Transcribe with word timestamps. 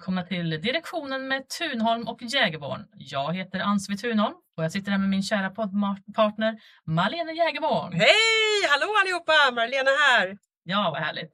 välkomna 0.00 0.22
till 0.22 0.50
direktionen 0.50 1.28
med 1.28 1.48
Tunholm 1.48 2.08
och 2.08 2.22
Jägerborn. 2.22 2.86
Jag 2.92 3.34
heter 3.34 3.60
Ansvi 3.60 3.96
Tunholm 3.96 4.34
och 4.56 4.64
jag 4.64 4.72
sitter 4.72 4.90
här 4.90 4.98
med 4.98 5.08
min 5.08 5.22
kära 5.22 5.50
poddpartner 5.50 6.60
Malene 6.86 7.32
Jägerborn. 7.32 7.92
Hej! 7.92 8.68
Hallå 8.70 8.94
allihopa! 9.02 9.32
Marlena 9.54 9.90
här! 9.90 10.38
Ja, 10.64 10.90
vad 10.90 11.02
härligt. 11.02 11.32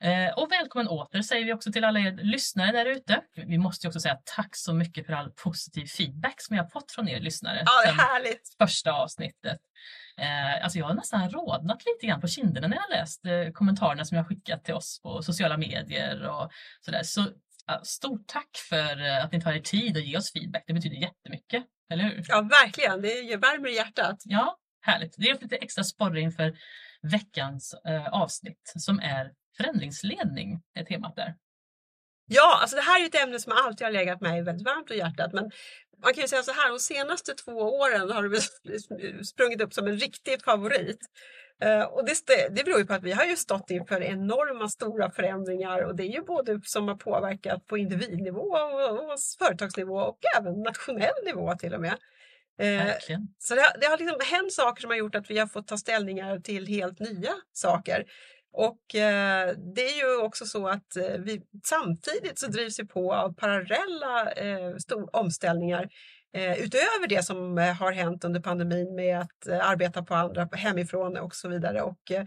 Eh, 0.00 0.38
och 0.38 0.52
välkommen 0.52 0.88
åter 0.88 1.22
säger 1.22 1.44
vi 1.44 1.52
också 1.52 1.72
till 1.72 1.84
alla 1.84 2.00
er 2.00 2.12
lyssnare 2.22 2.72
där 2.72 2.86
ute. 2.86 3.20
Vi 3.34 3.58
måste 3.58 3.88
också 3.88 4.00
säga 4.00 4.18
tack 4.36 4.56
så 4.56 4.72
mycket 4.74 5.06
för 5.06 5.12
all 5.12 5.30
positiv 5.30 5.86
feedback 5.86 6.42
som 6.42 6.56
jag 6.56 6.64
har 6.64 6.70
fått 6.70 6.92
från 6.92 7.08
er 7.08 7.20
lyssnare. 7.20 7.62
Ja, 7.66 7.82
det 7.84 7.88
är 7.88 8.06
härligt. 8.06 8.54
Första 8.58 8.92
avsnittet. 8.92 9.60
Eh, 10.18 10.64
alltså 10.64 10.78
jag 10.78 10.86
har 10.86 10.94
nästan 10.94 11.30
rodnat 11.30 11.82
lite 11.86 12.06
grann 12.06 12.20
på 12.20 12.28
kinderna 12.28 12.68
när 12.68 12.76
jag 12.76 12.98
läst 12.98 13.26
eh, 13.26 13.52
kommentarerna 13.52 14.04
som 14.04 14.16
jag 14.16 14.28
skickat 14.28 14.64
till 14.64 14.74
oss 14.74 15.00
på 15.02 15.22
sociala 15.22 15.56
medier 15.56 16.28
och 16.28 16.50
sådär. 16.80 17.02
Så 17.02 17.26
stort 17.82 18.26
tack 18.26 18.50
för 18.70 19.20
att 19.24 19.32
ni 19.32 19.40
tar 19.40 19.52
er 19.52 19.60
tid 19.60 19.96
att 19.96 20.06
ge 20.06 20.16
oss 20.16 20.32
feedback. 20.32 20.64
Det 20.66 20.72
betyder 20.72 20.96
jättemycket, 20.96 21.64
eller 21.90 22.04
hur? 22.04 22.24
Ja, 22.28 22.40
verkligen. 22.40 23.00
Det 23.00 23.36
värmer 23.36 23.68
i 23.68 23.74
hjärtat. 23.74 24.16
Ja, 24.24 24.58
härligt. 24.80 25.14
Det 25.18 25.30
är 25.30 25.38
lite 25.40 25.56
extra 25.56 25.84
sporre 25.84 26.20
inför 26.20 26.56
veckans 27.02 27.74
avsnitt 28.10 28.72
som 28.76 28.98
är 28.98 29.32
förändringsledning 29.56 30.62
är 30.74 30.84
temat 30.84 31.16
där. 31.16 31.34
Ja, 32.26 32.58
alltså 32.60 32.76
det 32.76 32.82
här 32.82 33.02
är 33.02 33.06
ett 33.06 33.22
ämne 33.22 33.40
som 33.40 33.52
alltid 33.52 33.84
har 33.84 33.92
legat 33.92 34.20
mig 34.20 34.42
väldigt 34.42 34.66
varmt 34.66 34.90
om 34.90 34.96
hjärtat. 34.96 35.32
Men 35.32 35.50
man 36.02 36.14
kan 36.14 36.22
ju 36.22 36.28
säga 36.28 36.42
så 36.42 36.52
här, 36.52 36.70
de 36.70 36.78
senaste 36.78 37.34
två 37.34 37.52
åren 37.52 38.10
har 38.10 38.28
det 38.28 39.24
sprungit 39.26 39.60
upp 39.60 39.74
som 39.74 39.86
en 39.86 39.98
riktig 39.98 40.42
favorit. 40.42 40.98
Uh, 41.64 41.82
och 41.82 42.04
det, 42.04 42.14
det 42.50 42.64
beror 42.64 42.78
ju 42.78 42.86
på 42.86 42.94
att 42.94 43.02
vi 43.02 43.12
har 43.12 43.24
ju 43.24 43.36
stått 43.36 43.70
inför 43.70 44.02
enorma 44.02 44.68
stora 44.68 45.10
förändringar 45.10 45.82
och 45.82 45.96
det 45.96 46.02
är 46.02 46.12
ju 46.12 46.22
både 46.22 46.60
som 46.64 46.88
har 46.88 46.94
påverkat 46.94 47.66
på 47.66 47.78
individnivå 47.78 48.40
och, 48.40 48.90
och 48.90 49.18
företagsnivå 49.38 49.96
och 49.96 50.18
även 50.38 50.62
nationell 50.62 51.24
nivå 51.24 51.54
till 51.54 51.74
och 51.74 51.80
med. 51.80 51.98
Uh, 52.62 52.92
så 53.38 53.54
det, 53.54 53.62
det 53.80 53.86
har 53.86 53.98
liksom 53.98 54.20
hänt 54.30 54.52
saker 54.52 54.80
som 54.80 54.90
har 54.90 54.96
gjort 54.96 55.14
att 55.14 55.30
vi 55.30 55.38
har 55.38 55.46
fått 55.46 55.66
ta 55.66 55.76
ställningar 55.76 56.38
till 56.38 56.66
helt 56.66 57.00
nya 57.00 57.32
saker. 57.52 58.04
Och 58.56 58.94
eh, 58.94 59.54
det 59.74 59.86
är 59.86 59.96
ju 59.96 60.16
också 60.16 60.44
så 60.46 60.68
att 60.68 60.96
eh, 60.96 61.18
vi 61.18 61.42
samtidigt 61.64 62.38
så 62.38 62.46
drivs 62.46 62.80
vi 62.80 62.86
på 62.86 63.14
av 63.14 63.34
parallella 63.34 64.32
eh, 64.32 64.74
omställningar 65.12 65.82
eh, 65.82 65.88
Eh, 66.34 66.58
utöver 66.58 67.06
det 67.08 67.22
som 67.22 67.58
eh, 67.58 67.74
har 67.74 67.92
hänt 67.92 68.24
under 68.24 68.40
pandemin 68.40 68.94
med 68.94 69.20
att 69.20 69.46
eh, 69.46 69.70
arbeta 69.70 70.02
på 70.02 70.14
andra 70.14 70.48
hemifrån 70.52 71.16
och 71.16 71.34
så 71.34 71.48
vidare. 71.48 71.82
Och, 71.82 72.10
eh, 72.10 72.24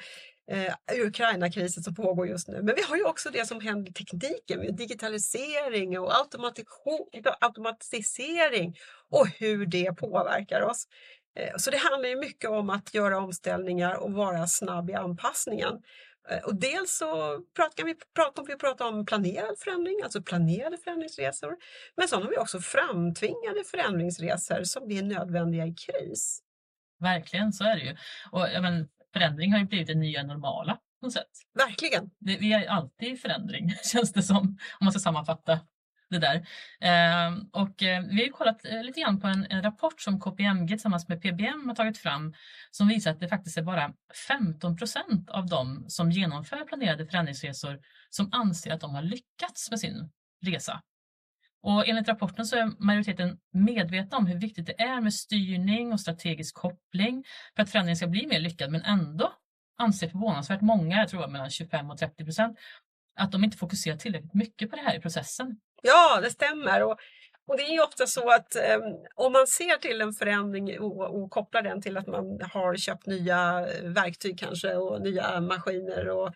Ukraina-krisen 1.05 1.83
som 1.83 1.95
pågår 1.95 2.28
just 2.28 2.47
nu. 2.47 2.61
Men 2.63 2.75
vi 2.75 2.81
har 2.81 2.95
ju 2.95 3.03
också 3.03 3.30
det 3.30 3.47
som 3.47 3.61
händer 3.61 3.91
i 3.91 3.94
tekniken, 3.94 4.59
med 4.59 4.75
digitalisering 4.75 6.00
och 6.00 6.11
automatisering 7.41 8.75
och 9.09 9.28
hur 9.28 9.66
det 9.66 9.97
påverkar 9.97 10.61
oss. 10.61 10.88
Eh, 11.39 11.53
så 11.58 11.72
det 11.72 11.78
handlar 11.78 12.09
ju 12.09 12.16
mycket 12.16 12.50
om 12.50 12.69
att 12.69 12.94
göra 12.94 13.17
omställningar 13.17 13.95
och 13.95 14.11
vara 14.11 14.47
snabb 14.47 14.89
i 14.89 14.94
anpassningen. 14.94 15.73
Eh, 16.30 16.39
och 16.39 16.56
dels 16.56 16.97
så 16.97 17.39
pratar 17.56 17.83
vi, 17.83 17.95
kommer 18.16 18.47
vi 18.47 18.56
prata 18.56 18.88
om 18.88 19.06
planerad 19.06 19.59
förändring, 19.59 19.96
alltså 20.03 20.22
planerade 20.22 20.78
förändringsresor. 20.78 21.56
Men 21.97 22.07
sen 22.07 22.22
har 22.22 22.29
vi 22.29 22.38
också 22.38 22.59
framtvingade 22.59 23.63
förändringsresor 23.72 24.63
som 24.63 24.88
blir 24.88 25.03
nödvändiga 25.03 25.66
i 25.66 25.74
kris. 25.74 26.41
Verkligen, 27.00 27.53
så 27.53 27.63
är 27.63 27.75
det 27.75 27.81
ju. 27.81 27.97
Och 28.31 28.47
ja, 28.53 28.62
men, 28.62 28.88
förändring 29.13 29.51
har 29.51 29.59
ju 29.59 29.66
blivit 29.66 29.88
det 29.88 29.96
nya 29.96 30.24
normala 30.24 30.74
på 30.74 31.06
något 31.06 31.13
sätt. 31.13 31.31
Verkligen. 31.53 32.09
Det, 32.19 32.38
vi 32.38 32.53
är 32.53 32.68
alltid 32.68 33.13
i 33.13 33.18
förändring, 33.18 33.74
känns 33.94 34.13
det 34.13 34.24
som, 34.24 34.38
om 34.38 34.57
man 34.81 34.91
ska 34.91 35.00
sammanfatta 35.00 35.59
det 36.09 36.19
där. 36.19 36.35
Eh, 36.79 37.38
och 37.51 37.84
eh, 37.84 38.03
vi 38.03 38.23
har 38.23 38.31
kollat 38.31 38.66
eh, 38.66 38.84
lite 38.84 39.01
grann 39.01 39.19
på 39.19 39.28
en, 39.28 39.47
en, 39.50 39.62
rapport 39.62 40.01
som 40.01 40.19
KPMG 40.19 40.68
tillsammans 40.68 41.07
med 41.07 41.22
PBM 41.22 41.68
har 41.68 41.75
tagit 41.75 41.97
fram 41.97 42.34
som 42.72 42.88
visar 42.88 43.12
att 43.12 43.19
det 43.19 43.28
faktiskt 43.28 43.57
är 43.57 43.62
bara 43.62 43.94
15 44.28 44.78
procent 44.78 45.29
av 45.29 45.47
dem 45.47 45.85
som 45.88 46.12
genomför 46.12 46.66
planerade 46.66 47.06
förändringsresor 47.06 47.79
som 48.09 48.29
anser 48.31 48.72
att 48.72 48.81
de 48.81 48.95
har 48.95 49.01
lyckats 49.01 49.69
med 49.69 49.79
sin 49.79 50.09
resa. 50.45 50.81
Och 51.62 51.88
enligt 51.88 52.07
rapporten 52.07 52.45
så 52.45 52.56
är 52.56 52.84
majoriteten 52.84 53.38
medvetna 53.53 54.18
om 54.18 54.28
hur 54.28 54.39
viktigt 54.39 54.66
det 54.66 54.81
är 54.81 55.01
med 55.01 55.13
styrning 55.13 55.94
och 55.94 56.00
strategisk 56.00 56.56
koppling 56.56 57.24
för 57.56 57.63
att 57.63 57.69
förändringen 57.69 57.97
ska 57.97 58.07
bli 58.07 58.28
mer 58.28 58.39
lyckad, 58.39 58.72
men 58.72 58.81
ändå 58.81 59.34
anser 59.78 60.07
förvånansvärt 60.07 60.62
många, 60.62 60.97
jag 60.97 61.09
tror 61.09 61.28
mellan 61.28 61.50
25 61.50 61.89
och 61.89 61.97
30 61.97 62.24
procent, 62.24 62.59
att 63.16 63.31
de 63.31 63.44
inte 63.44 63.57
fokuserar 63.57 63.97
tillräckligt 63.97 64.34
mycket 64.34 64.69
på 64.69 64.75
det 64.75 64.81
här 64.81 64.95
i 64.95 65.00
processen. 65.00 65.59
Ja, 65.81 66.19
det 66.21 66.29
stämmer. 66.29 66.83
Och, 66.83 66.97
och 67.47 67.57
det 67.57 67.63
är 67.63 67.73
ju 67.73 67.81
ofta 67.81 68.07
så 68.07 68.29
att 68.29 68.55
eh, 68.55 68.79
om 69.15 69.33
man 69.33 69.47
ser 69.47 69.77
till 69.77 70.01
en 70.01 70.13
förändring 70.13 70.79
och, 70.79 71.23
och, 71.23 71.31
kopplar 71.31 71.61
den 71.61 71.81
till 71.81 71.97
att 71.97 72.07
man 72.07 72.41
har 72.53 72.75
köpt 72.75 73.05
nya 73.05 73.67
eh, 73.67 73.83
verktyg 73.83 74.39
kanske 74.39 74.75
och 74.75 75.01
nya 75.01 75.41
maskiner 75.41 76.09
och 76.09 76.27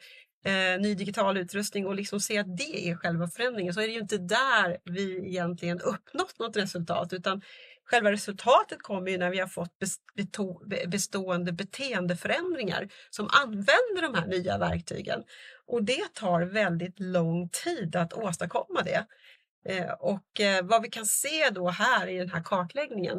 eh, 0.46 0.79
ny 0.79 0.96
digital 0.96 1.38
utrustning 1.38 1.88
och 1.88 1.96
liksom 1.96 2.19
ser 2.19 2.40
att 2.40 2.57
det 2.57 2.90
är 2.90 2.96
själva 2.96 3.28
förändringen 3.28 3.74
så 3.74 3.81
är 3.81 3.88
det 3.88 3.94
ju 3.94 4.00
inte 4.00 4.18
där 4.18 4.78
vi 4.84 5.28
egentligen 5.28 5.81
uppnått 5.81 6.40
något 6.40 6.58
resultat 6.58 7.13
utan 7.13 7.41
Själva 7.91 8.12
resultatet 8.12 8.81
kommer 8.81 9.12
ju 9.12 9.18
när 9.18 9.29
vi 9.29 9.40
har 9.40 9.47
fått 9.47 9.79
bestående 10.88 11.52
beteendeförändringar 11.52 12.90
som 13.09 13.29
använder 13.44 14.02
de 14.02 14.16
här 14.16 14.28
nya 14.28 14.58
verktygen. 14.58 15.23
Och 15.68 15.84
det 15.84 16.13
tar 16.13 16.41
väldigt 16.41 17.00
lång 17.00 17.50
tid 17.50 17.96
att 17.96 18.13
åstadkomma 18.13 18.81
det. 18.81 19.06
Eh, 19.66 19.92
och 19.92 20.40
eh, 20.40 20.64
vad 20.64 20.82
vi 20.82 20.90
kan 20.90 21.06
se 21.06 21.50
då 21.50 21.70
här 21.70 22.08
i 22.08 22.18
den 22.18 22.30
här 22.30 22.44
kartläggningen 22.44 23.18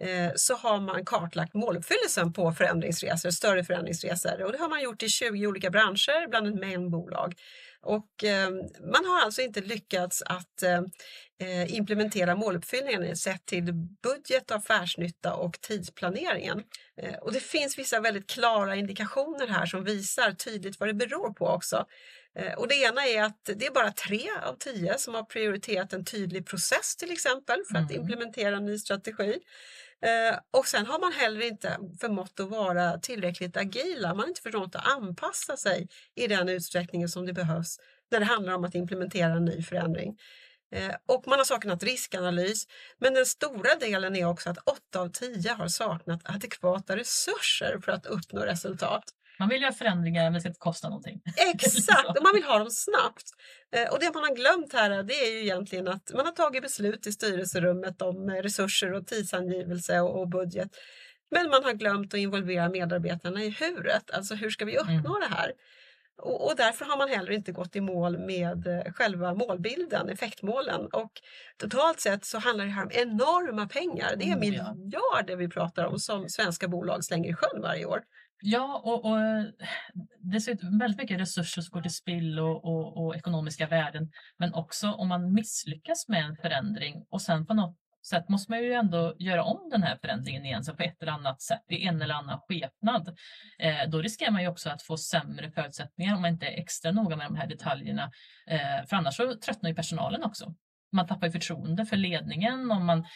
eh, 0.00 0.32
så 0.36 0.54
har 0.54 0.80
man 0.80 1.04
kartlagt 1.04 1.54
måluppfyllelsen 1.54 2.32
på 2.32 2.52
förändringsresor, 2.52 3.30
större 3.30 3.64
förändringsresor 3.64 4.42
och 4.42 4.52
det 4.52 4.58
har 4.58 4.68
man 4.68 4.82
gjort 4.82 5.02
i 5.02 5.08
20 5.08 5.46
olika 5.46 5.70
branscher 5.70 6.28
bland 6.28 6.46
en 6.46 6.60
mängd 6.60 6.90
bolag. 6.90 7.34
Och 7.80 8.24
ehm, 8.24 8.54
man 8.92 9.04
har 9.06 9.20
alltså 9.24 9.42
inte 9.42 9.60
lyckats 9.60 10.22
att 10.22 10.62
implementera 11.66 12.36
måluppfyllningen 12.36 13.16
sett 13.16 13.46
till 13.46 13.72
budget, 14.02 14.50
affärsnytta 14.50 15.34
och 15.34 15.60
tidsplaneringen. 15.60 16.62
Och 17.20 17.32
det 17.32 17.40
finns 17.40 17.78
vissa 17.78 18.00
väldigt 18.00 18.30
klara 18.30 18.76
indikationer 18.76 19.46
här 19.46 19.66
som 19.66 19.84
visar 19.84 20.32
tydligt 20.32 20.80
vad 20.80 20.88
det 20.88 20.94
beror 20.94 21.32
på 21.32 21.46
också. 21.46 21.86
Eh, 22.38 22.52
och 22.52 22.68
det 22.68 22.74
ena 22.74 23.06
är 23.06 23.22
att 23.22 23.50
det 23.56 23.66
är 23.66 23.70
bara 23.70 23.92
tre 23.92 24.28
av 24.42 24.56
tio 24.58 24.98
som 24.98 25.14
har 25.14 25.22
prioriterat 25.22 25.92
en 25.92 26.04
tydlig 26.04 26.46
process 26.46 26.96
till 26.96 27.12
exempel 27.12 27.62
för 27.70 27.78
att 27.78 27.90
mm. 27.90 28.02
implementera 28.02 28.56
en 28.56 28.64
ny 28.64 28.78
strategi. 28.78 29.38
Eh, 30.02 30.38
och 30.50 30.66
sen 30.66 30.86
har 30.86 31.00
man 31.00 31.12
heller 31.12 31.40
inte 31.46 31.78
förmått 32.00 32.40
att 32.40 32.48
vara 32.48 32.98
tillräckligt 32.98 33.56
agila. 33.56 34.08
Man 34.08 34.20
har 34.20 34.28
inte 34.28 34.42
förmått 34.42 34.74
att 34.74 34.86
anpassa 34.86 35.56
sig 35.56 35.88
i 36.14 36.26
den 36.26 36.48
utsträckningen 36.48 37.08
som 37.08 37.26
det 37.26 37.32
behövs 37.32 37.78
när 38.10 38.20
det 38.20 38.26
handlar 38.26 38.52
om 38.52 38.64
att 38.64 38.74
implementera 38.74 39.32
en 39.32 39.44
ny 39.44 39.62
förändring. 39.62 40.18
Eh, 40.72 40.94
och 41.06 41.24
man 41.26 41.38
har 41.38 41.44
saknat 41.44 41.82
riskanalys. 41.82 42.66
Men 42.98 43.14
den 43.14 43.26
stora 43.26 43.74
delen 43.80 44.16
är 44.16 44.24
också 44.24 44.50
att 44.50 44.58
8 44.58 45.00
av 45.00 45.08
10 45.08 45.52
har 45.52 45.68
saknat 45.68 46.20
adekvata 46.24 46.96
resurser 46.96 47.78
för 47.84 47.92
att 47.92 48.06
uppnå 48.06 48.40
resultat. 48.40 49.04
Man 49.38 49.48
vill 49.48 49.62
göra 49.62 49.72
förändringar 49.72 50.24
men 50.24 50.32
det 50.32 50.40
ska 50.40 50.48
inte 50.48 50.58
kosta 50.58 50.88
någonting. 50.88 51.20
Exakt, 51.54 52.08
och 52.08 52.22
man 52.22 52.34
vill 52.34 52.44
ha 52.44 52.58
dem 52.58 52.70
snabbt. 52.70 53.24
Eh, 53.76 53.92
och 53.92 53.98
det 54.00 54.14
man 54.14 54.22
har 54.22 54.34
glömt 54.34 54.72
här 54.72 55.02
det 55.02 55.14
är 55.14 55.32
ju 55.32 55.40
egentligen 55.40 55.88
att 55.88 56.10
man 56.14 56.26
har 56.26 56.32
tagit 56.32 56.62
beslut 56.62 57.06
i 57.06 57.12
styrelserummet 57.12 58.02
om 58.02 58.30
resurser 58.30 58.92
och 58.92 59.06
tidsangivelse 59.06 60.00
och 60.00 60.28
budget. 60.28 60.68
Men 61.30 61.50
man 61.50 61.64
har 61.64 61.72
glömt 61.72 62.14
att 62.14 62.20
involvera 62.20 62.68
medarbetarna 62.68 63.44
i 63.44 63.50
huret, 63.50 64.10
alltså 64.10 64.34
hur 64.34 64.50
ska 64.50 64.64
vi 64.64 64.78
uppnå 64.78 65.16
mm. 65.16 65.20
det 65.20 65.36
här? 65.36 65.52
Och, 66.22 66.54
därför 66.56 66.84
har 66.84 66.96
man 66.96 67.08
heller 67.08 67.32
inte 67.32 67.52
gått 67.52 67.76
i 67.76 67.80
mål 67.80 68.18
med 68.18 68.66
eh, 68.66 68.92
själva 68.92 69.34
målbilden, 69.34 70.08
effektmålen. 70.08 70.86
Och 70.92 71.12
totalt 71.56 72.00
sett 72.00 72.24
så 72.24 72.38
handlar 72.38 72.64
det 72.64 72.70
här 72.70 72.82
om 72.82 72.90
enorma 72.92 73.68
pengar. 73.68 74.16
Det 74.16 74.24
är 74.24 74.36
mm, 74.36 74.40
miljarder 74.40 75.36
vi 75.36 75.48
pratar 75.48 75.84
om 75.84 75.98
som 75.98 76.28
svenska 76.28 76.68
bolag 76.68 77.04
slänger 77.04 77.30
i 77.30 77.34
sjön 77.34 77.62
varje 77.62 77.84
år. 77.84 78.02
Ja, 78.40 78.80
och, 78.84 79.04
och 79.04 79.20
eh, 79.20 79.44
det 80.20 80.36
är 80.36 80.78
väldigt 80.78 80.98
mycket 80.98 81.20
resurser 81.20 81.62
som 81.62 81.72
går 81.72 81.82
till 81.82 81.94
spill 81.94 82.38
och, 82.38 82.64
och, 82.64 82.96
och, 82.96 83.16
ekonomiska 83.16 83.66
värden. 83.66 84.10
Men 84.38 84.54
också 84.54 84.90
om 84.90 85.08
man 85.08 85.34
misslyckas 85.34 86.08
med 86.08 86.24
en 86.24 86.36
förändring 86.36 87.06
och 87.10 87.22
sen 87.22 87.46
på 87.46 87.54
något 87.54 87.76
sätt 88.08 88.28
måste 88.28 88.52
man 88.52 88.62
ju 88.62 88.72
ändå 88.72 89.14
göra 89.18 89.44
om 89.44 89.68
den 89.70 89.82
här 89.82 89.98
förändringen 90.00 90.44
igen, 90.44 90.64
så 90.64 90.74
på 90.74 90.82
ett 90.82 91.02
eller 91.02 91.12
annat 91.12 91.42
sätt, 91.42 91.62
i 91.68 91.86
en 91.86 92.02
eller 92.02 92.14
annan 92.14 92.40
skepnad. 92.48 93.08
Eh, 93.58 93.90
då 93.90 94.02
riskerar 94.02 94.30
man 94.30 94.42
ju 94.42 94.48
också 94.48 94.70
att 94.70 94.82
få 94.82 94.96
sämre 94.96 95.50
förutsättningar 95.50 96.14
om 96.14 96.22
man 96.22 96.30
inte 96.30 96.46
är 96.46 96.60
extra 96.60 96.90
noga 96.90 97.16
med 97.16 97.26
de 97.26 97.36
här 97.36 97.46
detaljerna. 97.46 98.10
Eh, 98.46 98.86
för 98.86 98.96
annars 98.96 99.16
så 99.16 99.34
tröttnar 99.34 99.70
ju 99.70 99.76
personalen 99.76 100.24
också. 100.24 100.54
Man 100.92 101.06
tappar 101.06 101.26
ju 101.26 101.32
förtroende 101.32 101.86
för 101.86 101.96
ledningen 101.96 102.70
om 102.70 102.86
man 102.86 103.06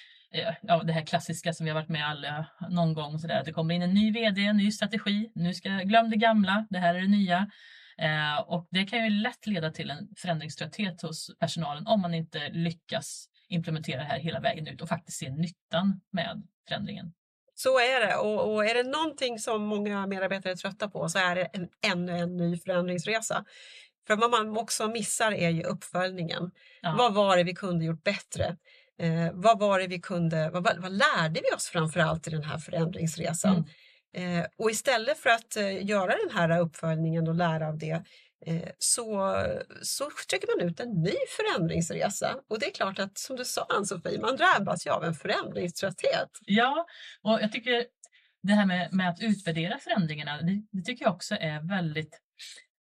ja, 0.63 0.83
det 0.83 0.93
här 0.93 1.07
klassiska 1.07 1.53
som 1.53 1.65
vi 1.65 1.71
har 1.71 1.81
varit 1.81 1.89
med 1.89 2.09
alla 2.09 2.47
någon 2.71 2.95
gång. 2.95 3.19
Så 3.19 3.27
där, 3.27 3.39
att 3.39 3.45
det 3.45 3.53
kommer 3.53 3.75
in 3.75 3.83
en 3.83 3.95
ny 3.95 4.13
vd, 4.13 4.45
en 4.45 4.57
ny 4.57 4.71
strategi. 4.71 5.33
Nu 5.35 5.55
ska 5.55 5.69
glöm 5.69 6.11
det 6.11 6.17
gamla, 6.17 6.67
det 6.71 6.79
här 6.79 6.95
är 6.95 7.01
det 7.01 7.09
nya. 7.09 7.51
Eh, 7.99 8.39
och 8.39 8.69
det 8.71 8.85
kan 8.85 9.05
ju 9.05 9.11
lätt 9.11 9.47
leda 9.47 9.71
till 9.71 9.91
en 9.91 10.09
förändringströtthet 10.17 11.03
hos 11.03 11.31
personalen 11.39 11.87
om 11.87 12.01
man 12.01 12.15
inte 12.15 12.49
lyckas 12.49 13.29
implementera 13.49 14.01
det 14.01 14.09
här 14.09 14.19
hela 14.19 14.41
vägen 14.41 14.67
ut 14.67 14.81
och 14.81 14.89
faktiskt 14.89 15.19
se 15.19 15.31
nyttan 15.31 16.01
med 16.11 16.43
förändringen. 16.69 17.13
Så 17.55 17.79
är 17.79 18.07
det 18.07 18.17
och, 18.17 18.55
och, 18.55 18.67
är 18.67 18.75
det 18.75 18.91
någonting 18.91 19.39
som 19.39 19.63
många 19.63 20.07
medarbetare 20.07 20.53
är 20.53 20.57
trötta 20.57 20.89
på 20.89 21.09
så 21.09 21.19
är 21.19 21.35
det 21.35 21.45
en, 21.45 21.69
ännu 21.93 22.19
en 22.19 22.37
ny 22.37 22.59
förändringsresa. 22.59 23.45
För 24.07 24.17
vad 24.17 24.31
man 24.31 24.59
också 24.59 24.89
missar 24.89 25.33
är 25.33 25.51
ju 25.51 25.63
uppföljningen. 25.63 26.51
Ja. 26.83 26.95
Vad 26.99 27.15
var 27.15 27.37
det 27.37 27.45
vi 27.45 27.55
kunde 27.55 27.85
gjort 27.85 28.05
bättre? 28.05 28.57
Eh, 28.99 29.31
vad 29.33 29.59
var 29.59 29.79
det 29.79 29.87
vi 29.87 30.01
kunde, 30.01 30.51
vad, 30.51 30.79
vad 30.79 30.93
lärde 30.93 31.41
vi 31.51 31.57
oss 31.57 31.67
framför 31.69 32.01
allt 32.01 32.27
i 32.27 32.31
den 32.31 32.43
här 32.43 32.59
förändringsresan? 32.59 33.65
Mm. 34.15 34.41
Eh, 34.41 34.47
och 34.59 34.71
istället 34.71 35.19
för 35.19 35.31
att 35.31 35.57
eh, 35.57 35.87
göra 35.87 36.17
den 36.27 36.37
här 36.37 36.61
uppföljningen 36.61 37.29
och 37.29 37.35
lära 37.35 37.69
av 37.69 37.79
det 37.79 38.03
eh, 38.47 38.69
så, 38.79 39.37
så 39.83 40.11
sträcker 40.11 40.57
man 40.57 40.69
ut 40.69 40.81
en 40.81 41.03
ny 41.03 41.15
förändringsresa. 41.37 42.37
Och 42.49 42.59
det 42.59 42.67
är 42.67 42.71
klart 42.71 42.99
att 42.99 43.19
som 43.19 43.37
du 43.37 43.45
sa 43.45 43.67
Ann-Sofie, 43.69 44.21
man 44.21 44.37
drabbas 44.37 44.87
ju 44.87 44.91
av 44.91 45.05
en 45.05 45.15
förändringströtthet. 45.15 46.31
Ja, 46.41 46.87
och 47.23 47.39
jag 47.43 47.53
tycker 47.53 47.85
det 48.43 48.53
här 48.53 48.67
med, 48.67 48.93
med 48.93 49.09
att 49.09 49.21
utvärdera 49.21 49.79
förändringarna, 49.79 50.43
det, 50.43 50.63
det 50.71 50.83
tycker 50.83 51.05
jag 51.05 51.15
också 51.15 51.35
är 51.35 51.69
väldigt 51.69 52.21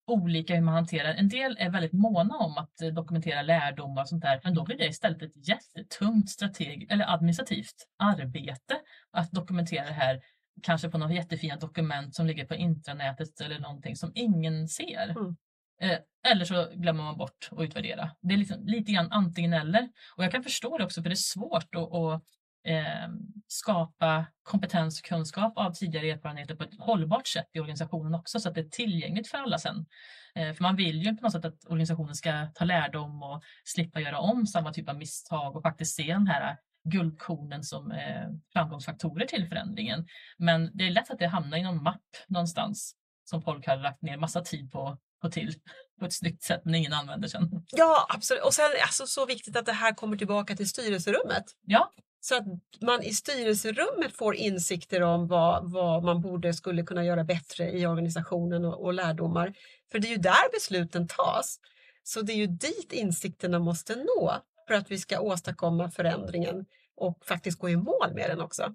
olika 0.06 0.54
hur 0.54 0.62
man 0.62 0.74
hanterar. 0.74 1.14
En 1.14 1.28
del 1.28 1.56
är 1.58 1.70
väldigt 1.70 1.92
måna 1.92 2.36
om 2.36 2.58
att 2.58 2.82
eh, 2.82 2.88
dokumentera 2.88 3.42
lärdomar 3.42 4.02
och 4.02 4.08
sånt 4.08 4.22
där, 4.22 4.40
men 4.44 4.54
då 4.54 4.64
blir 4.64 4.78
det 4.78 4.86
istället 4.86 5.22
ett 5.22 5.48
jättetungt 5.48 6.30
strateg 6.30 6.86
eller 6.90 7.14
administrativt 7.14 7.88
arbete 7.98 8.80
att 9.10 9.32
dokumentera 9.32 9.84
det 9.84 9.92
här 9.92 10.22
kanske 10.62 10.88
på 10.88 10.98
några 10.98 11.12
jättefina 11.12 11.56
dokument 11.56 12.14
som 12.14 12.26
ligger 12.26 12.46
på 12.46 12.54
intranätet 12.54 13.40
eller 13.40 13.58
någonting 13.58 13.96
som 13.96 14.12
ingen 14.14 14.68
ser. 14.68 15.10
Mm. 15.10 15.36
Eh, 15.80 15.98
eller 16.32 16.44
så 16.44 16.68
glömmer 16.74 17.04
man 17.04 17.16
bort 17.16 17.48
att 17.50 17.62
utvärdera. 17.62 18.10
Det 18.20 18.34
är 18.34 18.38
liksom 18.38 18.66
lite 18.66 18.92
grann 18.92 19.12
antingen 19.12 19.52
eller. 19.52 19.88
Och 20.16 20.24
jag 20.24 20.32
kan 20.32 20.42
förstå 20.42 20.78
det 20.78 20.84
också 20.84 21.02
för 21.02 21.08
det 21.08 21.14
är 21.14 21.16
svårt 21.16 21.74
att, 21.74 21.94
att 21.94 22.22
eh, 22.64 23.08
skapa 23.48 24.26
kompetens 24.42 25.00
och 25.00 25.06
kunskap 25.06 25.52
av 25.56 25.72
tidigare 25.72 26.10
erfarenheter 26.10 26.54
på 26.54 26.64
ett 26.64 26.78
hållbart 26.78 27.26
sätt 27.26 27.46
i 27.52 27.60
organisationen 27.60 28.14
också 28.14 28.40
så 28.40 28.48
att 28.48 28.54
det 28.54 28.60
är 28.60 28.68
tillgängligt 28.68 29.28
för 29.28 29.38
alla 29.38 29.58
sen. 29.58 29.86
Eh, 30.34 30.52
för 30.52 30.62
man 30.62 30.76
vill 30.76 31.02
ju 31.02 31.16
på 31.16 31.22
något 31.22 31.32
sätt 31.32 31.44
att 31.44 31.64
organisationen 31.66 32.14
ska 32.14 32.46
ta 32.54 32.64
lärdom 32.64 33.22
och 33.22 33.42
slippa 33.64 34.00
göra 34.00 34.18
om 34.18 34.46
samma 34.46 34.72
typ 34.72 34.88
av 34.88 34.96
misstag 34.96 35.56
och 35.56 35.62
faktiskt 35.62 35.96
se 35.96 36.12
den 36.12 36.26
här 36.26 36.56
guldkornen 36.84 37.62
som 37.62 37.92
eh, 37.92 38.28
framgångsfaktorer 38.52 39.26
till 39.26 39.48
förändringen. 39.48 40.06
Men 40.38 40.70
det 40.74 40.86
är 40.86 40.90
lätt 40.90 41.10
att 41.10 41.18
det 41.18 41.26
hamnar 41.26 41.58
i 41.58 41.62
någon 41.62 41.82
mapp 41.82 42.02
någonstans 42.28 42.96
som 43.24 43.42
folk 43.42 43.66
har 43.66 43.76
lagt 43.76 44.02
ner 44.02 44.16
massa 44.16 44.40
tid 44.40 44.72
på 44.72 44.98
på 45.24 45.30
till 45.30 45.54
på 46.00 46.06
ett 46.06 46.12
snyggt 46.12 46.42
sätt 46.42 46.60
men 46.64 46.74
ingen 46.74 46.92
använder 46.92 47.28
sen. 47.28 47.50
Ja 47.70 48.06
absolut 48.08 48.44
och 48.44 48.54
sen 48.54 48.70
alltså, 48.82 49.06
så 49.06 49.26
viktigt 49.26 49.56
att 49.56 49.66
det 49.66 49.72
här 49.72 49.94
kommer 49.94 50.16
tillbaka 50.16 50.56
till 50.56 50.68
styrelserummet. 50.68 51.44
Ja. 51.66 51.92
Så 52.24 52.36
att 52.36 52.44
man 52.80 53.02
i 53.02 53.12
styrelserummet 53.12 54.16
får 54.16 54.34
insikter 54.34 55.00
om 55.00 55.26
vad, 55.26 55.72
vad 55.72 56.04
man 56.04 56.20
borde 56.20 56.54
skulle 56.54 56.82
kunna 56.82 57.04
göra 57.04 57.24
bättre 57.24 57.70
i 57.70 57.86
organisationen 57.86 58.64
och, 58.64 58.84
och 58.84 58.94
lärdomar. 58.94 59.54
För 59.92 59.98
det 59.98 60.08
är 60.08 60.10
ju 60.10 60.16
där 60.16 60.52
besluten 60.52 61.08
tas. 61.08 61.60
Så 62.02 62.22
det 62.22 62.32
är 62.32 62.36
ju 62.36 62.46
dit 62.46 62.92
insikterna 62.92 63.58
måste 63.58 63.96
nå 63.96 64.34
för 64.68 64.74
att 64.74 64.90
vi 64.90 64.98
ska 64.98 65.20
åstadkomma 65.20 65.90
förändringen 65.90 66.66
och 66.96 67.24
faktiskt 67.24 67.58
gå 67.58 67.70
i 67.70 67.76
mål 67.76 68.14
med 68.14 68.30
den 68.30 68.40
också. 68.40 68.74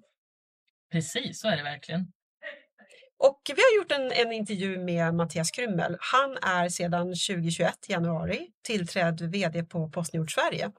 Precis, 0.92 1.40
så 1.40 1.48
är 1.48 1.56
det 1.56 1.62
verkligen. 1.62 2.12
Och 3.22 3.40
vi 3.46 3.62
har 3.62 3.76
gjort 3.76 3.92
en, 3.92 4.26
en 4.26 4.32
intervju 4.32 4.78
med 4.78 5.14
Mattias 5.14 5.50
Krymmel. 5.50 5.96
Han 6.00 6.36
är 6.42 6.68
sedan 6.68 7.06
2021, 7.06 7.74
januari, 7.88 8.46
tillträdd 8.62 9.20
VD 9.20 9.64
på 9.64 9.88
Postnord 9.88 10.34
Sverige. 10.34 10.70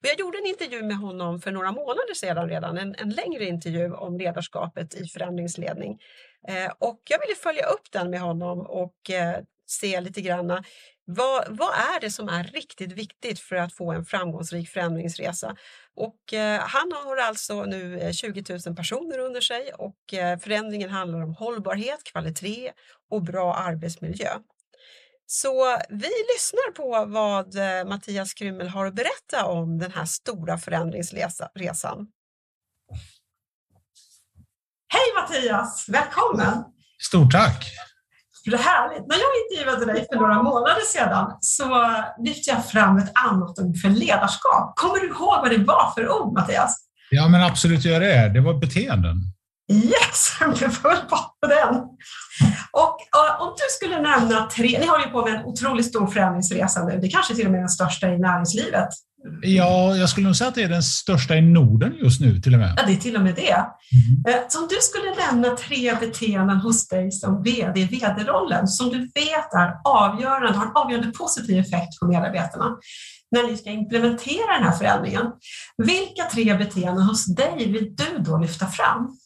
Jag 0.00 0.20
gjorde 0.20 0.38
en 0.38 0.46
intervju 0.46 0.82
med 0.82 0.96
honom 0.96 1.40
för 1.40 1.50
några 1.50 1.72
månader 1.72 2.14
sedan 2.14 2.48
redan, 2.48 2.78
en, 2.78 2.94
en 2.98 3.10
längre 3.10 3.44
intervju 3.44 3.92
om 3.92 4.18
ledarskapet 4.18 4.94
i 4.94 5.04
förändringsledning. 5.08 5.98
Eh, 6.48 6.72
och 6.78 7.00
jag 7.08 7.20
ville 7.20 7.34
följa 7.34 7.66
upp 7.66 7.92
den 7.92 8.10
med 8.10 8.20
honom 8.20 8.60
och 8.60 9.10
eh, 9.10 9.40
se 9.66 10.00
lite 10.00 10.20
grann 10.20 10.64
vad, 11.10 11.44
vad 11.48 11.74
är 11.74 12.00
det 12.00 12.10
som 12.10 12.28
är 12.28 12.44
riktigt 12.44 12.92
viktigt 12.92 13.40
för 13.40 13.56
att 13.56 13.72
få 13.72 13.92
en 13.92 14.04
framgångsrik 14.04 14.68
förändringsresa? 14.68 15.56
Och 15.96 16.32
eh, 16.32 16.60
han 16.60 16.92
har 16.92 17.16
alltså 17.16 17.64
nu 17.64 18.12
20 18.12 18.40
eh, 18.40 18.58
000 18.66 18.76
personer 18.76 19.18
under 19.18 19.40
sig 19.40 19.72
och 19.72 20.14
eh, 20.14 20.38
förändringen 20.38 20.90
handlar 20.90 21.22
om 21.22 21.34
hållbarhet, 21.34 22.04
kvalitet 22.04 22.72
och 23.10 23.22
bra 23.22 23.54
arbetsmiljö. 23.54 24.28
Så 25.26 25.78
vi 25.88 26.08
lyssnar 26.34 26.72
på 26.72 27.04
vad 27.12 27.56
eh, 27.56 27.88
Mattias 27.88 28.34
Krymmel 28.34 28.68
har 28.68 28.86
att 28.86 28.94
berätta 28.94 29.46
om 29.46 29.78
den 29.78 29.92
här 29.92 30.04
stora 30.04 30.58
förändringsresan. 30.58 32.06
Hej 34.88 35.22
Mattias, 35.22 35.86
välkommen! 35.88 36.64
Stort 37.08 37.32
tack! 37.32 37.87
Det 38.44 38.54
är 38.54 38.58
härligt. 38.58 39.06
När 39.06 39.16
jag 39.16 39.30
intervjuade 39.42 39.92
dig 39.92 40.06
för 40.12 40.20
några 40.20 40.42
månader 40.42 40.80
sedan 40.86 41.36
så 41.40 41.94
lyfte 42.24 42.50
jag 42.50 42.66
fram 42.66 42.98
ett 42.98 43.12
annat 43.14 43.58
ord 43.58 43.76
för 43.76 43.88
ledarskap. 43.88 44.76
Kommer 44.76 45.00
du 45.00 45.06
ihåg 45.06 45.36
vad 45.42 45.50
det 45.50 45.64
var 45.64 45.92
för 45.94 46.08
ord, 46.08 46.32
Mattias? 46.34 46.76
Ja, 47.10 47.28
men 47.28 47.42
absolut 47.42 47.84
gör 47.84 48.00
det. 48.00 48.28
Det 48.28 48.40
var 48.40 48.54
beteenden. 48.54 49.16
Yes, 49.72 50.36
jag 50.40 50.74
full 50.74 50.96
på 51.40 51.46
den. 51.46 51.74
Och 52.72 52.96
om 53.40 53.54
du 53.56 53.64
skulle 53.70 54.00
nämna 54.00 54.46
tre, 54.46 54.78
ni 54.80 54.86
har 54.86 54.98
ju 54.98 55.06
på 55.06 55.24
med 55.24 55.34
en 55.34 55.44
otroligt 55.44 55.86
stor 55.86 56.06
förändringsresa 56.06 56.84
nu, 56.84 56.98
det 57.00 57.08
kanske 57.08 57.34
till 57.34 57.46
och 57.46 57.52
med 57.52 57.58
är 57.58 57.62
den 57.62 57.68
största 57.68 58.08
i 58.08 58.18
näringslivet. 58.18 58.88
Ja, 59.42 59.96
jag 59.96 60.08
skulle 60.08 60.26
nog 60.26 60.36
säga 60.36 60.48
att 60.48 60.54
det 60.54 60.62
är 60.62 60.68
den 60.68 60.82
största 60.82 61.36
i 61.36 61.40
Norden 61.40 61.94
just 62.02 62.20
nu 62.20 62.40
till 62.40 62.54
och 62.54 62.60
med. 62.60 62.74
Ja, 62.76 62.86
det 62.86 62.92
är 62.92 62.96
till 62.96 63.16
och 63.16 63.22
med 63.22 63.34
det. 63.34 63.52
Mm. 63.52 64.48
Så 64.48 64.62
om 64.62 64.68
du 64.68 64.76
skulle 64.80 65.26
nämna 65.26 65.56
tre 65.56 65.94
beteenden 66.00 66.56
hos 66.56 66.88
dig 66.88 67.12
som 67.12 67.42
VD 67.42 67.80
i 67.80 67.84
VD-rollen 67.84 68.68
som 68.68 68.88
du 68.88 68.98
vet 68.98 69.54
är 69.54 69.74
avgörande, 69.84 70.58
har 70.58 70.66
en 70.66 70.72
avgörande 70.74 71.10
positiv 71.10 71.58
effekt 71.58 72.00
på 72.00 72.06
medarbetarna 72.06 72.76
när 73.30 73.42
ni 73.50 73.56
ska 73.56 73.70
implementera 73.70 74.54
den 74.54 74.64
här 74.64 74.72
förändringen. 74.72 75.26
Vilka 75.76 76.24
tre 76.32 76.54
beteenden 76.54 77.04
hos 77.04 77.26
dig 77.26 77.72
vill 77.72 77.94
du 77.96 78.18
då 78.18 78.38
lyfta 78.38 78.66
fram? 78.66 79.16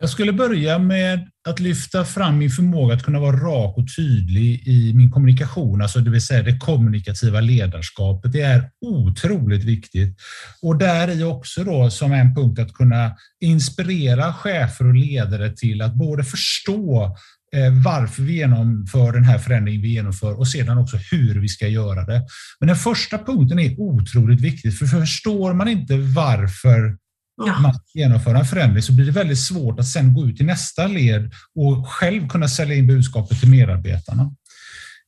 Jag 0.00 0.10
skulle 0.10 0.32
börja 0.32 0.78
med 0.78 1.30
att 1.48 1.60
lyfta 1.60 2.04
fram 2.04 2.38
min 2.38 2.50
förmåga 2.50 2.94
att 2.94 3.02
kunna 3.02 3.20
vara 3.20 3.36
rak 3.36 3.78
och 3.78 3.86
tydlig 3.96 4.68
i 4.68 4.92
min 4.94 5.10
kommunikation, 5.10 5.82
alltså 5.82 6.00
det 6.00 6.10
vill 6.10 6.26
säga 6.26 6.42
det 6.42 6.58
kommunikativa 6.58 7.40
ledarskapet. 7.40 8.32
Det 8.32 8.40
är 8.40 8.70
otroligt 8.86 9.64
viktigt. 9.64 10.16
Och 10.62 10.78
där 10.78 11.08
är 11.08 11.24
också 11.24 11.64
då 11.64 11.90
som 11.90 12.12
en 12.12 12.34
punkt 12.34 12.58
att 12.58 12.72
kunna 12.72 13.16
inspirera 13.40 14.32
chefer 14.32 14.86
och 14.86 14.94
ledare 14.94 15.52
till 15.56 15.82
att 15.82 15.94
både 15.94 16.24
förstå 16.24 17.16
eh, 17.56 17.72
varför 17.84 18.22
vi 18.22 18.32
genomför 18.32 19.12
den 19.12 19.24
här 19.24 19.38
förändringen 19.38 19.82
vi 19.82 19.88
genomför 19.88 20.38
och 20.38 20.48
sedan 20.48 20.78
också 20.78 20.96
hur 21.10 21.40
vi 21.40 21.48
ska 21.48 21.68
göra 21.68 22.04
det. 22.04 22.22
Men 22.60 22.66
den 22.66 22.76
första 22.76 23.18
punkten 23.18 23.58
är 23.58 23.80
otroligt 23.80 24.40
viktig, 24.40 24.78
för 24.78 24.86
förstår 24.86 25.54
man 25.54 25.68
inte 25.68 25.96
varför 25.96 26.96
ja. 27.46 27.58
man 27.58 27.74
genomför 27.94 28.34
en 28.34 28.44
förändring 28.44 28.82
så 28.82 28.92
blir 28.92 29.06
det 29.06 29.12
väldigt 29.12 29.40
svårt 29.40 29.80
att 29.80 29.86
sen 29.86 30.14
gå 30.14 30.26
ut 30.26 30.40
i 30.40 30.44
nästa 30.44 30.86
led 30.86 31.32
och 31.54 31.88
själv 31.88 32.28
kunna 32.28 32.48
sälja 32.48 32.74
in 32.74 32.86
budskapet 32.86 33.40
till 33.40 33.50
medarbetarna. 33.50 34.22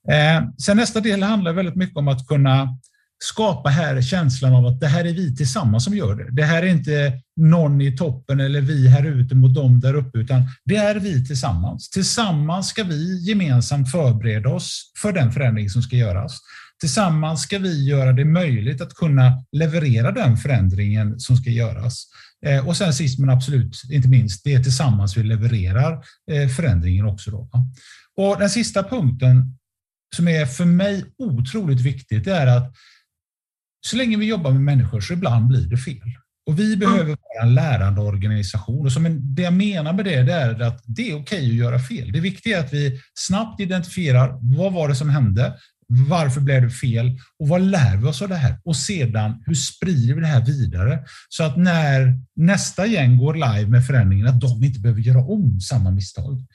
Eh, 0.09 0.43
sen 0.67 0.77
nästa 0.77 1.01
del 1.01 1.23
handlar 1.23 1.53
väldigt 1.53 1.77
mycket 1.77 1.97
om 1.97 2.09
att 2.09 2.27
kunna 2.27 2.79
skapa 3.23 3.69
här 3.69 4.03
känslan 4.03 4.55
av 4.55 4.67
att 4.67 4.81
det 4.81 4.87
här 4.87 5.05
är 5.05 5.13
vi 5.13 5.37
tillsammans 5.37 5.85
som 5.85 5.95
gör 5.95 6.15
det. 6.15 6.29
Det 6.31 6.43
här 6.43 6.63
är 6.63 6.67
inte 6.67 7.13
någon 7.37 7.81
i 7.81 7.97
toppen 7.97 8.41
eller 8.41 8.61
vi 8.61 8.89
här 8.89 9.07
ute 9.07 9.35
mot 9.35 9.55
dem 9.55 9.81
där 9.81 9.95
uppe, 9.95 10.19
utan 10.19 10.43
det 10.65 10.77
är 10.77 10.95
vi 10.95 11.27
tillsammans. 11.27 11.91
Tillsammans 11.91 12.69
ska 12.69 12.85
vi 12.85 13.29
gemensamt 13.29 13.91
förbereda 13.91 14.49
oss 14.49 14.93
för 15.03 15.13
den 15.13 15.33
förändring 15.33 15.71
som 15.71 15.83
ska 15.83 15.97
göras. 15.97 16.41
Tillsammans 16.81 17.43
ska 17.43 17.59
vi 17.59 17.85
göra 17.85 18.13
det 18.13 18.25
möjligt 18.25 18.81
att 18.81 18.95
kunna 18.95 19.45
leverera 19.53 20.13
den 20.13 20.37
förändringen 20.37 21.21
som 21.21 21.37
ska 21.37 21.51
göras. 21.51 22.07
Eh, 22.47 22.69
och 22.69 22.77
sen 22.77 22.95
sist 22.95 23.19
men 23.19 23.31
absolut 23.31 23.83
inte 23.91 24.09
minst, 24.09 24.45
det 24.45 24.55
är 24.55 24.63
tillsammans 24.63 25.17
vi 25.17 25.23
levererar 25.23 26.05
eh, 26.31 26.49
förändringen 26.49 27.07
också. 27.07 27.31
Då. 27.31 27.49
Och 28.17 28.39
den 28.39 28.51
sista 28.51 28.83
punkten 28.83 29.59
som 30.17 30.29
är 30.29 30.47
för 30.47 30.65
mig 30.65 31.05
otroligt 31.19 31.81
viktigt, 31.81 32.27
är 32.27 32.47
att 32.47 32.75
så 33.87 33.97
länge 33.97 34.17
vi 34.17 34.27
jobbar 34.27 34.51
med 34.51 34.63
människor 34.63 35.01
så 35.01 35.13
ibland 35.13 35.49
blir 35.49 35.67
det 35.67 35.77
fel. 35.77 36.11
Och 36.47 36.59
vi 36.59 36.77
behöver 36.77 37.05
vara 37.05 37.43
en 37.43 37.55
lärande 37.55 38.01
organisation. 38.01 38.87
Och 38.87 38.93
som 38.93 39.07
en, 39.07 39.35
det 39.35 39.43
jag 39.43 39.53
menar 39.53 39.93
med 39.93 40.05
det, 40.05 40.23
det 40.23 40.33
är 40.33 40.63
att 40.63 40.83
det 40.87 41.11
är 41.11 41.21
okej 41.21 41.51
att 41.51 41.55
göra 41.55 41.79
fel. 41.79 42.13
Det 42.13 42.21
viktiga 42.21 42.59
är 42.59 42.65
att 42.65 42.73
vi 42.73 43.01
snabbt 43.15 43.61
identifierar 43.61 44.39
vad 44.57 44.73
var 44.73 44.89
det 44.89 44.95
som 44.95 45.11
hände? 45.11 45.59
Varför 45.93 46.41
blev 46.41 46.63
det 46.63 46.71
fel? 46.71 47.19
Och 47.39 47.49
vad 47.49 47.61
lär 47.61 47.97
vi 47.97 48.07
oss 48.07 48.23
av 48.23 48.29
det 48.29 48.37
här? 48.37 48.61
Och 48.65 48.77
sedan, 48.77 49.43
hur 49.47 49.55
sprider 49.55 50.15
vi 50.15 50.21
det 50.21 50.27
här 50.27 50.45
vidare? 50.45 51.05
Så 51.29 51.45
att 51.45 51.57
när 51.57 52.21
nästa 52.37 52.87
gäng 52.87 53.19
går 53.19 53.35
live 53.35 53.71
med 53.71 53.87
förändringen, 53.87 54.27
att 54.27 54.41
de 54.41 54.65
inte 54.65 54.81
behöver 54.81 55.01
göra 55.01 55.25
om 55.25 55.61
samma 55.61 55.91
misstag. 55.91 56.47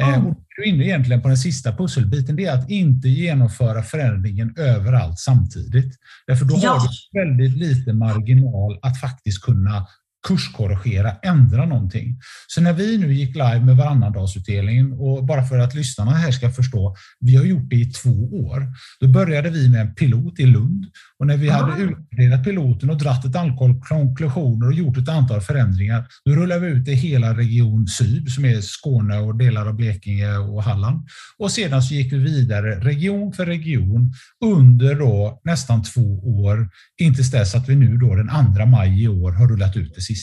Mm. 0.00 0.26
Och 0.26 0.36
du 0.56 0.62
är 0.62 0.66
inne 0.66 0.84
egentligen 0.84 1.22
på 1.22 1.28
den 1.28 1.38
sista 1.38 1.76
pusselbiten, 1.76 2.36
det 2.36 2.44
är 2.44 2.58
att 2.58 2.70
inte 2.70 3.08
genomföra 3.08 3.82
förändringen 3.82 4.54
överallt 4.56 5.18
samtidigt. 5.18 5.96
Därför 6.26 6.44
då 6.44 6.58
ja. 6.62 6.70
har 6.70 6.88
du 6.88 7.20
väldigt 7.20 7.56
lite 7.56 7.92
marginal 7.92 8.78
att 8.82 9.00
faktiskt 9.00 9.42
kunna 9.42 9.86
kurskorrigera, 10.28 11.12
ändra 11.22 11.66
någonting. 11.66 12.20
Så 12.46 12.60
när 12.60 12.72
vi 12.72 12.98
nu 12.98 13.14
gick 13.14 13.34
live 13.34 13.60
med 13.60 13.76
varannandagsutdelningen 13.76 14.92
och 14.92 15.26
bara 15.26 15.44
för 15.44 15.58
att 15.58 15.74
lyssnarna 15.74 16.10
här 16.10 16.30
ska 16.30 16.50
förstå, 16.50 16.96
vi 17.20 17.36
har 17.36 17.44
gjort 17.44 17.70
det 17.70 17.76
i 17.76 17.84
två 17.84 18.46
år. 18.46 18.72
Då 19.00 19.08
började 19.08 19.50
vi 19.50 19.68
med 19.68 19.80
en 19.80 19.94
pilot 19.94 20.40
i 20.40 20.46
Lund 20.46 20.84
och 21.18 21.26
när 21.26 21.36
vi 21.36 21.48
hade 21.48 21.82
utvärderat 21.82 22.44
piloten 22.44 22.90
och 22.90 22.98
dratt 22.98 23.24
ett 23.24 23.36
antal 23.36 23.80
konklusioner 23.80 24.66
och 24.66 24.74
gjort 24.74 24.96
ett 24.96 25.08
antal 25.08 25.40
förändringar, 25.40 26.06
då 26.24 26.32
rullade 26.32 26.60
vi 26.60 26.66
ut 26.72 26.84
det 26.84 26.92
i 26.92 26.94
hela 26.94 27.36
region 27.36 27.86
syd 27.86 28.32
som 28.32 28.44
är 28.44 28.60
Skåne 28.60 29.18
och 29.18 29.38
delar 29.38 29.66
av 29.66 29.74
Blekinge 29.74 30.36
och 30.36 30.62
Halland. 30.62 31.06
Och 31.38 31.50
sedan 31.50 31.82
så 31.82 31.94
gick 31.94 32.12
vi 32.12 32.18
vidare 32.18 32.80
region 32.80 33.32
för 33.32 33.46
region 33.46 34.12
under 34.44 34.94
då 34.94 35.40
nästan 35.44 35.82
två 35.82 36.20
år, 36.42 36.70
inte 37.00 37.22
dess 37.22 37.54
att 37.54 37.68
vi 37.68 37.76
nu 37.76 37.96
då 37.96 38.14
den 38.14 38.28
2 38.56 38.66
maj 38.66 39.02
i 39.02 39.08
år 39.08 39.32
har 39.32 39.48
rullat 39.48 39.76
ut 39.76 39.94
det 39.94 40.00
sista. 40.00 40.17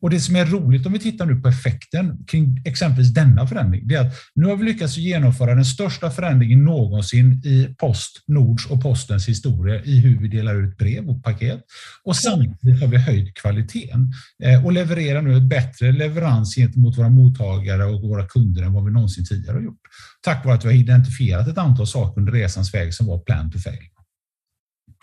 Och 0.00 0.10
det 0.10 0.20
som 0.20 0.36
är 0.36 0.46
roligt 0.46 0.86
om 0.86 0.92
vi 0.92 0.98
tittar 0.98 1.26
nu 1.26 1.40
på 1.40 1.48
effekten 1.48 2.24
kring 2.26 2.62
exempelvis 2.64 3.14
denna 3.14 3.46
förändring, 3.46 3.88
det 3.88 3.94
är 3.94 4.06
att 4.06 4.14
nu 4.34 4.46
har 4.46 4.56
vi 4.56 4.64
lyckats 4.64 4.96
genomföra 4.96 5.54
den 5.54 5.64
största 5.64 6.10
förändringen 6.10 6.64
någonsin 6.64 7.42
i 7.44 7.74
Postnords 7.78 8.66
och 8.66 8.82
Postens 8.82 9.28
historia 9.28 9.84
i 9.84 10.00
hur 10.00 10.20
vi 10.20 10.28
delar 10.28 10.54
ut 10.54 10.78
brev 10.78 11.08
och 11.08 11.24
paket. 11.24 11.60
Och 12.04 12.16
samtidigt 12.16 12.80
har 12.80 12.88
vi 12.88 12.96
höjt 12.96 13.34
kvaliteten 13.34 14.12
eh, 14.44 14.64
och 14.64 14.72
levererar 14.72 15.22
nu 15.22 15.36
ett 15.36 15.48
bättre 15.48 15.92
leverans 15.92 16.54
gentemot 16.54 16.98
våra 16.98 17.08
mottagare 17.08 17.84
och 17.84 18.02
våra 18.02 18.26
kunder 18.26 18.62
än 18.62 18.72
vad 18.72 18.84
vi 18.84 18.90
någonsin 18.90 19.24
tidigare 19.24 19.56
har 19.56 19.62
gjort. 19.62 19.80
Tack 20.22 20.44
vare 20.44 20.54
att 20.54 20.64
vi 20.64 20.68
har 20.68 20.74
identifierat 20.74 21.48
ett 21.48 21.58
antal 21.58 21.86
saker 21.86 22.20
under 22.20 22.32
resans 22.32 22.74
väg 22.74 22.94
som 22.94 23.06
var 23.06 23.18
plan 23.18 23.50
to 23.50 23.58
fail. 23.58 23.93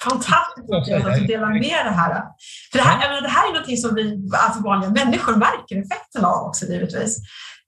Fantastiskt 0.04 0.74
att 0.74 1.16
du 1.16 1.26
delar 1.26 1.50
med 1.50 1.86
det 1.86 1.92
här. 1.92 2.24
För 2.72 2.78
det 2.78 2.84
här, 2.84 3.16
ja. 3.16 3.22
det 3.22 3.28
här 3.28 3.50
är 3.50 3.60
något 3.60 3.80
som 3.80 3.96
vi 3.96 4.30
alltså 4.46 4.64
vanliga 4.64 4.90
människor 4.90 5.36
märker 5.36 5.76
effekten 5.78 6.26
av 6.26 6.48
också 6.48 6.66
givetvis. 6.66 7.18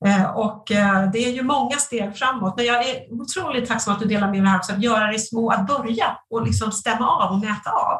Eh, 0.05 0.23
och 0.23 0.71
eh, 0.71 1.11
det 1.11 1.25
är 1.25 1.31
ju 1.31 1.43
många 1.43 1.77
steg 1.77 2.17
framåt. 2.17 2.53
Men 2.57 2.65
jag 2.65 2.89
är 2.89 3.13
otroligt 3.13 3.67
tacksam 3.67 3.93
att 3.93 3.99
du 3.99 4.05
delar 4.05 4.27
med 4.27 4.33
dig 4.33 4.41
det 4.41 4.49
här 4.49 4.57
också, 4.57 4.73
att 4.73 4.83
göra 4.83 5.11
det 5.11 5.19
små, 5.19 5.51
att 5.51 5.67
börja 5.67 6.17
och 6.29 6.45
liksom 6.45 6.71
stämma 6.71 7.07
av 7.07 7.31
och 7.31 7.39
mäta 7.39 7.69
av 7.69 7.99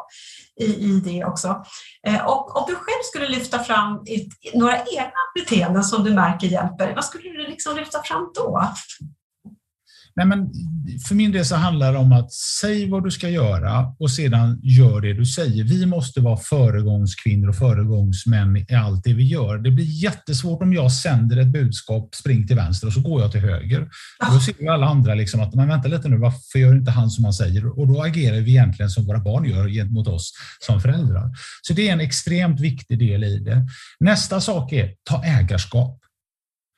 i, 0.62 0.66
i 0.66 1.02
det 1.06 1.26
också. 1.26 1.64
Eh, 2.08 2.26
och 2.26 2.58
om 2.58 2.64
du 2.68 2.76
själv 2.76 3.04
skulle 3.04 3.28
lyfta 3.28 3.60
fram 3.60 4.00
några 4.54 4.78
egna 4.78 5.22
beteenden 5.36 5.84
som 5.84 6.04
du 6.04 6.14
märker 6.14 6.48
hjälper, 6.48 6.96
vad 6.96 7.06
skulle 7.06 7.30
du 7.30 7.48
liksom 7.48 7.76
lyfta 7.76 8.04
fram 8.04 8.32
då? 8.36 8.68
Nej, 10.16 10.26
men 10.26 10.52
för 11.08 11.16
min 11.16 11.32
del 11.32 11.46
så 11.46 11.56
handlar 11.56 11.94
det 11.94 11.98
om 11.98 12.12
att 12.12 12.34
säg 12.34 12.90
vad 12.90 13.04
du 13.04 13.12
ska 13.12 13.30
göra 13.30 13.96
och 14.00 14.12
sedan 14.12 14.60
gör 14.64 15.02
det 15.02 15.14
du 15.14 15.26
säger. 15.26 15.64
Vi 15.64 15.86
måste 15.86 16.22
vara 16.22 16.38
föregångskvinnor 16.38 17.50
och 17.50 17.56
föregångsmän 17.56 18.58
i 18.58 18.76
allt 18.76 19.04
det 19.04 19.14
vi 19.14 19.24
gör. 19.24 19.58
Det 19.58 19.72
blir 19.72 20.04
jättesvårt 20.04 20.62
om 20.62 20.74
jag 20.74 20.92
sänder 20.92 21.38
ett 21.38 21.48
budskap, 21.48 22.16
spring 22.16 22.48
till 22.48 22.56
vänster 22.56 22.88
och 22.88 22.94
så 22.94 23.02
går 23.02 23.22
jag 23.22 23.32
till 23.32 23.42
höger. 23.42 23.90
då 24.34 24.40
ser 24.40 24.62
ju 24.62 24.68
alla 24.68 24.86
andra 24.86 25.16
liksom 25.16 25.42
att, 25.42 25.54
men 25.54 25.68
vänta 25.68 25.88
lite 25.88 26.10
nu, 26.10 26.18
varför 26.18 26.60
gör 26.60 26.76
inte 26.76 26.92
han 26.92 27.10
som 27.10 27.24
han 27.24 27.34
säger? 27.34 27.80
Och 27.80 27.88
då 27.88 28.04
agerar 28.04 28.40
vi 28.40 28.52
egentligen 28.52 28.90
som 28.90 29.06
våra 29.06 29.20
barn 29.20 29.46
gör 29.46 29.68
gentemot 29.68 30.08
oss 30.08 30.34
som 30.60 30.82
föräldrar. 30.82 31.32
Så 31.62 31.74
det 31.74 31.90
är 31.90 31.94
en 31.94 32.02
extremt 32.02 32.60
viktig 32.60 33.00
del 33.00 33.24
i 33.24 33.40
det. 33.40 33.68
Nästa 34.00 34.42
sak 34.42 34.72
är 34.72 34.90
ta 35.04 35.24
ägarskap 35.24 36.03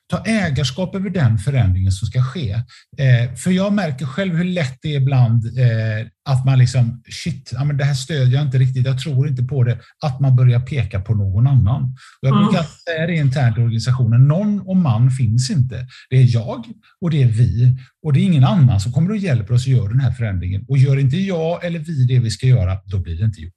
ta 0.07 0.23
ägarskap 0.25 0.95
över 0.95 1.09
den 1.09 1.37
förändringen 1.37 1.91
som 1.91 2.07
ska 2.07 2.23
ske. 2.23 2.51
Eh, 2.97 3.35
för 3.35 3.51
jag 3.51 3.73
märker 3.73 4.05
själv 4.05 4.35
hur 4.35 4.43
lätt 4.43 4.77
det 4.81 4.95
är 4.95 5.01
ibland 5.01 5.45
eh, 5.45 6.07
att 6.29 6.45
man 6.45 6.59
liksom, 6.59 7.03
shit, 7.09 7.51
ja, 7.53 7.63
men 7.63 7.77
det 7.77 7.83
här 7.83 7.93
stödjer 7.93 8.33
jag 8.33 8.41
inte 8.41 8.57
riktigt, 8.57 8.85
jag 8.85 8.99
tror 8.99 9.27
inte 9.27 9.43
på 9.43 9.63
det, 9.63 9.79
att 10.03 10.19
man 10.19 10.35
börjar 10.35 10.59
peka 10.59 11.01
på 11.01 11.13
någon 11.13 11.47
annan. 11.47 11.83
Och 12.21 12.27
jag 12.27 12.37
brukar 12.37 12.63
säga 12.63 13.07
det 13.07 13.15
internt 13.15 13.57
i 13.57 13.61
organisationen, 13.61 14.27
någon 14.27 14.59
och 14.59 14.77
man 14.77 15.11
finns 15.11 15.49
inte. 15.49 15.87
Det 16.09 16.17
är 16.17 16.33
jag 16.33 16.65
och 17.01 17.11
det 17.11 17.23
är 17.23 17.27
vi 17.27 17.77
och 18.05 18.13
det 18.13 18.19
är 18.19 18.23
ingen 18.23 18.43
annan 18.43 18.79
som 18.79 18.91
kommer 18.91 19.09
och 19.09 19.17
hjälper 19.17 19.53
oss 19.53 19.61
att 19.61 19.67
göra 19.67 19.89
den 19.89 19.99
här 19.99 20.11
förändringen. 20.11 20.65
Och 20.67 20.77
gör 20.77 20.99
inte 20.99 21.17
jag 21.17 21.65
eller 21.65 21.79
vi 21.79 22.05
det 22.05 22.19
vi 22.19 22.29
ska 22.29 22.47
göra, 22.47 22.77
då 22.85 22.99
blir 22.99 23.17
det 23.17 23.25
inte 23.25 23.41
gjort. 23.41 23.53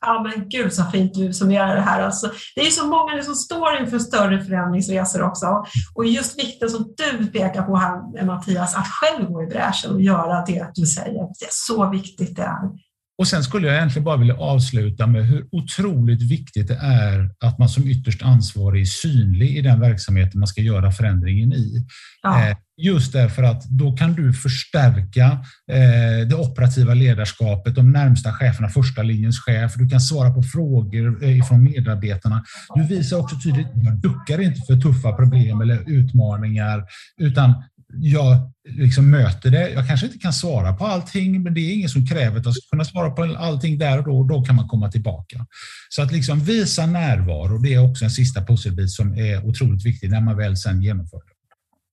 Ja 0.00 0.22
men 0.22 0.48
gud 0.48 0.72
så 0.72 0.84
fint 0.84 1.14
du 1.14 1.32
som 1.32 1.50
gör 1.50 1.74
det 1.74 1.80
här. 1.80 2.02
Alltså, 2.02 2.30
det 2.54 2.60
är 2.60 2.70
så 2.70 2.86
många 2.86 3.14
nu 3.14 3.22
som 3.22 3.34
står 3.34 3.76
inför 3.80 3.98
större 3.98 4.44
förändringsresor 4.44 5.22
också. 5.22 5.64
Och 5.94 6.06
just 6.06 6.38
vikten 6.38 6.70
som 6.70 6.94
du 6.96 7.26
pekar 7.26 7.62
på 7.62 7.76
här 7.76 8.24
Mattias, 8.26 8.76
att 8.76 8.88
själv 8.88 9.28
gå 9.28 9.42
i 9.42 9.46
bräschen 9.46 9.94
och 9.94 10.02
göra 10.02 10.44
det 10.44 10.70
du 10.74 10.86
säger. 10.86 11.22
Det 11.40 11.44
är 11.44 11.50
så 11.50 11.90
viktigt 11.90 12.36
det 12.36 12.42
är. 12.42 12.89
Och 13.20 13.28
sen 13.28 13.44
skulle 13.44 13.66
jag 13.66 13.76
egentligen 13.76 14.04
bara 14.04 14.16
vilja 14.16 14.36
avsluta 14.36 15.06
med 15.06 15.26
hur 15.26 15.46
otroligt 15.52 16.22
viktigt 16.22 16.68
det 16.68 16.78
är 16.82 17.30
att 17.40 17.58
man 17.58 17.68
som 17.68 17.86
ytterst 17.88 18.22
ansvarig 18.22 18.80
är 18.80 18.86
synlig 18.86 19.56
i 19.56 19.60
den 19.60 19.80
verksamheten 19.80 20.40
man 20.40 20.46
ska 20.46 20.60
göra 20.60 20.92
förändringen 20.92 21.52
i. 21.52 21.86
Ja. 22.22 22.48
Eh, 22.48 22.56
just 22.76 23.12
därför 23.12 23.42
att 23.42 23.64
då 23.64 23.96
kan 23.96 24.12
du 24.14 24.32
förstärka 24.32 25.24
eh, 25.72 26.28
det 26.28 26.34
operativa 26.34 26.94
ledarskapet, 26.94 27.74
de 27.74 27.92
närmsta 27.92 28.32
cheferna, 28.32 28.68
första 28.68 29.02
linjens 29.02 29.40
chef. 29.40 29.74
Du 29.76 29.88
kan 29.88 30.00
svara 30.00 30.30
på 30.30 30.42
frågor 30.42 31.24
eh, 31.24 31.44
från 31.44 31.64
medarbetarna. 31.64 32.44
Du 32.74 32.82
visar 32.86 33.16
också 33.16 33.36
tydligt, 33.44 33.68
jag 33.74 33.94
duckar 33.94 34.40
inte 34.40 34.60
för 34.60 34.76
tuffa 34.76 35.12
problem 35.12 35.60
eller 35.60 35.90
utmaningar, 35.90 36.84
utan 37.20 37.54
jag 37.92 38.36
liksom 38.68 39.10
möter 39.10 39.50
det. 39.50 39.70
Jag 39.70 39.88
kanske 39.88 40.06
inte 40.06 40.18
kan 40.18 40.32
svara 40.32 40.72
på 40.72 40.86
allting, 40.86 41.42
men 41.42 41.54
det 41.54 41.60
är 41.60 41.74
ingen 41.74 41.88
som 41.88 42.06
kräver 42.06 42.38
att 42.38 42.44
jag 42.44 42.54
ska 42.54 42.70
kunna 42.70 42.84
svara 42.84 43.10
på 43.10 43.36
allting 43.38 43.78
där 43.78 43.98
och 43.98 44.04
då. 44.04 44.18
Och 44.18 44.26
då 44.26 44.44
kan 44.44 44.56
man 44.56 44.68
komma 44.68 44.90
tillbaka. 44.90 45.46
Så 45.88 46.02
att 46.02 46.12
liksom 46.12 46.40
visa 46.40 46.86
närvaro, 46.86 47.58
det 47.58 47.74
är 47.74 47.90
också 47.90 48.04
en 48.04 48.10
sista 48.10 48.44
pusselbit 48.44 48.90
som 48.90 49.14
är 49.14 49.46
otroligt 49.46 49.86
viktig 49.86 50.10
när 50.10 50.20
man 50.20 50.36
väl 50.36 50.56
sen 50.56 50.82
genomför 50.82 51.16
det. 51.16 51.32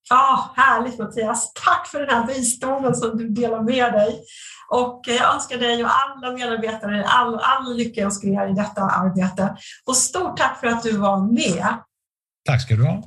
Ja, 0.10 0.54
härligt 0.56 1.00
Mattias. 1.00 1.51
Tack 1.54 1.88
för 1.88 2.00
den 2.00 2.10
här 2.10 2.27
visdomen 2.27 2.96
som 2.96 3.18
du 3.18 3.30
delar 3.30 3.62
med 3.63 3.94
dig. 3.94 4.22
Och 4.70 5.01
jag 5.08 5.36
önskar 5.36 5.58
dig 5.58 5.84
och 5.84 5.89
alla 5.89 6.34
medarbetare 6.34 7.06
all, 7.06 7.39
all 7.39 7.77
lycka 7.77 8.08
och 8.08 8.13
skrev 8.13 8.50
i 8.50 8.54
detta 8.54 8.82
arbete. 8.82 9.58
Och 9.86 9.96
stort 9.96 10.38
tack 10.38 10.60
för 10.60 10.68
att 10.68 10.84
du 10.84 10.98
var 10.98 11.34
med. 11.34 11.68
Tack 12.46 12.62
ska 12.62 12.75
du 12.75 12.84
ha. 12.84 13.04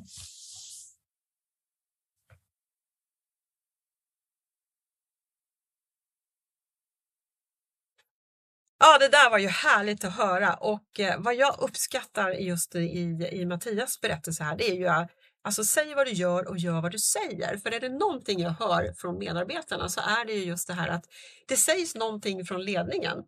Ja, 8.82 8.98
det 8.98 9.08
där 9.08 9.30
var 9.30 9.38
ju 9.38 9.48
härligt 9.48 10.04
att 10.04 10.16
höra 10.16 10.54
och 10.54 11.00
eh, 11.00 11.20
vad 11.20 11.34
jag 11.34 11.56
uppskattar 11.58 12.30
just 12.30 12.74
i, 12.74 13.28
i 13.32 13.46
Mattias 13.46 14.00
berättelse 14.00 14.44
här, 14.44 14.56
det 14.56 14.70
är 14.70 14.74
ju 14.74 15.06
alltså 15.44 15.64
säg 15.64 15.94
vad 15.94 16.06
du 16.06 16.12
gör 16.12 16.48
och 16.48 16.58
gör 16.58 16.80
vad 16.80 16.92
du 16.92 16.98
säger. 16.98 17.56
För 17.56 17.74
är 17.74 17.80
det 17.80 17.88
någonting 17.88 18.40
jag 18.40 18.50
hör 18.50 18.94
från 18.96 19.18
medarbetarna 19.18 19.88
så 19.88 20.00
är 20.00 20.24
det 20.24 20.32
ju 20.32 20.44
just 20.44 20.68
det 20.68 20.74
här 20.74 20.88
att 20.88 21.04
det 21.48 21.56
sägs 21.56 21.94
någonting 21.94 22.44
från 22.44 22.64
ledningen, 22.64 23.18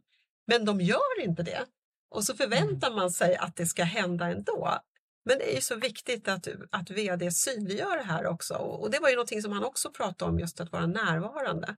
men 0.46 0.64
de 0.64 0.80
gör 0.80 1.20
inte 1.20 1.42
det. 1.42 1.64
Och 2.10 2.24
så 2.24 2.34
förväntar 2.34 2.90
man 2.90 3.10
sig 3.10 3.36
att 3.36 3.56
det 3.56 3.66
ska 3.66 3.84
hända 3.84 4.26
ändå. 4.26 4.78
Men 5.24 5.38
det 5.38 5.52
är 5.52 5.54
ju 5.54 5.60
så 5.60 5.76
viktigt 5.76 6.28
att, 6.28 6.48
att 6.70 6.90
vd 6.90 7.30
synliggör 7.30 7.96
det 7.96 8.04
här 8.04 8.26
också 8.26 8.54
och 8.54 8.90
det 8.90 8.98
var 8.98 9.08
ju 9.08 9.14
någonting 9.14 9.42
som 9.42 9.52
han 9.52 9.64
också 9.64 9.90
pratade 9.90 10.30
om, 10.30 10.38
just 10.38 10.60
att 10.60 10.72
vara 10.72 10.86
närvarande. 10.86 11.76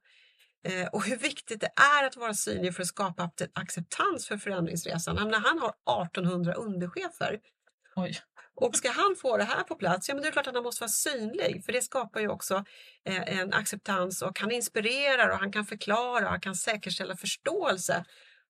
Eh, 0.64 0.87
och 0.87 1.04
hur 1.04 1.16
viktigt 1.16 1.61
det 1.61 1.71
är 2.00 2.06
att 2.06 2.16
vara 2.16 2.35
synlig 2.35 2.75
för 2.75 2.83
att 2.83 2.88
skapa 2.88 3.30
acceptans 3.52 4.28
för 4.28 4.37
förändringsresan. 4.37 5.18
Han 5.18 5.59
har 5.59 6.04
1800 6.04 6.54
underchefer. 6.54 7.40
Oj. 7.97 8.21
Och 8.56 8.76
ska 8.76 8.90
han 8.90 9.16
få 9.16 9.37
det 9.37 9.44
här 9.44 9.62
på 9.62 9.75
plats, 9.75 10.09
ja 10.09 10.14
men 10.14 10.23
det 10.23 10.28
är 10.28 10.33
klart 10.33 10.47
att 10.47 10.54
han 10.54 10.62
måste 10.62 10.83
vara 10.83 10.88
synlig 10.88 11.64
för 11.64 11.73
det 11.73 11.83
skapar 11.83 12.21
ju 12.21 12.28
också 12.28 12.64
eh, 13.04 13.38
en 13.38 13.52
acceptans 13.52 14.23
och 14.23 14.40
han 14.40 14.50
inspirerar 14.50 15.28
och 15.28 15.38
han 15.38 15.52
kan 15.52 15.64
förklara 15.64 16.25
och 16.25 16.30
han 16.30 16.40
kan 16.40 16.54
säkerställa 16.54 17.16
förståelse 17.16 18.04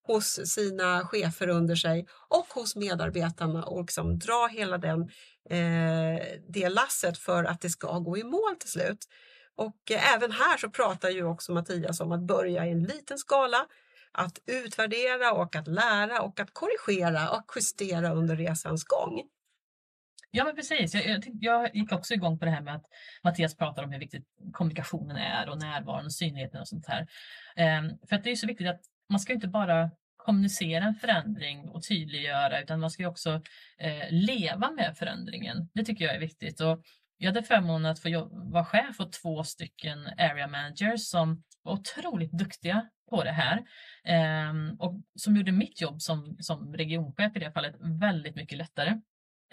hos 0.07 0.39
sina 0.53 1.07
chefer 1.07 1.47
under 1.47 1.75
sig 1.75 2.07
och 2.29 2.47
hos 2.53 2.75
medarbetarna 2.75 3.63
och 3.63 3.81
liksom 3.81 4.19
dra 4.19 4.47
hela 4.47 4.77
den, 4.77 5.01
eh, 5.49 6.23
det 6.49 6.69
lasset 6.69 7.17
för 7.17 7.43
att 7.43 7.61
det 7.61 7.69
ska 7.69 7.99
gå 7.99 8.17
i 8.17 8.23
mål 8.23 8.55
till 8.59 8.69
slut. 8.69 9.07
Och 9.55 9.91
eh, 9.91 10.15
även 10.15 10.31
här 10.31 10.57
så 10.57 10.69
pratar 10.69 11.09
ju 11.09 11.23
också 11.23 11.53
Mattias 11.53 11.99
om 11.99 12.11
att 12.11 12.21
börja 12.21 12.65
i 12.65 12.71
en 12.71 12.83
liten 12.83 13.17
skala, 13.17 13.67
att 14.11 14.39
utvärdera 14.45 15.31
och 15.31 15.55
att 15.55 15.67
lära 15.67 16.21
och 16.21 16.39
att 16.39 16.53
korrigera 16.53 17.29
och 17.29 17.51
justera 17.55 18.13
under 18.13 18.35
resans 18.35 18.83
gång. 18.83 19.21
Ja 20.31 20.43
men 20.43 20.55
precis, 20.55 20.93
jag, 20.93 21.07
jag, 21.07 21.23
jag, 21.41 21.75
gick 21.75 21.91
också 21.91 22.13
igång 22.13 22.39
på 22.39 22.45
det 22.45 22.51
här 22.51 22.61
med 22.61 22.75
att 22.75 22.85
Mattias 23.23 23.57
pratar 23.57 23.83
om 23.83 23.91
hur 23.91 23.99
viktigt 23.99 24.27
kommunikationen 24.53 25.17
är 25.17 25.49
och 25.49 25.57
närvaron 25.57 26.05
och 26.05 26.13
synligheten 26.13 26.61
och 26.61 26.67
sånt 26.67 26.87
här. 26.87 27.07
Ehm, 27.55 27.89
för 28.09 28.15
att 28.15 28.23
det 28.23 28.31
är 28.31 28.35
så 28.35 28.47
viktigt 28.47 28.67
att 28.67 28.81
man 29.09 29.19
ska 29.19 29.33
inte 29.33 29.47
bara 29.47 29.91
kommunicera 30.17 30.83
en 30.83 30.95
förändring 30.95 31.69
och 31.69 31.83
tydliggöra 31.83 32.61
utan 32.61 32.79
man 32.79 32.91
ska 32.91 33.07
också 33.07 33.41
eh, 33.77 34.09
leva 34.11 34.71
med 34.71 34.97
förändringen. 34.97 35.69
Det 35.73 35.85
tycker 35.85 36.05
jag 36.05 36.15
är 36.15 36.19
viktigt. 36.19 36.61
Och 36.61 36.83
jag 37.17 37.27
hade 37.27 37.43
förmånen 37.43 37.91
att 37.91 37.99
få 37.99 38.29
vara 38.31 38.65
chef 38.65 38.99
åt 38.99 39.13
två 39.13 39.43
stycken 39.43 40.07
area 40.17 40.47
managers 40.47 41.07
som 41.07 41.43
var 41.63 41.73
otroligt 41.73 42.31
duktiga 42.31 42.89
på 43.09 43.23
det 43.23 43.31
här 43.31 43.57
eh, 44.03 44.53
och 44.79 45.01
som 45.15 45.35
gjorde 45.35 45.51
mitt 45.51 45.81
jobb 45.81 46.01
som, 46.01 46.37
som 46.39 46.73
regionchef 46.73 47.35
i 47.35 47.39
det 47.39 47.51
fallet 47.51 47.75
väldigt 47.79 48.35
mycket 48.35 48.57
lättare. 48.57 48.89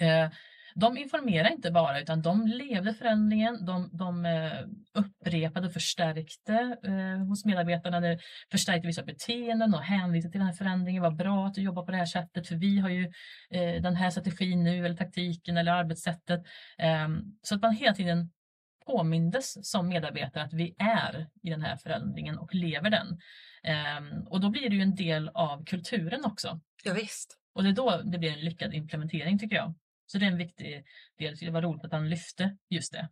Eh, 0.00 0.30
de 0.74 0.96
informerade 0.96 1.52
inte 1.52 1.70
bara 1.70 2.00
utan 2.00 2.22
de 2.22 2.46
levde 2.46 2.94
förändringen, 2.94 3.64
de, 3.64 3.90
de 3.92 4.26
eh, 4.26 4.52
upprepade 4.94 5.66
och 5.66 5.72
förstärkte 5.72 6.76
eh, 6.82 7.26
hos 7.28 7.44
medarbetarna, 7.44 8.00
det 8.00 8.18
förstärkte 8.50 8.86
vissa 8.86 9.02
beteenden 9.02 9.74
och 9.74 9.82
hänvisade 9.82 10.32
till 10.32 10.38
den 10.38 10.48
här 10.48 10.54
förändringen, 10.54 11.02
vad 11.02 11.16
bra 11.16 11.46
att 11.46 11.54
du 11.54 11.62
jobbar 11.62 11.84
på 11.84 11.90
det 11.90 11.96
här 11.96 12.06
sättet 12.06 12.48
för 12.48 12.54
vi 12.54 12.78
har 12.78 12.88
ju 12.88 13.04
eh, 13.50 13.82
den 13.82 13.96
här 13.96 14.10
strategin 14.10 14.64
nu 14.64 14.84
eller 14.84 14.96
taktiken 14.96 15.56
eller 15.56 15.72
arbetssättet. 15.72 16.40
Ehm, 16.78 17.22
så 17.42 17.54
att 17.54 17.62
man 17.62 17.74
hela 17.74 17.94
tiden 17.94 18.30
påmindes 18.86 19.70
som 19.70 19.88
medarbetare 19.88 20.44
att 20.44 20.52
vi 20.52 20.74
är 20.78 21.26
i 21.42 21.50
den 21.50 21.62
här 21.62 21.76
förändringen 21.76 22.38
och 22.38 22.54
lever 22.54 22.90
den. 22.90 23.18
Ehm, 23.62 24.26
och 24.26 24.40
då 24.40 24.50
blir 24.50 24.70
det 24.70 24.76
ju 24.76 24.82
en 24.82 24.94
del 24.94 25.28
av 25.28 25.64
kulturen 25.64 26.24
också. 26.24 26.60
Ja, 26.84 26.92
visst. 26.92 27.38
Och 27.54 27.62
det 27.62 27.68
är 27.68 27.72
då 27.72 28.00
det 28.04 28.18
blir 28.18 28.32
en 28.32 28.40
lyckad 28.40 28.74
implementering 28.74 29.38
tycker 29.38 29.56
jag. 29.56 29.74
Så 30.12 30.18
det 30.18 30.26
är 30.26 30.30
en 30.30 30.38
viktig 30.38 30.84
del. 31.18 31.36
Det 31.36 31.50
var 31.50 31.62
roligt 31.62 31.84
att 31.84 31.92
han 31.92 32.10
lyfte 32.10 32.56
just 32.70 32.92
det. 32.92 33.08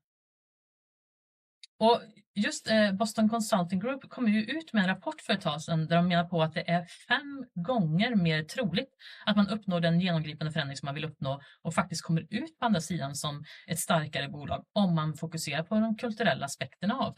Och 1.78 2.02
just 2.34 2.70
eh, 2.70 2.92
Boston 2.92 3.28
Consulting 3.28 3.80
Group 3.80 4.10
kom 4.10 4.28
ju 4.28 4.42
ut 4.42 4.72
med 4.72 4.82
en 4.82 4.88
rapport 4.88 5.20
för 5.20 5.32
ett 5.32 5.40
tag 5.40 5.62
sedan 5.62 5.86
där 5.86 5.96
de 5.96 6.08
menar 6.08 6.24
på 6.24 6.42
att 6.42 6.54
det 6.54 6.70
är 6.70 6.86
fem 7.08 7.44
gånger 7.54 8.14
mer 8.14 8.44
troligt 8.44 8.90
att 9.26 9.36
man 9.36 9.48
uppnår 9.48 9.80
den 9.80 10.00
genomgripande 10.00 10.52
förändring 10.52 10.76
som 10.76 10.86
man 10.86 10.94
vill 10.94 11.04
uppnå 11.04 11.40
och 11.62 11.74
faktiskt 11.74 12.02
kommer 12.02 12.26
ut 12.30 12.58
på 12.58 12.66
andra 12.66 12.80
sidan 12.80 13.14
som 13.14 13.44
ett 13.66 13.78
starkare 13.78 14.28
bolag 14.28 14.64
om 14.72 14.94
man 14.94 15.14
fokuserar 15.14 15.62
på 15.62 15.74
de 15.74 15.96
kulturella 15.96 16.44
aspekterna 16.44 16.94
av 16.94 17.16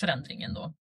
förändringen. 0.00 0.54
Då. 0.54 0.74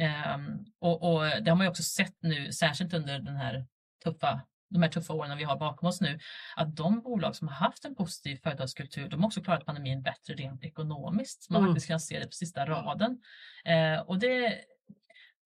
Ehm, 0.00 0.64
och, 0.80 1.02
och 1.02 1.20
det 1.42 1.50
har 1.50 1.56
man 1.56 1.66
ju 1.66 1.70
också 1.70 1.82
sett 1.82 2.16
nu, 2.20 2.52
särskilt 2.52 2.94
under 2.94 3.18
den 3.18 3.36
här 3.36 3.66
tuffa 4.04 4.46
de 4.68 4.82
här 4.82 4.88
tuffa 4.88 5.12
åren 5.12 5.38
vi 5.38 5.44
har 5.44 5.56
bakom 5.56 5.88
oss 5.88 6.00
nu, 6.00 6.18
att 6.56 6.76
de 6.76 7.00
bolag 7.00 7.36
som 7.36 7.48
har 7.48 7.54
haft 7.54 7.84
en 7.84 7.94
positiv 7.94 8.36
företagskultur, 8.36 9.08
de 9.08 9.20
har 9.20 9.26
också 9.26 9.42
klarat 9.42 9.66
pandemin 9.66 10.02
bättre 10.02 10.34
rent 10.34 10.64
ekonomiskt. 10.64 11.50
Man 11.50 11.60
mm. 11.60 11.70
faktiskt 11.70 11.88
kan 11.88 12.00
se 12.00 12.18
det 12.18 12.26
på 12.26 12.32
sista 12.32 12.66
raden. 12.66 13.18
Eh, 13.64 14.00
och 14.00 14.18
det, 14.18 14.60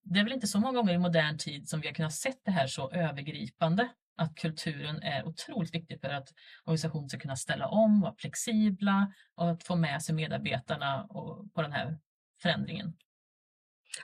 det 0.02 0.20
är 0.20 0.24
väl 0.24 0.32
inte 0.32 0.46
så 0.46 0.60
många 0.60 0.78
gånger 0.78 0.94
i 0.94 0.98
modern 0.98 1.38
tid 1.38 1.68
som 1.68 1.80
vi 1.80 1.86
har 1.86 1.94
kunnat 1.94 2.14
se 2.14 2.32
det 2.44 2.50
här 2.50 2.66
så 2.66 2.90
övergripande 2.90 3.88
att 4.16 4.34
kulturen 4.34 5.02
är 5.02 5.26
otroligt 5.26 5.74
viktig 5.74 6.00
för 6.00 6.08
att 6.08 6.28
organisationen 6.64 7.08
ska 7.08 7.18
kunna 7.18 7.36
ställa 7.36 7.68
om, 7.68 8.00
vara 8.00 8.14
flexibla 8.18 9.12
och 9.34 9.50
att 9.50 9.64
få 9.64 9.76
med 9.76 10.02
sig 10.02 10.14
medarbetarna 10.14 11.06
på 11.54 11.62
den 11.62 11.72
här 11.72 11.98
förändringen. 12.42 12.96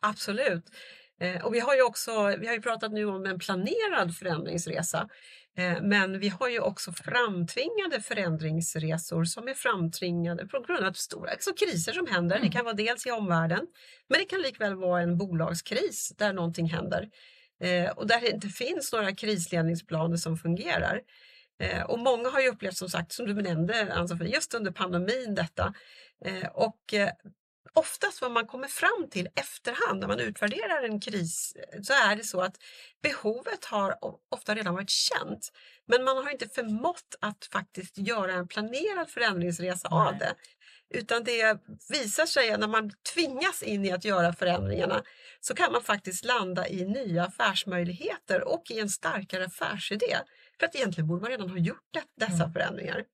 Absolut. 0.00 0.70
Eh, 1.20 1.44
och 1.44 1.54
vi 1.54 1.60
har 1.60 1.74
ju 1.74 1.82
också, 1.82 2.36
vi 2.38 2.46
har 2.46 2.54
ju 2.54 2.62
pratat 2.62 2.92
nu 2.92 3.04
om 3.04 3.26
en 3.26 3.38
planerad 3.38 4.16
förändringsresa, 4.16 5.08
eh, 5.56 5.82
men 5.82 6.18
vi 6.18 6.28
har 6.28 6.48
ju 6.48 6.60
också 6.60 6.92
framtvingade 6.92 8.00
förändringsresor 8.00 9.24
som 9.24 9.48
är 9.48 9.54
framtvingade 9.54 10.46
på 10.46 10.60
grund 10.60 10.84
av 10.84 10.92
stora 10.92 11.30
alltså 11.30 11.52
kriser 11.52 11.92
som 11.92 12.06
händer. 12.06 12.36
Mm. 12.36 12.48
Det 12.48 12.52
kan 12.52 12.64
vara 12.64 12.74
dels 12.74 13.06
i 13.06 13.10
omvärlden, 13.10 13.66
men 14.08 14.18
det 14.18 14.24
kan 14.24 14.42
likväl 14.42 14.74
vara 14.74 15.02
en 15.02 15.18
bolagskris 15.18 16.12
där 16.18 16.32
någonting 16.32 16.66
händer 16.66 17.08
eh, 17.60 17.90
och 17.90 18.06
där 18.06 18.20
det 18.20 18.30
inte 18.30 18.48
finns 18.48 18.92
några 18.92 19.14
krisledningsplaner 19.14 20.16
som 20.16 20.36
fungerar. 20.36 21.00
Och 21.88 21.98
många 21.98 22.30
har 22.30 22.40
ju 22.40 22.48
upplevt 22.48 22.76
som 22.76 22.88
sagt, 22.88 23.12
som 23.12 23.26
du 23.26 23.34
nämnde 23.34 24.06
just 24.20 24.54
under 24.54 24.70
pandemin 24.70 25.34
detta. 25.34 25.74
Och 26.52 26.94
oftast 27.72 28.22
vad 28.22 28.30
man 28.30 28.46
kommer 28.46 28.68
fram 28.68 29.08
till 29.10 29.28
efterhand 29.34 30.00
när 30.00 30.08
man 30.08 30.20
utvärderar 30.20 30.82
en 30.82 31.00
kris 31.00 31.56
så 31.82 31.92
är 31.92 32.16
det 32.16 32.24
så 32.24 32.40
att 32.40 32.56
behovet 33.02 33.64
har 33.64 33.98
ofta 34.28 34.54
redan 34.54 34.74
varit 34.74 34.90
känt. 34.90 35.52
Men 35.86 36.04
man 36.04 36.16
har 36.16 36.30
inte 36.30 36.48
förmått 36.48 37.16
att 37.20 37.44
faktiskt 37.52 37.98
göra 37.98 38.32
en 38.32 38.48
planerad 38.48 39.10
förändringsresa 39.10 39.88
Nej. 39.90 40.08
av 40.08 40.18
det. 40.18 40.34
Utan 40.90 41.24
det 41.24 41.58
visar 41.88 42.26
sig 42.26 42.58
när 42.58 42.68
man 42.68 42.90
tvingas 43.14 43.62
in 43.62 43.84
i 43.84 43.92
att 43.92 44.04
göra 44.04 44.32
förändringarna 44.32 45.02
så 45.40 45.54
kan 45.54 45.72
man 45.72 45.82
faktiskt 45.82 46.24
landa 46.24 46.68
i 46.68 46.84
nya 46.84 47.24
affärsmöjligheter 47.24 48.48
och 48.48 48.70
i 48.70 48.80
en 48.80 48.88
starkare 48.88 49.44
affärsidé. 49.44 50.16
För 50.58 50.66
att 50.66 50.74
egentligen 50.74 51.08
borde 51.08 51.20
man 51.20 51.30
redan 51.30 51.50
ha 51.50 51.58
gjort 51.58 51.96
dessa 52.16 52.42
mm. 52.42 52.52
förändringar. 52.52 53.04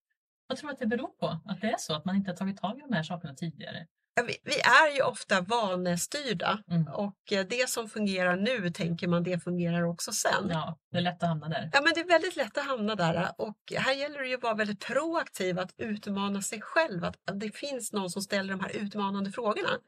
Vad 0.47 0.59
tror 0.59 0.69
du 0.69 0.73
att 0.73 0.79
det 0.79 0.87
beror 0.87 1.09
på? 1.09 1.27
Att 1.45 1.61
det 1.61 1.67
är 1.67 1.77
så? 1.79 1.95
Att 1.95 2.05
man 2.05 2.17
inte 2.17 2.31
har 2.31 2.37
tagit 2.37 2.57
tag 2.57 2.79
i 2.79 2.81
de 2.81 2.93
här 2.93 3.03
sakerna 3.03 3.35
tidigare? 3.35 3.87
Vi, 4.15 4.37
vi, 4.45 4.61
är 4.61 4.95
ju 4.95 5.03
ofta 5.03 5.41
vanestyrda 5.41 6.63
mm. 6.71 6.89
och 6.89 7.33
eh, 7.33 7.47
det 7.47 7.69
som 7.69 7.89
fungerar 7.89 8.37
nu 8.37 8.71
tänker 8.71 9.09
man 9.09 9.23
det 9.23 9.39
fungerar 9.39 9.83
också 9.83 10.13
sen. 10.13 10.49
Ja, 10.51 10.79
det 10.91 10.99
är 10.99 11.03
lätt 11.03 11.23
att 11.23 11.29
hamna 11.29 11.49
där. 11.49 11.71
Ja, 11.73 11.81
men 11.83 11.93
det 11.95 12.01
är 12.01 12.09
väldigt 12.09 12.37
lätt 12.37 12.59
att 12.59 12.67
hamna 12.67 12.95
där 12.95 13.33
och 13.39 13.59
här 13.77 13.95
gäller 13.95 14.19
det 14.19 14.29
ju 14.29 14.35
att 14.35 14.43
vara 14.43 14.55
väldigt 14.55 14.87
proaktiv, 14.87 15.59
att 15.59 15.75
utmana 15.77 16.43
sig 16.43 16.61
själv, 16.61 17.05
att 17.05 17.17
det 17.33 17.57
finns 17.57 17.93
någon 17.93 18.11
som 18.11 18.23
ställer 18.23 18.55
de 18.55 18.61
här 18.61 18.77
utmanande 18.77 19.33
frågorna. 19.33 19.79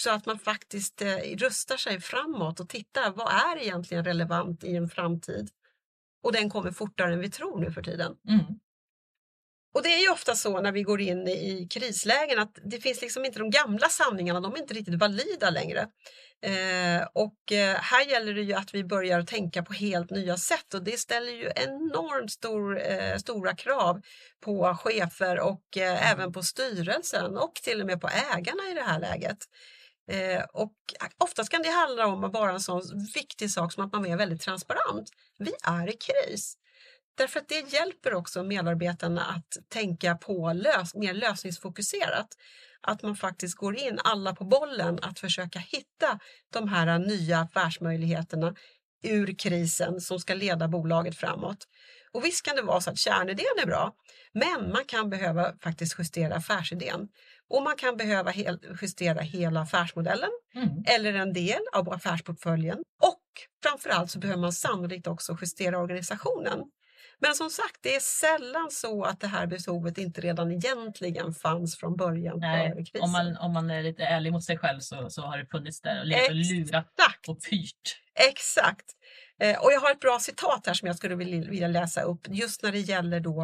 Så 0.00 0.10
att 0.10 0.26
man 0.26 0.38
faktiskt 0.38 1.02
eh, 1.02 1.16
rustar 1.36 1.76
sig 1.76 2.00
framåt 2.00 2.60
och 2.60 2.68
tittar, 2.68 3.10
vad 3.10 3.28
är 3.28 3.62
egentligen 3.62 4.04
relevant 4.04 4.64
i 4.64 4.76
en 4.76 4.88
framtid? 4.88 5.50
Och 6.22 6.32
den 6.32 6.50
kommer 6.50 6.70
fortare 6.70 7.12
än 7.12 7.20
vi 7.20 7.30
tror 7.30 7.60
nu 7.60 7.72
för 7.72 7.82
tiden. 7.82 8.16
Mm. 8.28 8.44
Och 9.74 9.82
det 9.82 9.94
är 9.94 10.00
ju 10.00 10.08
ofta 10.08 10.34
så 10.34 10.60
när 10.60 10.72
vi 10.72 10.82
går 10.82 11.00
in 11.00 11.28
i 11.28 11.68
krislägen 11.70 12.38
att 12.38 12.58
det 12.64 12.80
finns 12.80 13.00
liksom 13.00 13.24
inte 13.24 13.38
de 13.38 13.50
gamla 13.50 13.88
sanningarna, 13.88 14.40
de 14.40 14.52
är 14.52 14.58
inte 14.58 14.74
riktigt 14.74 15.00
valida 15.00 15.50
längre. 15.50 15.80
Eh, 16.42 17.06
och 17.12 17.52
eh, 17.52 17.76
här 17.76 18.04
gäller 18.04 18.34
det 18.34 18.42
ju 18.42 18.54
att 18.54 18.74
vi 18.74 18.84
börjar 18.84 19.22
tänka 19.22 19.62
på 19.62 19.72
helt 19.72 20.10
nya 20.10 20.36
sätt 20.36 20.74
och 20.74 20.84
det 20.84 20.98
ställer 20.98 21.32
ju 21.32 21.50
enormt 21.56 22.30
stor, 22.30 22.80
eh, 22.90 23.16
stora 23.16 23.56
krav 23.56 24.00
på 24.40 24.74
chefer 24.74 25.40
och 25.40 25.76
eh, 25.76 26.10
även 26.12 26.32
på 26.32 26.42
styrelsen 26.42 27.36
och 27.38 27.54
till 27.54 27.80
och 27.80 27.86
med 27.86 28.00
på 28.00 28.08
ägarna 28.08 28.70
i 28.70 28.74
det 28.74 28.82
här 28.82 29.00
läget. 29.00 29.38
Eh, 30.10 30.44
och 30.52 30.74
oftast 31.18 31.50
kan 31.50 31.62
det 31.62 31.70
handla 31.70 32.06
om 32.06 32.30
bara 32.32 32.52
en 32.52 32.60
sån 32.60 32.82
viktig 33.14 33.50
sak 33.50 33.72
som 33.72 33.84
att 33.84 33.92
man 33.92 34.06
är 34.06 34.16
väldigt 34.16 34.40
transparent. 34.40 35.10
Vi 35.38 35.52
är 35.62 35.88
i 35.88 35.96
kris. 35.96 36.56
Därför 37.16 37.40
att 37.40 37.48
det 37.48 37.72
hjälper 37.72 38.14
också 38.14 38.42
medarbetarna 38.42 39.24
att 39.24 39.68
tänka 39.68 40.14
på 40.14 40.52
lös 40.52 40.94
mer 40.94 41.14
lösningsfokuserat. 41.14 42.28
Att 42.80 43.02
man 43.02 43.16
faktiskt 43.16 43.56
går 43.56 43.76
in 43.76 43.98
alla 44.04 44.34
på 44.34 44.44
bollen 44.44 44.98
att 45.02 45.18
försöka 45.18 45.58
hitta 45.58 46.18
de 46.52 46.68
här 46.68 46.98
nya 46.98 47.38
affärsmöjligheterna 47.38 48.54
ur 49.02 49.38
krisen 49.38 50.00
som 50.00 50.18
ska 50.18 50.34
leda 50.34 50.68
bolaget 50.68 51.16
framåt. 51.16 51.58
Och 52.12 52.24
visst 52.24 52.44
kan 52.44 52.56
det 52.56 52.62
vara 52.62 52.80
så 52.80 52.90
att 52.90 52.98
kärnidén 52.98 53.58
är 53.62 53.66
bra, 53.66 53.94
men 54.32 54.72
man 54.72 54.84
kan 54.84 55.10
behöva 55.10 55.52
faktiskt 55.62 55.98
justera 55.98 56.34
affärsidén. 56.34 57.08
Och 57.48 57.62
man 57.62 57.76
kan 57.76 57.96
behöva 57.96 58.30
hel 58.30 58.58
justera 58.82 59.20
hela 59.20 59.60
affärsmodellen 59.60 60.30
mm. 60.54 60.68
eller 60.86 61.14
en 61.14 61.32
del 61.32 61.60
av 61.72 61.92
affärsportföljen. 61.92 62.78
Och 63.02 63.22
framförallt 63.62 64.10
så 64.10 64.18
behöver 64.18 64.40
man 64.40 64.52
sannolikt 64.52 65.06
också 65.06 65.38
justera 65.40 65.78
organisationen. 65.78 66.58
Men 67.24 67.34
som 67.34 67.50
sagt, 67.50 67.78
det 67.80 67.94
är 67.94 68.00
sällan 68.00 68.70
så 68.70 69.04
att 69.04 69.20
det 69.20 69.26
här 69.26 69.46
behovet 69.46 69.98
inte 69.98 70.20
redan 70.20 70.52
egentligen 70.52 71.34
fanns 71.34 71.76
från 71.76 71.96
början 71.96 72.38
Nej. 72.40 72.84
Om 73.00 73.12
man, 73.12 73.36
om 73.36 73.52
man 73.52 73.70
är 73.70 73.82
lite 73.82 74.04
ärlig 74.04 74.32
mot 74.32 74.44
sig 74.44 74.58
själv 74.58 74.80
så, 74.80 75.10
så 75.10 75.22
har 75.22 75.38
det 75.38 75.46
funnits 75.46 75.80
där 75.80 76.00
och 76.00 76.06
legat 76.06 76.28
och 76.28 76.34
lurat 76.34 77.28
och 77.28 77.42
pyrt. 77.42 78.00
Exakt. 78.30 78.84
Eh, 79.40 79.58
och 79.58 79.72
jag 79.72 79.80
har 79.80 79.90
ett 79.90 80.00
bra 80.00 80.18
citat 80.20 80.66
här 80.66 80.74
som 80.74 80.86
jag 80.86 80.96
skulle 80.96 81.14
vilja 81.14 81.68
läsa 81.68 82.02
upp 82.02 82.20
just 82.28 82.62
när 82.62 82.72
det 82.72 82.80
gäller 82.80 83.20
då 83.20 83.42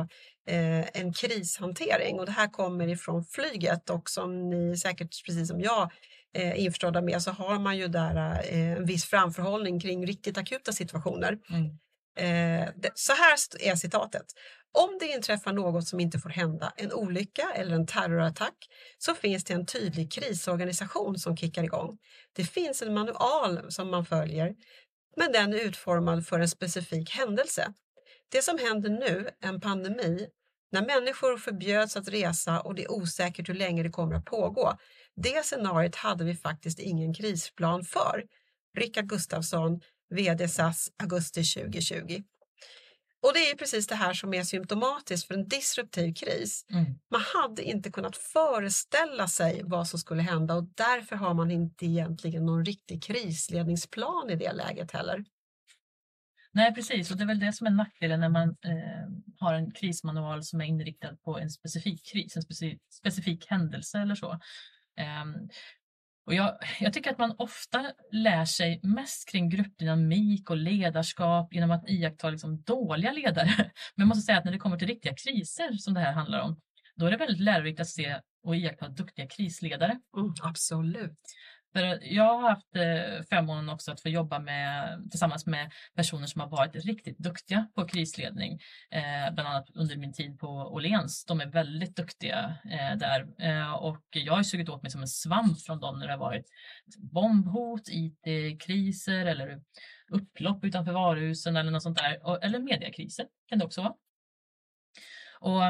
eh, 0.48 1.00
en 1.00 1.12
krishantering 1.12 2.20
och 2.20 2.26
det 2.26 2.32
här 2.32 2.48
kommer 2.48 2.88
ifrån 2.88 3.24
flyget 3.24 3.90
och 3.90 4.10
som 4.10 4.50
ni 4.50 4.76
säkert 4.76 5.24
precis 5.26 5.48
som 5.48 5.60
jag 5.60 5.90
är 6.32 6.52
eh, 6.52 6.64
införstådda 6.64 7.02
med 7.02 7.22
så 7.22 7.30
har 7.30 7.58
man 7.58 7.78
ju 7.78 7.88
där 7.88 8.42
en 8.50 8.84
viss 8.84 9.04
framförhållning 9.04 9.80
kring 9.80 10.06
riktigt 10.06 10.38
akuta 10.38 10.72
situationer. 10.72 11.38
Mm. 11.50 11.78
Eh, 12.16 12.68
så 12.94 13.12
här 13.12 13.36
är 13.60 13.74
citatet. 13.74 14.26
Om 14.72 14.98
det 15.00 15.06
inträffar 15.06 15.52
något 15.52 15.88
som 15.88 16.00
inte 16.00 16.18
får 16.18 16.30
hända, 16.30 16.72
en 16.76 16.92
olycka 16.92 17.52
eller 17.54 17.74
en 17.74 17.86
terrorattack, 17.86 18.54
så 18.98 19.14
finns 19.14 19.44
det 19.44 19.54
en 19.54 19.66
tydlig 19.66 20.12
krisorganisation 20.12 21.18
som 21.18 21.36
kickar 21.36 21.64
igång. 21.64 21.98
Det 22.32 22.44
finns 22.44 22.82
en 22.82 22.94
manual 22.94 23.72
som 23.72 23.90
man 23.90 24.04
följer, 24.04 24.54
men 25.16 25.32
den 25.32 25.52
är 25.52 25.58
utformad 25.58 26.26
för 26.26 26.40
en 26.40 26.48
specifik 26.48 27.10
händelse. 27.10 27.72
Det 28.32 28.42
som 28.42 28.58
händer 28.58 28.90
nu, 28.90 29.28
en 29.40 29.60
pandemi, 29.60 30.26
när 30.72 30.86
människor 30.86 31.36
förbjöds 31.36 31.96
att 31.96 32.08
resa 32.08 32.60
och 32.60 32.74
det 32.74 32.84
är 32.84 32.92
osäkert 32.92 33.48
hur 33.48 33.54
länge 33.54 33.82
det 33.82 33.90
kommer 33.90 34.14
att 34.14 34.24
pågå. 34.24 34.76
Det 35.16 35.44
scenariot 35.44 35.94
hade 35.94 36.24
vi 36.24 36.34
faktiskt 36.34 36.78
ingen 36.78 37.14
krisplan 37.14 37.84
för. 37.84 38.24
Rickard 38.78 39.08
Gustafsson, 39.08 39.80
VD 40.10 40.48
SAS 40.48 40.90
augusti 41.02 41.44
2020. 41.44 42.22
Och 43.22 43.32
det 43.34 43.50
är 43.50 43.56
precis 43.56 43.86
det 43.86 43.94
här 43.94 44.12
som 44.12 44.34
är 44.34 44.42
symptomatiskt 44.42 45.26
för 45.26 45.34
en 45.34 45.48
disruptiv 45.48 46.14
kris. 46.14 46.64
Mm. 46.70 46.84
Man 47.10 47.20
hade 47.34 47.62
inte 47.62 47.90
kunnat 47.90 48.16
föreställa 48.16 49.28
sig 49.28 49.60
vad 49.64 49.88
som 49.88 49.98
skulle 49.98 50.22
hända 50.22 50.54
och 50.54 50.64
därför 50.74 51.16
har 51.16 51.34
man 51.34 51.50
inte 51.50 51.86
egentligen 51.86 52.46
någon 52.46 52.64
riktig 52.64 53.02
krisledningsplan 53.02 54.30
i 54.30 54.36
det 54.36 54.52
läget 54.52 54.92
heller. 54.92 55.24
Nej, 56.52 56.74
precis. 56.74 57.10
Och 57.10 57.16
det 57.16 57.22
är 57.22 57.26
väl 57.26 57.40
det 57.40 57.52
som 57.52 57.66
är 57.66 57.70
nackdelen 57.70 58.20
när 58.20 58.28
man 58.28 58.48
eh, 58.48 59.08
har 59.38 59.54
en 59.54 59.70
krismanual 59.70 60.44
som 60.44 60.60
är 60.60 60.64
inriktad 60.64 61.16
på 61.16 61.38
en 61.38 61.50
specifik 61.50 62.06
kris, 62.12 62.36
en 62.36 62.42
specifik, 62.42 62.82
specifik 62.90 63.46
händelse 63.46 63.98
eller 63.98 64.14
så. 64.14 64.40
Ehm, 64.96 65.48
och 66.26 66.34
jag, 66.34 66.58
jag 66.80 66.92
tycker 66.92 67.10
att 67.10 67.18
man 67.18 67.34
ofta 67.38 67.92
lär 68.12 68.44
sig 68.44 68.80
mest 68.82 69.28
kring 69.30 69.48
gruppdynamik 69.48 70.50
och 70.50 70.56
ledarskap 70.56 71.54
genom 71.54 71.70
att 71.70 71.88
iaktta 71.90 72.30
liksom 72.30 72.62
dåliga 72.62 73.12
ledare. 73.12 73.50
Men 73.56 73.72
jag 73.94 74.08
måste 74.08 74.22
säga 74.22 74.38
att 74.38 74.44
när 74.44 74.52
det 74.52 74.58
kommer 74.58 74.76
till 74.76 74.88
riktiga 74.88 75.14
kriser 75.14 75.72
som 75.72 75.94
det 75.94 76.00
här 76.00 76.12
handlar 76.12 76.40
om, 76.40 76.60
då 76.96 77.06
är 77.06 77.10
det 77.10 77.16
väldigt 77.16 77.40
lärorikt 77.40 77.80
att 77.80 77.88
se 77.88 78.20
och 78.42 78.56
iaktta 78.56 78.88
duktiga 78.88 79.26
krisledare. 79.26 80.00
Mm, 80.16 80.34
absolut. 80.42 81.18
För 81.72 81.98
jag 82.02 82.24
har 82.24 82.48
haft 82.48 82.76
eh, 82.76 83.24
förmånen 83.30 83.68
också 83.68 83.92
att 83.92 84.00
få 84.00 84.08
jobba 84.08 84.38
med, 84.38 84.98
tillsammans 85.10 85.46
med 85.46 85.72
personer 85.94 86.26
som 86.26 86.40
har 86.40 86.48
varit 86.48 86.74
riktigt 86.74 87.18
duktiga 87.18 87.66
på 87.74 87.86
krisledning. 87.86 88.60
Eh, 88.90 89.34
bland 89.34 89.48
annat 89.48 89.70
under 89.74 89.96
min 89.96 90.12
tid 90.12 90.38
på 90.38 90.48
Åhléns. 90.48 91.24
De 91.24 91.40
är 91.40 91.46
väldigt 91.46 91.96
duktiga 91.96 92.58
eh, 92.64 92.98
där 92.98 93.26
eh, 93.38 93.72
och 93.72 94.04
jag 94.10 94.34
har 94.34 94.42
sugit 94.42 94.68
åt 94.68 94.82
mig 94.82 94.90
som 94.90 95.00
en 95.00 95.08
svamp 95.08 95.60
från 95.60 95.80
dem 95.80 95.98
när 95.98 96.06
det 96.06 96.12
har 96.12 96.18
varit 96.18 96.46
bombhot, 96.96 97.88
IT-kriser 97.88 99.26
eller 99.26 99.60
upplopp 100.10 100.64
utanför 100.64 100.92
varuhusen 100.92 101.56
eller 101.56 101.70
något 101.70 101.82
sånt 101.82 101.98
där. 101.98 102.26
Och, 102.26 102.44
eller 102.44 102.58
mediakriser 102.58 103.26
kan 103.48 103.58
det 103.58 103.64
också 103.64 103.82
vara. 103.82 103.94
Och 105.40 105.62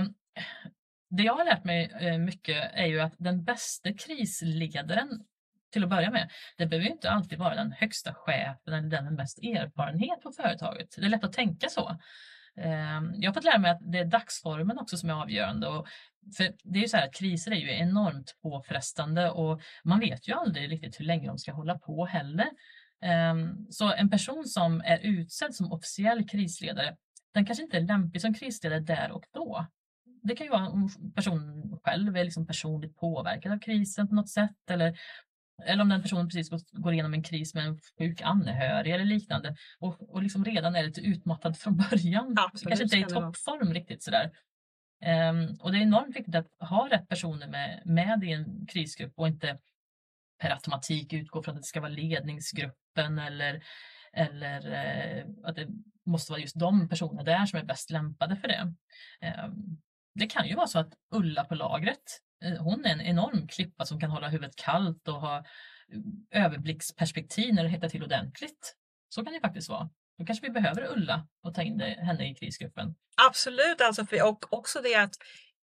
det 1.10 1.22
jag 1.22 1.34
har 1.34 1.44
lärt 1.44 1.64
mig 1.64 1.92
eh, 2.00 2.18
mycket 2.18 2.70
är 2.74 2.86
ju 2.86 3.00
att 3.00 3.14
den 3.18 3.44
bästa 3.44 3.92
krisledaren 3.92 5.24
till 5.70 5.84
att 5.84 5.90
börja 5.90 6.10
med. 6.10 6.30
Det 6.56 6.66
behöver 6.66 6.88
inte 6.88 7.10
alltid 7.10 7.38
vara 7.38 7.54
den 7.54 7.72
högsta 7.72 8.14
chefen 8.14 8.74
eller 8.74 8.88
den 8.88 9.04
med 9.04 9.12
mest 9.12 9.38
erfarenhet 9.38 10.22
på 10.22 10.32
företaget. 10.32 10.94
Det 10.96 11.04
är 11.04 11.08
lätt 11.08 11.24
att 11.24 11.32
tänka 11.32 11.68
så. 11.68 11.98
Ehm, 12.56 13.12
jag 13.16 13.30
har 13.30 13.34
fått 13.34 13.44
lära 13.44 13.58
mig 13.58 13.70
att 13.70 13.92
det 13.92 13.98
är 13.98 14.04
dagsformen 14.04 14.78
också 14.78 14.96
som 14.96 15.10
är 15.10 15.14
avgörande. 15.14 15.68
Och 15.68 15.86
för 16.36 16.52
det 16.64 16.78
är 16.78 16.82
ju 16.82 16.88
så 16.88 16.96
här 16.96 17.06
att 17.06 17.14
kriser 17.14 17.50
är 17.50 17.56
ju 17.56 17.70
enormt 17.70 18.36
påfrestande 18.42 19.30
och 19.30 19.60
man 19.84 20.00
vet 20.00 20.28
ju 20.28 20.32
aldrig 20.32 20.70
riktigt 20.70 21.00
hur 21.00 21.04
länge 21.04 21.26
de 21.26 21.38
ska 21.38 21.52
hålla 21.52 21.78
på 21.78 22.06
heller. 22.06 22.48
Ehm, 23.02 23.66
så 23.70 23.92
en 23.92 24.10
person 24.10 24.44
som 24.44 24.80
är 24.84 24.98
utsedd 24.98 25.54
som 25.54 25.72
officiell 25.72 26.28
krisledare, 26.28 26.96
den 27.34 27.46
kanske 27.46 27.64
inte 27.64 27.76
är 27.76 27.80
lämplig 27.80 28.22
som 28.22 28.34
krisledare 28.34 28.80
där 28.80 29.10
och 29.12 29.24
då. 29.32 29.66
Det 30.22 30.36
kan 30.36 30.46
ju 30.46 30.50
vara 30.50 30.68
om 30.68 31.12
personen 31.14 31.78
själv 31.84 32.16
är 32.16 32.24
liksom 32.24 32.46
personligt 32.46 32.96
påverkad 32.96 33.52
av 33.52 33.58
krisen 33.58 34.08
på 34.08 34.14
något 34.14 34.28
sätt 34.28 34.70
eller 34.70 34.98
eller 35.66 35.82
om 35.82 35.88
den 35.88 36.02
personen 36.02 36.28
precis 36.28 36.50
går 36.72 36.92
igenom 36.92 37.14
en 37.14 37.22
kris 37.22 37.54
med 37.54 37.66
en 37.66 37.80
sjuk 37.98 38.20
anhörig 38.22 38.92
eller 38.92 39.04
liknande 39.04 39.56
och, 39.78 40.14
och 40.14 40.22
liksom 40.22 40.44
redan 40.44 40.76
är 40.76 40.82
lite 40.82 41.00
utmattad 41.00 41.58
från 41.58 41.76
början. 41.90 42.34
Absolut, 42.38 42.68
kanske 42.68 42.84
inte 42.84 42.96
är 42.96 43.18
i 43.18 43.22
toppform 43.22 43.74
riktigt 43.74 44.02
sådär. 44.02 44.30
Um, 45.30 45.56
och 45.60 45.72
det 45.72 45.78
är 45.78 45.82
enormt 45.82 46.16
viktigt 46.16 46.34
att 46.34 46.48
ha 46.60 46.88
rätt 46.90 47.08
personer 47.08 47.48
med, 47.48 47.82
med 47.84 48.24
i 48.24 48.32
en 48.32 48.66
krisgrupp 48.66 49.12
och 49.16 49.28
inte 49.28 49.58
per 50.38 50.50
automatik 50.50 51.12
utgå 51.12 51.42
från 51.42 51.54
att 51.54 51.62
det 51.62 51.66
ska 51.66 51.80
vara 51.80 51.90
ledningsgruppen 51.90 53.18
eller, 53.18 53.64
eller 54.12 54.66
uh, 54.66 55.34
att 55.44 55.56
det 55.56 55.68
måste 56.06 56.32
vara 56.32 56.40
just 56.40 56.58
de 56.58 56.88
personerna 56.88 57.22
där 57.22 57.46
som 57.46 57.58
är 57.58 57.64
bäst 57.64 57.90
lämpade 57.90 58.36
för 58.36 58.48
det. 58.48 58.74
Um, 59.44 59.80
det 60.14 60.26
kan 60.26 60.48
ju 60.48 60.54
vara 60.54 60.66
så 60.66 60.78
att 60.78 60.94
Ulla 61.14 61.44
på 61.44 61.54
lagret 61.54 62.20
Eh, 62.44 62.62
hon 62.62 62.84
är 62.84 62.92
en 62.92 63.00
enorm 63.00 63.48
klippa 63.48 63.86
som 63.86 64.00
kan 64.00 64.10
hålla 64.10 64.28
huvudet 64.28 64.56
kallt 64.56 65.08
och 65.08 65.20
ha 65.20 65.36
eh, 65.38 66.44
överblicksperspektiv 66.44 67.54
när 67.54 67.62
det 67.62 67.68
hettar 67.68 67.88
till 67.88 68.02
ordentligt. 68.02 68.76
Så 69.08 69.24
kan 69.24 69.32
det 69.32 69.40
faktiskt 69.40 69.68
vara. 69.68 69.90
Då 70.18 70.24
kanske 70.24 70.46
vi 70.46 70.52
behöver 70.52 70.92
Ulla 70.92 71.28
och 71.42 71.54
ta 71.54 71.62
in 71.62 71.80
henne 71.80 72.30
i 72.30 72.34
krisgruppen. 72.34 72.94
Absolut, 73.28 73.80
alltså 73.80 74.06
för, 74.06 74.28
och 74.28 74.52
också 74.52 74.80
det 74.82 74.94
att 74.94 75.14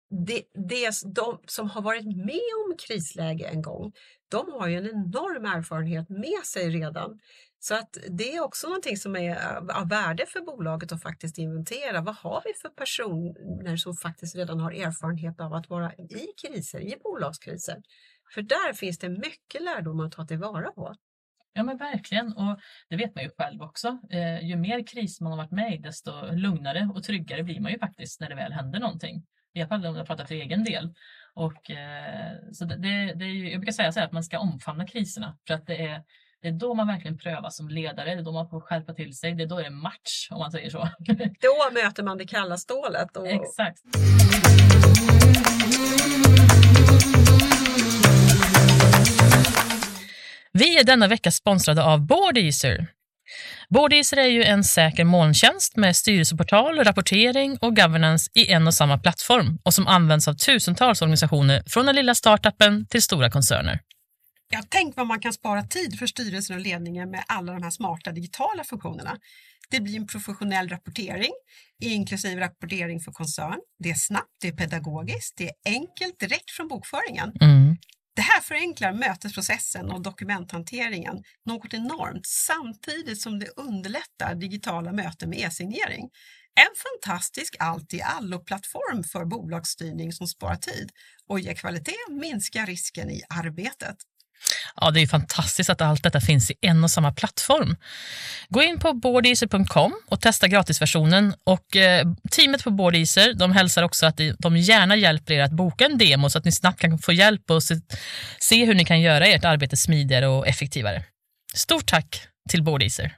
det, 0.09 0.43
det, 0.69 0.89
de 1.15 1.39
som 1.47 1.69
har 1.69 1.81
varit 1.81 2.05
med 2.05 2.49
om 2.65 2.77
krisläge 2.87 3.47
en 3.47 3.61
gång, 3.61 3.93
de 4.31 4.51
har 4.51 4.67
ju 4.67 4.77
en 4.77 4.85
enorm 4.85 5.45
erfarenhet 5.45 6.09
med 6.09 6.45
sig 6.45 6.69
redan. 6.69 7.19
Så 7.59 7.75
att 7.75 7.97
det 8.09 8.35
är 8.35 8.43
också 8.43 8.67
någonting 8.67 8.97
som 8.97 9.15
är 9.15 9.35
av 9.71 9.89
värde 9.89 10.25
för 10.25 10.41
bolaget 10.41 10.91
att 10.91 11.01
faktiskt 11.01 11.37
inventera. 11.37 12.01
Vad 12.01 12.15
har 12.15 12.41
vi 12.45 12.53
för 12.53 12.69
personer 12.69 13.77
som 13.77 13.95
faktiskt 13.95 14.35
redan 14.35 14.59
har 14.59 14.71
erfarenhet 14.71 15.39
av 15.39 15.53
att 15.53 15.69
vara 15.69 15.93
i 15.93 16.27
kriser, 16.41 16.79
i 16.79 16.95
bolagskriser? 17.03 17.81
För 18.33 18.41
där 18.41 18.73
finns 18.73 18.97
det 18.97 19.09
mycket 19.09 19.61
lärdom 19.61 19.99
att 19.99 20.11
ta 20.11 20.25
tillvara 20.25 20.71
på. 20.71 20.95
Ja 21.53 21.63
men 21.63 21.77
verkligen 21.77 22.33
och 22.33 22.59
det 22.89 22.95
vet 22.95 23.15
man 23.15 23.23
ju 23.23 23.29
själv 23.37 23.61
också. 23.61 23.99
Eh, 24.11 24.47
ju 24.49 24.55
mer 24.55 24.87
kris 24.87 25.21
man 25.21 25.31
har 25.31 25.37
varit 25.37 25.51
med 25.51 25.73
i 25.73 25.77
desto 25.77 26.11
lugnare 26.31 26.89
och 26.95 27.03
tryggare 27.03 27.43
blir 27.43 27.59
man 27.59 27.71
ju 27.71 27.79
faktiskt 27.79 28.21
när 28.21 28.29
det 28.29 28.35
väl 28.35 28.53
händer 28.53 28.79
någonting. 28.79 29.25
I 29.53 29.61
alla 29.61 29.67
fall 29.67 29.85
om 29.85 29.95
jag 29.95 30.07
pratar 30.07 30.25
för 30.25 30.35
egen 30.35 30.63
del. 30.63 30.93
Och, 31.33 31.71
eh, 31.71 32.33
så 32.51 32.65
det, 32.65 32.75
det, 32.75 33.13
det 33.13 33.25
är 33.25 33.29
ju, 33.29 33.51
jag 33.51 33.59
brukar 33.59 33.71
säga 33.71 33.91
så 33.91 33.99
här 33.99 34.07
att 34.07 34.13
man 34.13 34.23
ska 34.23 34.39
omfamna 34.39 34.87
kriserna 34.87 35.37
för 35.47 35.53
att 35.53 35.65
det 35.65 35.85
är 35.85 36.03
det 36.41 36.47
är 36.47 36.51
då 36.51 36.73
man 36.73 36.87
verkligen 36.87 37.17
prövas 37.17 37.57
som 37.57 37.69
ledare, 37.69 38.15
det 38.15 38.21
är 38.21 38.23
då 38.23 38.31
man 38.31 38.49
får 38.49 38.61
skärpa 38.61 38.93
till 38.93 39.17
sig, 39.17 39.33
det 39.33 39.43
är 39.43 39.47
då 39.47 39.57
det 39.57 39.65
är 39.65 39.69
match 39.69 40.27
om 40.31 40.39
man 40.39 40.51
säger 40.51 40.69
så. 40.69 40.77
Då 41.41 41.73
möter 41.73 42.03
man 42.03 42.17
det 42.17 42.25
kalla 42.25 42.57
stålet. 42.57 43.17
Och... 43.17 43.27
Exakt. 43.27 43.79
Vi 50.51 50.79
är 50.79 50.83
denna 50.83 51.07
vecka 51.07 51.31
sponsrade 51.31 51.83
av 51.83 52.07
Boardeaser. 52.07 52.87
Boardeaser 53.69 54.17
är 54.17 54.27
ju 54.27 54.43
en 54.43 54.63
säker 54.63 55.03
molntjänst 55.03 55.75
med 55.75 55.95
styrelseportal, 55.95 56.83
rapportering 56.83 57.57
och 57.61 57.75
governance 57.75 58.31
i 58.33 58.51
en 58.51 58.67
och 58.67 58.73
samma 58.73 58.97
plattform 58.97 59.59
och 59.63 59.73
som 59.73 59.87
används 59.87 60.27
av 60.27 60.33
tusentals 60.33 61.01
organisationer 61.01 61.63
från 61.67 61.85
den 61.85 61.95
lilla 61.95 62.15
startupen 62.15 62.87
till 62.87 63.01
stora 63.01 63.29
koncerner. 63.29 63.79
Ja, 64.49 64.63
tänk 64.69 64.97
vad 64.97 65.07
man 65.07 65.19
kan 65.19 65.33
spara 65.33 65.63
tid 65.63 65.99
för 65.99 66.07
styrelsen 66.07 66.55
och 66.55 66.61
ledningen 66.61 67.09
med 67.09 67.23
alla 67.27 67.53
de 67.53 67.63
här 67.63 67.69
smarta 67.69 68.11
digitala 68.11 68.63
funktionerna. 68.63 69.17
Det 69.69 69.79
blir 69.79 69.97
en 69.97 70.07
professionell 70.07 70.69
rapportering, 70.69 71.31
inklusive 71.81 72.41
rapportering 72.41 72.99
för 72.99 73.11
koncern. 73.11 73.59
Det 73.79 73.89
är 73.89 73.95
snabbt, 73.95 74.35
det 74.41 74.47
är 74.47 74.51
pedagogiskt, 74.51 75.37
det 75.37 75.47
är 75.47 75.53
enkelt 75.65 76.19
direkt 76.19 76.51
från 76.51 76.67
bokföringen. 76.67 77.31
Mm. 77.41 77.77
Det 78.15 78.21
här 78.21 78.41
förenklar 78.41 78.93
mötesprocessen 78.93 79.91
och 79.91 80.01
dokumenthanteringen 80.01 81.23
något 81.45 81.73
enormt 81.73 82.25
samtidigt 82.25 83.21
som 83.21 83.39
det 83.39 83.47
underlättar 83.55 84.35
digitala 84.35 84.91
möten 84.91 85.29
med 85.29 85.39
e-signering. 85.39 86.09
En 86.55 86.73
fantastisk 86.85 87.55
allt-i-allo-plattform 87.59 89.03
för 89.03 89.25
bolagsstyrning 89.25 90.13
som 90.13 90.27
sparar 90.27 90.55
tid 90.55 90.91
och 91.27 91.39
ger 91.39 91.53
kvalitet, 91.53 92.09
minskar 92.09 92.65
risken 92.65 93.09
i 93.09 93.21
arbetet. 93.29 93.97
Ja, 94.75 94.91
det 94.91 95.01
är 95.01 95.07
fantastiskt 95.07 95.69
att 95.69 95.81
allt 95.81 96.03
detta 96.03 96.21
finns 96.21 96.51
i 96.51 96.53
en 96.61 96.83
och 96.83 96.91
samma 96.91 97.11
plattform. 97.11 97.75
Gå 98.49 98.63
in 98.63 98.79
på 98.79 98.93
boardeaser.com 98.93 99.93
och 100.07 100.21
testa 100.21 100.47
gratisversionen. 100.47 101.33
Och 101.43 101.75
eh, 101.75 102.07
teamet 102.31 102.63
på 102.63 102.71
Boardeaser 102.71 103.33
de 103.33 103.51
hälsar 103.51 103.83
också 103.83 104.05
att 104.05 104.19
de 104.39 104.57
gärna 104.57 104.95
hjälper 104.95 105.33
er 105.33 105.43
att 105.43 105.51
boka 105.51 105.85
en 105.85 105.97
demo 105.97 106.29
så 106.29 106.37
att 106.37 106.45
ni 106.45 106.51
snabbt 106.51 106.79
kan 106.79 106.99
få 106.99 107.13
hjälp 107.13 107.51
och 107.51 107.63
se, 107.63 107.75
se 108.39 108.65
hur 108.65 108.73
ni 108.73 108.85
kan 108.85 109.01
göra 109.01 109.27
ert 109.27 109.45
arbete 109.45 109.77
smidigare 109.77 110.27
och 110.27 110.47
effektivare. 110.47 111.03
Stort 111.53 111.85
tack 111.85 112.21
till 112.49 112.63
Boardeaser. 112.63 113.15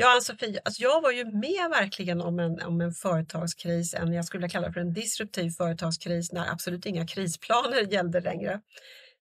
Ja, 0.00 0.14
Ann-Sofie, 0.14 0.60
alltså 0.64 0.82
jag 0.82 1.00
var 1.00 1.10
ju 1.12 1.24
med 1.24 1.70
verkligen 1.70 2.20
om 2.20 2.38
en, 2.38 2.62
om 2.62 2.80
en 2.80 2.92
företagskris, 2.92 3.94
en, 3.94 4.12
jag 4.12 4.24
skulle 4.24 4.48
kalla 4.48 4.72
för 4.72 4.80
en 4.80 4.92
disruptiv 4.92 5.50
företagskris 5.50 6.32
när 6.32 6.52
absolut 6.52 6.86
inga 6.86 7.06
krisplaner 7.06 7.80
gällde 7.92 8.20
längre. 8.20 8.60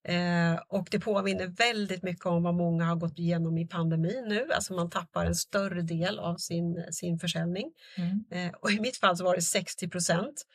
Eh, 0.07 0.59
och 0.67 0.87
det 0.91 0.99
påminner 0.99 1.47
väldigt 1.47 2.03
mycket 2.03 2.25
om 2.25 2.43
vad 2.43 2.55
många 2.55 2.85
har 2.85 2.95
gått 2.95 3.19
igenom 3.19 3.57
i 3.57 3.67
pandemin 3.67 4.25
nu, 4.27 4.47
alltså 4.53 4.73
man 4.73 4.89
tappar 4.89 5.25
en 5.25 5.35
större 5.35 5.81
del 5.81 6.19
av 6.19 6.35
sin, 6.35 6.85
sin 6.91 7.19
försäljning. 7.19 7.71
Mm. 7.97 8.25
Eh, 8.31 8.53
och 8.61 8.71
i 8.71 8.79
mitt 8.79 8.97
fall 8.97 9.17
så 9.17 9.23
var 9.23 9.35
det 9.35 9.41
60 9.41 9.89
procent. 9.89 10.45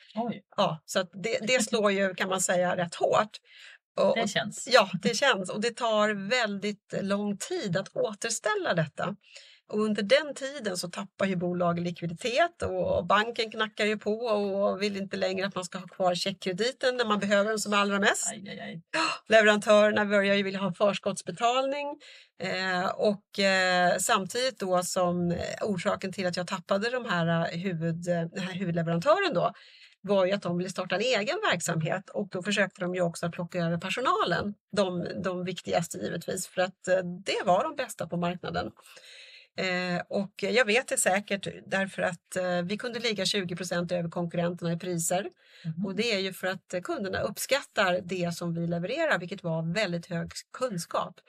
Ja, 0.56 0.82
så 0.86 1.02
det, 1.02 1.38
det 1.42 1.62
slår 1.62 1.92
ju 1.92 2.14
kan 2.14 2.28
man 2.28 2.40
säga 2.40 2.76
rätt 2.76 2.94
hårt. 2.94 3.38
Och, 4.00 4.16
det 4.16 4.28
känns. 4.28 4.68
Ja, 4.72 4.90
det 5.02 5.16
känns 5.16 5.50
och 5.50 5.60
det 5.60 5.76
tar 5.76 6.28
väldigt 6.28 6.94
lång 7.00 7.36
tid 7.36 7.76
att 7.76 7.96
återställa 7.96 8.74
detta. 8.74 9.16
Och 9.68 9.80
under 9.80 10.02
den 10.02 10.34
tiden 10.34 10.76
så 10.76 10.88
tappar 10.88 11.26
ju 11.26 11.36
bolaget 11.36 11.84
likviditet 11.84 12.62
och 12.62 13.06
banken 13.06 13.50
knackar 13.50 13.84
ju 13.84 13.98
på 13.98 14.12
och 14.12 14.82
vill 14.82 14.96
inte 14.96 15.16
längre 15.16 15.46
att 15.46 15.54
man 15.54 15.64
ska 15.64 15.78
ha 15.78 15.86
kvar 15.86 16.14
checkkrediten 16.14 16.96
när 16.96 17.04
man 17.04 17.18
behöver 17.18 17.50
den 17.50 17.58
som 17.58 17.72
allra 17.72 17.98
mest. 17.98 18.30
Aj, 18.32 18.48
aj, 18.48 18.60
aj. 18.60 18.82
Leverantörerna 19.28 20.04
börjar 20.04 20.34
ju 20.34 20.42
vilja 20.42 20.60
ha 20.60 20.74
förskottsbetalning 20.74 22.00
eh, 22.42 22.86
och 22.86 23.38
eh, 23.38 23.98
samtidigt 23.98 24.58
då 24.58 24.82
som 24.82 25.30
eh, 25.30 25.38
orsaken 25.62 26.12
till 26.12 26.26
att 26.26 26.36
jag 26.36 26.46
tappade 26.46 26.90
de 26.90 27.04
här 27.04 27.56
huvud, 27.56 27.94
den 28.04 28.42
här 28.42 28.54
huvudleverantören 28.54 29.34
då 29.34 29.52
var 30.00 30.26
ju 30.26 30.32
att 30.32 30.42
de 30.42 30.58
ville 30.58 30.70
starta 30.70 30.94
en 30.94 31.00
egen 31.00 31.38
verksamhet 31.50 32.10
och 32.10 32.28
då 32.30 32.42
försökte 32.42 32.80
de 32.80 32.94
ju 32.94 33.00
också 33.00 33.26
att 33.26 33.32
plocka 33.32 33.58
över 33.58 33.78
personalen, 33.78 34.54
de, 34.76 35.06
de 35.24 35.44
viktigaste 35.44 35.98
givetvis, 35.98 36.46
för 36.46 36.62
att 36.62 36.84
det 37.24 37.44
var 37.44 37.62
de 37.62 37.76
bästa 37.76 38.06
på 38.06 38.16
marknaden. 38.16 38.70
Eh, 39.56 40.02
och 40.08 40.32
jag 40.36 40.64
vet 40.64 40.88
det 40.88 40.96
säkert 40.96 41.46
därför 41.66 42.02
att 42.02 42.36
eh, 42.36 42.62
vi 42.62 42.78
kunde 42.78 42.98
ligga 43.00 43.24
20% 43.24 43.92
över 43.92 44.10
konkurrenterna 44.10 44.72
i 44.72 44.78
priser. 44.78 45.30
Mm. 45.64 45.86
Och 45.86 45.96
det 45.96 46.12
är 46.12 46.18
ju 46.18 46.32
för 46.32 46.46
att 46.46 46.74
kunderna 46.82 47.20
uppskattar 47.20 48.00
det 48.04 48.34
som 48.34 48.54
vi 48.54 48.66
levererar, 48.66 49.18
vilket 49.18 49.42
var 49.42 49.74
väldigt 49.74 50.06
hög 50.06 50.32
kunskap. 50.58 51.20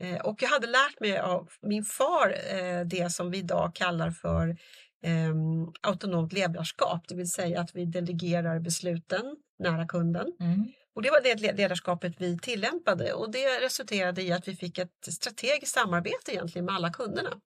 Eh, 0.00 0.20
och 0.20 0.42
jag 0.42 0.48
hade 0.48 0.66
lärt 0.66 1.00
mig 1.00 1.18
av 1.18 1.48
min 1.62 1.84
far 1.84 2.34
eh, 2.50 2.86
det 2.86 3.12
som 3.12 3.30
vi 3.30 3.38
idag 3.38 3.74
kallar 3.74 4.10
för 4.10 4.56
ehm, 5.02 5.72
autonomt 5.80 6.32
ledarskap, 6.32 7.08
det 7.08 7.14
vill 7.14 7.30
säga 7.30 7.60
att 7.60 7.74
vi 7.74 7.84
delegerar 7.84 8.60
besluten 8.60 9.36
nära 9.58 9.86
kunden. 9.86 10.26
Mm. 10.40 10.72
Och 10.94 11.02
det 11.02 11.10
var 11.10 11.20
det 11.20 11.52
ledarskapet 11.52 12.14
vi 12.18 12.38
tillämpade 12.38 13.12
och 13.12 13.30
det 13.30 13.60
resulterade 13.60 14.22
i 14.22 14.32
att 14.32 14.48
vi 14.48 14.56
fick 14.56 14.78
ett 14.78 15.08
strategiskt 15.12 15.74
samarbete 15.74 16.32
egentligen 16.32 16.64
med 16.64 16.74
alla 16.74 16.92
kunderna. 16.92 17.40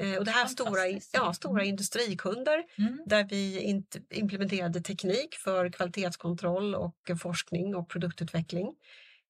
Eh, 0.00 0.18
och 0.18 0.24
det 0.24 0.30
här 0.30 0.46
stora, 0.46 0.80
ja, 1.12 1.32
stora 1.32 1.60
mm. 1.60 1.68
industrikunder 1.68 2.64
mm. 2.78 2.98
där 3.06 3.24
vi 3.24 3.82
implementerade 4.10 4.80
teknik 4.80 5.34
för 5.34 5.70
kvalitetskontroll 5.72 6.74
och 6.74 7.10
forskning 7.20 7.76
och 7.76 7.88
produktutveckling. 7.88 8.74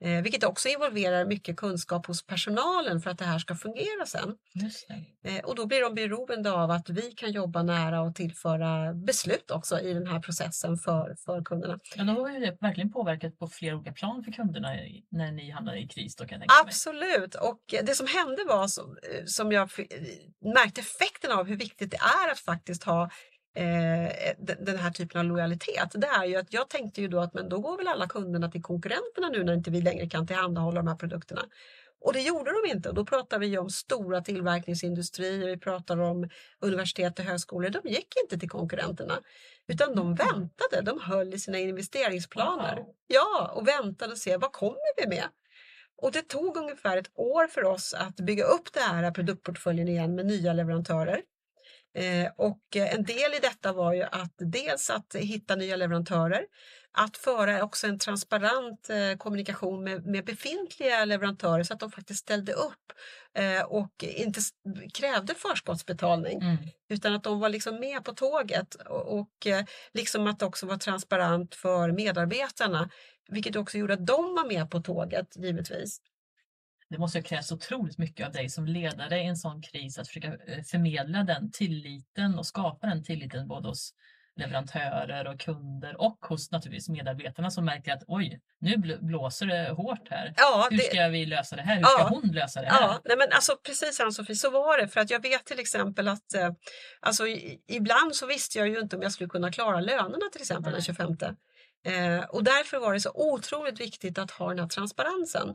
Eh, 0.01 0.23
vilket 0.23 0.45
också 0.45 0.69
involverar 0.69 1.25
mycket 1.25 1.57
kunskap 1.57 2.07
hos 2.07 2.27
personalen 2.27 3.01
för 3.01 3.11
att 3.11 3.19
det 3.19 3.25
här 3.25 3.39
ska 3.39 3.55
fungera 3.55 4.07
sen. 4.07 4.37
Eh, 5.25 5.45
och 5.45 5.55
då 5.55 5.67
blir 5.67 5.83
de 5.83 5.95
beroende 5.95 6.53
av 6.53 6.71
att 6.71 6.91
vi 6.91 7.13
kan 7.13 7.33
jobba 7.33 7.63
nära 7.63 8.01
och 8.01 8.15
tillföra 8.15 8.95
beslut 8.95 9.51
också 9.51 9.81
i 9.81 9.95
den 9.95 10.07
här 10.07 10.21
processen 10.21 10.77
för, 10.77 11.17
för 11.25 11.43
kunderna. 11.43 11.79
Ja, 11.97 12.05
då 12.05 12.13
har 12.13 12.31
ju 12.31 12.41
det 12.41 12.57
verkligen 12.61 12.93
påverkat 12.93 13.39
på 13.39 13.49
flera 13.49 13.77
olika 13.77 13.93
plan 13.93 14.25
för 14.25 14.33
kunderna 14.33 14.69
när 15.11 15.33
ni 15.33 15.51
hamnade 15.51 15.79
i 15.79 15.89
kris. 15.89 16.17
Då, 16.17 16.27
kan 16.27 16.41
jag 16.41 16.51
Absolut, 16.67 17.35
och 17.35 17.61
det 17.83 17.95
som 17.95 18.07
hände 18.07 18.45
var 18.45 18.69
som, 18.69 18.99
eh, 19.03 19.25
som 19.25 19.53
jag 19.53 19.71
märkte 20.55 20.81
effekten 20.81 21.33
av 21.33 21.47
hur 21.47 21.57
viktigt 21.57 21.91
det 21.91 21.99
är 22.27 22.33
att 22.33 22.39
faktiskt 22.39 22.85
ha 22.85 23.11
eh, 23.59 24.35
den 24.59 24.77
här 24.77 24.91
typen 24.91 25.21
av 25.21 25.25
lojalitet. 25.25 25.91
Det 25.95 26.07
är 26.07 26.25
ju 26.25 26.37
att 26.37 26.53
jag 26.53 26.69
tänkte 26.69 27.01
ju 27.01 27.09
då 27.09 27.21
att 27.21 27.35
men 27.35 27.49
då 27.49 27.59
går 27.59 27.77
väl 27.77 27.89
alla 27.89 28.07
kunderna 28.07 28.51
till 28.51 28.63
konkurrenterna 28.63 29.29
nu 29.29 29.45
när 29.45 29.55
inte 29.55 29.71
vi 29.71 29.81
längre 29.81 30.09
kan 30.09 30.27
tillhandahålla 30.27 30.81
de 30.81 30.89
här 30.89 30.97
produkterna. 30.97 31.43
Och 32.01 32.13
det 32.13 32.21
gjorde 32.21 32.51
de 32.51 32.71
inte. 32.71 32.93
Då 32.93 33.05
pratar 33.05 33.39
vi 33.39 33.59
om 33.59 33.71
stora 33.71 34.21
tillverkningsindustrier, 34.21 35.47
vi 35.47 35.59
pratar 35.59 36.01
om 36.01 36.29
universitet 36.61 37.19
och 37.19 37.25
högskolor. 37.25 37.71
De 37.71 37.89
gick 37.89 38.15
inte 38.23 38.39
till 38.39 38.51
konkurrenterna 38.51 39.19
utan 39.69 39.95
de 39.95 40.15
väntade. 40.15 40.81
De 40.83 41.01
höll 41.01 41.35
i 41.35 41.39
sina 41.39 41.59
investeringsplaner. 41.59 42.77
Wow. 42.77 42.95
Ja, 43.07 43.53
och 43.55 43.69
väntade 43.69 44.13
och 44.13 44.19
se 44.19 44.37
vad 44.37 44.53
kommer 44.53 45.03
vi 45.03 45.09
med? 45.09 45.25
Och 46.03 46.13
det 46.13 46.23
tog 46.23 46.57
ungefär 46.57 46.97
ett 46.97 47.11
år 47.15 47.47
för 47.47 47.65
oss 47.65 47.95
att 47.95 48.17
bygga 48.17 48.45
upp 48.45 48.73
det 48.73 48.81
här 48.81 49.11
produktportföljen 49.11 49.89
igen 49.89 50.15
med 50.15 50.27
nya 50.27 50.53
leverantörer. 50.53 51.23
Eh, 51.99 52.31
och 52.37 52.77
en 52.77 53.05
del 53.05 53.35
i 53.35 53.39
detta 53.43 53.73
var 53.73 53.95
ju 53.95 54.03
att 54.03 54.35
dels 54.39 54.91
att 54.91 55.15
hitta 55.15 55.57
nya 55.57 55.77
leverantörer, 55.77 56.45
att 56.93 57.17
föra 57.17 57.63
också 57.63 57.87
en 57.87 57.99
transparent 57.99 58.91
eh, 58.91 59.17
kommunikation 59.19 59.85
med, 59.85 60.07
med 60.07 60.25
befintliga 60.25 61.05
leverantörer 61.05 61.63
så 61.63 61.75
att 61.75 61.81
de 61.81 61.91
faktiskt 61.91 62.21
ställde 62.21 62.53
upp 62.53 62.93
eh, 63.35 63.63
och 63.63 64.05
inte 64.05 64.41
krävde 64.95 65.35
förskottsbetalning 65.35 66.41
mm. 66.43 66.57
utan 66.89 67.15
att 67.15 67.25
de 67.25 67.41
var 67.41 67.49
liksom 67.49 67.81
med 67.81 68.05
på 68.05 68.13
tåget 68.13 68.75
och, 68.75 69.19
och 69.19 69.47
liksom 69.93 70.27
att 70.27 70.39
det 70.39 70.47
också 70.47 70.67
var 70.67 70.77
transparent 70.77 71.55
för 71.55 71.93
medarbetarna 71.93 72.91
vilket 73.29 73.57
också 73.57 73.79
gjorde 73.79 73.95
att 73.95 74.07
de 74.07 74.35
var 74.35 74.49
med 74.49 74.71
på 74.71 74.81
tåget 74.81 75.37
givetvis 75.37 76.01
det 76.91 76.99
måste 76.99 77.23
krävas 77.23 77.53
otroligt 77.53 77.99
mycket 77.99 78.27
av 78.27 78.33
dig 78.33 78.49
som 78.49 78.67
ledare 78.67 79.21
i 79.21 79.27
en 79.27 79.37
sån 79.37 79.63
kris 79.63 79.99
att 79.99 80.09
försöka 80.09 80.29
eh, 80.29 80.63
förmedla 80.63 81.23
den 81.23 81.53
tilliten 81.53 82.39
och 82.39 82.47
skapa 82.47 82.87
den 82.87 83.05
tilliten 83.05 83.49
både 83.49 83.69
hos 83.69 83.95
leverantörer 84.39 85.27
och 85.27 85.41
kunder 85.41 86.01
och 86.01 86.19
hos 86.29 86.51
naturligtvis 86.51 86.89
medarbetarna 86.89 87.51
som 87.51 87.65
märker 87.65 87.93
att 87.93 88.03
oj, 88.07 88.41
nu 88.61 88.99
blåser 89.01 89.47
det 89.47 89.71
hårt 89.71 90.09
här. 90.11 90.35
Ja, 90.37 90.69
Hur 90.71 90.79
ska 90.79 91.09
vi 91.09 91.27
lösa 91.27 91.57
det 91.57 91.63
här? 91.63 91.77
Hur 91.77 91.85
ska 91.85 92.09
hon 92.09 92.29
lösa 92.33 92.61
det 92.61 92.67
här? 92.67 92.81
Ja, 92.81 93.01
nej 93.05 93.17
men 93.17 93.29
alltså, 93.33 93.57
precis 93.67 94.01
Ann-Sofie, 94.01 94.37
så 94.37 94.51
var 94.51 94.79
det. 94.79 94.89
För 94.89 95.01
att 95.01 95.11
jag 95.11 95.23
vet 95.23 95.45
till 95.47 95.61
exempel 95.61 96.09
att 96.09 96.35
eh, 96.35 96.51
alltså, 97.01 97.27
i, 97.27 97.61
ibland 97.69 98.15
så 98.15 98.27
visste 98.27 98.59
jag 98.59 98.69
ju 98.69 98.81
inte 98.81 98.97
om 98.97 99.03
jag 99.03 99.13
skulle 99.13 99.29
kunna 99.29 99.53
klara 99.53 99.81
lönerna 99.81 100.25
till 100.33 100.41
exempel 100.41 100.73
den 100.73 100.83
25. 100.83 101.17
Eh, 101.85 102.25
och 102.25 102.45
därför 102.45 102.79
var 102.79 102.93
det 102.93 103.01
så 103.01 103.11
otroligt 103.15 103.81
viktigt 103.81 104.19
att 104.19 104.31
ha 104.31 104.49
den 104.49 104.59
här 104.59 104.69
transparensen. 104.69 105.55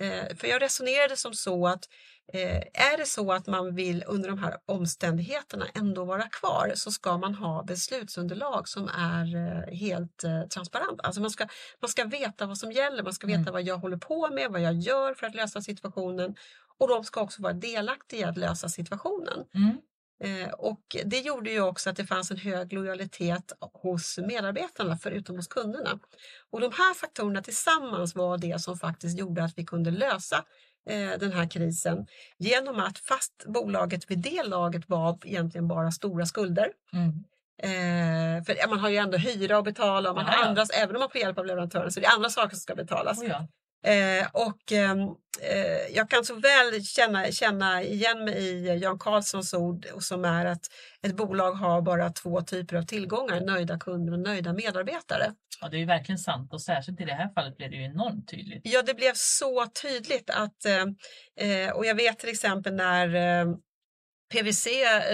Eh, 0.00 0.36
för 0.36 0.46
jag 0.48 0.62
resonerade 0.62 1.16
som 1.16 1.34
så 1.34 1.66
att 1.66 1.88
eh, 2.32 2.56
är 2.56 2.96
det 2.96 3.06
så 3.06 3.32
att 3.32 3.46
man 3.46 3.74
vill 3.74 4.04
under 4.06 4.28
de 4.28 4.38
här 4.38 4.56
omständigheterna 4.66 5.66
ändå 5.74 6.04
vara 6.04 6.22
kvar 6.22 6.72
så 6.74 6.92
ska 6.92 7.18
man 7.18 7.34
ha 7.34 7.62
beslutsunderlag 7.62 8.68
som 8.68 8.88
är 8.88 9.36
eh, 9.36 9.76
helt 9.76 10.24
eh, 10.24 10.42
transparent. 10.42 11.00
Alltså 11.02 11.20
man 11.20 11.30
ska, 11.30 11.46
man 11.80 11.88
ska 11.88 12.04
veta 12.04 12.46
vad 12.46 12.58
som 12.58 12.72
gäller, 12.72 13.02
man 13.02 13.12
ska 13.12 13.26
veta 13.26 13.40
mm. 13.40 13.52
vad 13.52 13.62
jag 13.62 13.78
håller 13.78 13.96
på 13.96 14.30
med, 14.30 14.50
vad 14.50 14.60
jag 14.60 14.74
gör 14.74 15.14
för 15.14 15.26
att 15.26 15.34
lösa 15.34 15.60
situationen 15.60 16.34
och 16.78 16.88
de 16.88 17.04
ska 17.04 17.20
också 17.20 17.42
vara 17.42 17.52
delaktiga 17.52 18.20
i 18.20 18.24
att 18.24 18.36
lösa 18.36 18.68
situationen. 18.68 19.44
Mm. 19.54 19.76
Eh, 20.22 20.48
och 20.52 20.96
det 21.04 21.20
gjorde 21.20 21.50
ju 21.50 21.60
också 21.60 21.90
att 21.90 21.96
det 21.96 22.06
fanns 22.06 22.30
en 22.30 22.36
hög 22.36 22.72
lojalitet 22.72 23.52
hos 23.72 24.18
medarbetarna 24.18 24.96
förutom 24.96 25.36
hos 25.36 25.46
kunderna. 25.46 25.98
Och 26.50 26.60
de 26.60 26.72
här 26.72 26.94
faktorerna 26.94 27.42
tillsammans 27.42 28.14
var 28.14 28.38
det 28.38 28.62
som 28.62 28.78
faktiskt 28.78 29.18
gjorde 29.18 29.44
att 29.44 29.58
vi 29.58 29.64
kunde 29.64 29.90
lösa 29.90 30.44
eh, 30.90 31.18
den 31.18 31.32
här 31.32 31.50
krisen 31.50 32.06
genom 32.38 32.80
att 32.80 32.98
fast 32.98 33.44
bolaget 33.46 34.10
vid 34.10 34.18
det 34.18 34.42
laget 34.42 34.88
var 34.88 35.18
egentligen 35.24 35.68
bara 35.68 35.90
stora 35.90 36.26
skulder. 36.26 36.72
Mm. 36.92 37.24
Eh, 37.62 38.44
för 38.44 38.68
man 38.68 38.78
har 38.78 38.88
ju 38.88 38.96
ändå 38.96 39.18
hyra 39.18 39.58
att 39.58 39.64
betala 39.64 40.10
och 40.10 40.16
man 40.16 40.26
har 40.26 40.44
andras, 40.44 40.70
även 40.70 40.96
om 40.96 41.00
man 41.00 41.10
får 41.10 41.20
hjälp 41.20 41.38
av 41.38 41.46
leverantören 41.46 41.92
så 41.92 42.00
det 42.00 42.06
är 42.06 42.14
andra 42.14 42.30
saker 42.30 42.50
som 42.50 42.60
ska 42.60 42.74
betalas. 42.74 43.18
Oh 43.18 43.28
ja. 43.28 43.46
Eh, 43.82 44.26
och 44.32 44.72
ehm, 44.72 45.00
eh, 45.42 45.96
jag 45.96 46.10
kan 46.10 46.24
så 46.24 46.34
väl 46.34 46.84
känna, 46.84 47.32
känna 47.32 47.82
igen 47.82 48.24
mig 48.24 48.38
i 48.38 48.78
Jan 48.78 48.98
Karlssons 48.98 49.54
ord 49.54 49.86
som 49.98 50.24
är 50.24 50.44
att 50.44 50.66
ett 51.06 51.16
bolag 51.16 51.52
har 51.52 51.82
bara 51.82 52.10
två 52.10 52.40
typer 52.40 52.76
av 52.76 52.82
tillgångar, 52.82 53.40
nöjda 53.40 53.78
kunder 53.78 54.12
och 54.12 54.18
nöjda 54.18 54.52
medarbetare. 54.52 55.32
Ja, 55.60 55.68
det 55.68 55.76
är 55.76 55.78
ju 55.78 55.86
verkligen 55.86 56.18
sant 56.18 56.52
och 56.52 56.62
särskilt 56.62 57.00
i 57.00 57.04
det 57.04 57.14
här 57.14 57.28
fallet 57.34 57.56
blev 57.56 57.70
det 57.70 57.76
ju 57.76 57.84
enormt 57.84 58.28
tydligt. 58.28 58.60
Ja, 58.64 58.82
det 58.82 58.94
blev 58.94 59.12
så 59.14 59.66
tydligt 59.66 60.30
att 60.30 60.64
eh, 60.64 60.82
eh 61.48 61.70
och 61.70 61.86
jag 61.86 61.94
vet 61.94 62.18
till 62.18 62.28
exempel 62.28 62.74
när 62.74 63.14
eh, 63.14 63.54
PVC, 64.32 64.64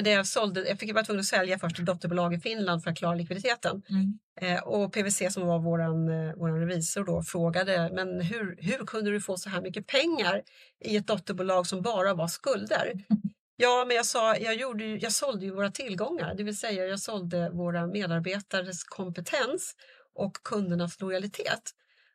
det 0.05 0.11
jag 0.11 0.27
sålde, 0.27 0.69
jag 0.69 0.79
fick 0.79 0.95
vara 0.95 1.05
tvungen 1.05 1.21
att 1.21 1.27
sälja 1.27 1.59
först 1.59 1.79
ett 1.79 1.87
dotterbolag 1.87 2.35
i 2.35 2.41
Finland 2.41 2.83
för 2.83 2.91
att 2.91 2.99
klara 2.99 3.15
likviditeten. 3.15 3.83
Mm. 3.91 4.19
Eh, 4.41 4.63
och 4.63 4.93
PVC 4.93 5.23
som 5.31 5.47
var 5.47 5.59
våran, 5.59 6.09
eh, 6.09 6.35
våran 6.35 6.61
revisor 6.61 7.05
då 7.05 7.23
frågade, 7.23 7.91
men 7.93 8.21
hur, 8.21 8.57
hur 8.61 8.87
kunde 8.87 9.11
du 9.11 9.21
få 9.21 9.37
så 9.37 9.51
här 9.51 9.61
mycket 9.61 9.87
pengar 9.87 10.43
i 10.85 10.97
ett 10.97 11.07
dotterbolag 11.07 11.67
som 11.67 11.83
bara 11.83 12.15
var 12.15 12.29
skulder? 12.29 12.93
Ja, 13.61 13.85
men 13.87 13.97
jag 13.97 14.07
sa, 14.07 14.37
jag, 14.37 14.55
gjorde, 14.55 14.85
jag 14.85 15.13
sålde 15.13 15.45
ju 15.45 15.51
våra 15.51 15.71
tillgångar, 15.71 16.35
det 16.35 16.43
vill 16.43 16.59
säga 16.59 16.87
jag 16.87 17.01
sålde 17.01 17.51
våra 17.51 17.87
medarbetares 17.87 18.85
kompetens 18.85 19.75
och 20.15 20.33
kundernas 20.45 21.01
lojalitet. 21.01 21.71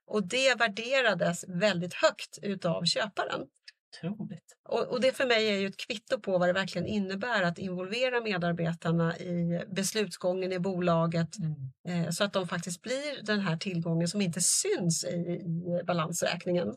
Och 0.08 0.28
det 0.28 0.60
värderades 0.60 1.46
väldigt 1.48 1.94
högt 1.94 2.40
utav 2.42 2.86
köparen. 2.86 3.42
Otroligt. 4.02 4.58
Och, 4.70 4.88
och, 4.88 5.02
det 5.02 5.18
för 5.18 5.26
mig 5.26 5.50
är 5.50 5.60
ju 5.60 5.68
ett 5.68 5.78
kvitto 5.78 6.20
på 6.20 6.38
vad 6.38 6.50
det 6.50 6.54
verkligen 6.54 6.88
innebär 6.88 7.44
att 7.44 7.58
involvera 7.58 8.22
medarbetarna 8.22 9.18
i 9.18 9.66
beslutsgången 9.68 10.52
i 10.52 10.60
bolaget 10.60 11.30
mm. 11.40 12.06
eh, 12.06 12.10
så 12.10 12.24
att 12.24 12.34
de 12.34 12.48
faktiskt 12.48 12.82
blir 12.82 13.24
den 13.24 13.40
här 13.40 13.58
tillgången 13.58 14.08
som 14.08 14.22
inte 14.22 14.42
syns 14.42 15.04
i, 15.04 15.08
i 15.08 15.82
balansräkningen. 15.86 16.76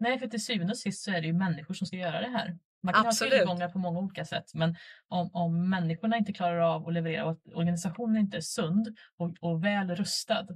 Nej, 0.00 0.18
för 0.18 0.26
till 0.26 0.44
syvende 0.44 0.72
och 0.72 0.78
sist 0.78 1.02
så 1.04 1.10
är 1.10 1.20
det 1.20 1.26
ju 1.26 1.32
människor 1.32 1.74
som 1.74 1.86
ska 1.86 1.96
göra 1.96 2.20
det 2.20 2.28
här. 2.28 2.58
Man 2.82 2.94
kan 2.94 3.06
Absolut. 3.06 3.32
ha 3.32 3.38
tillgångar 3.38 3.68
på 3.68 3.78
många 3.78 3.98
olika 3.98 4.24
sätt, 4.24 4.54
men 4.54 4.76
om, 5.08 5.30
om 5.32 5.70
människorna 5.70 6.16
inte 6.16 6.32
klarar 6.32 6.60
av 6.60 6.88
att 6.88 6.94
leverera 6.94 7.24
och 7.24 7.30
att 7.30 7.54
organisationen 7.54 8.16
inte 8.16 8.36
är 8.36 8.40
sund 8.40 8.96
och, 9.16 9.34
och 9.40 9.64
väl 9.64 9.94
rustad, 9.94 10.46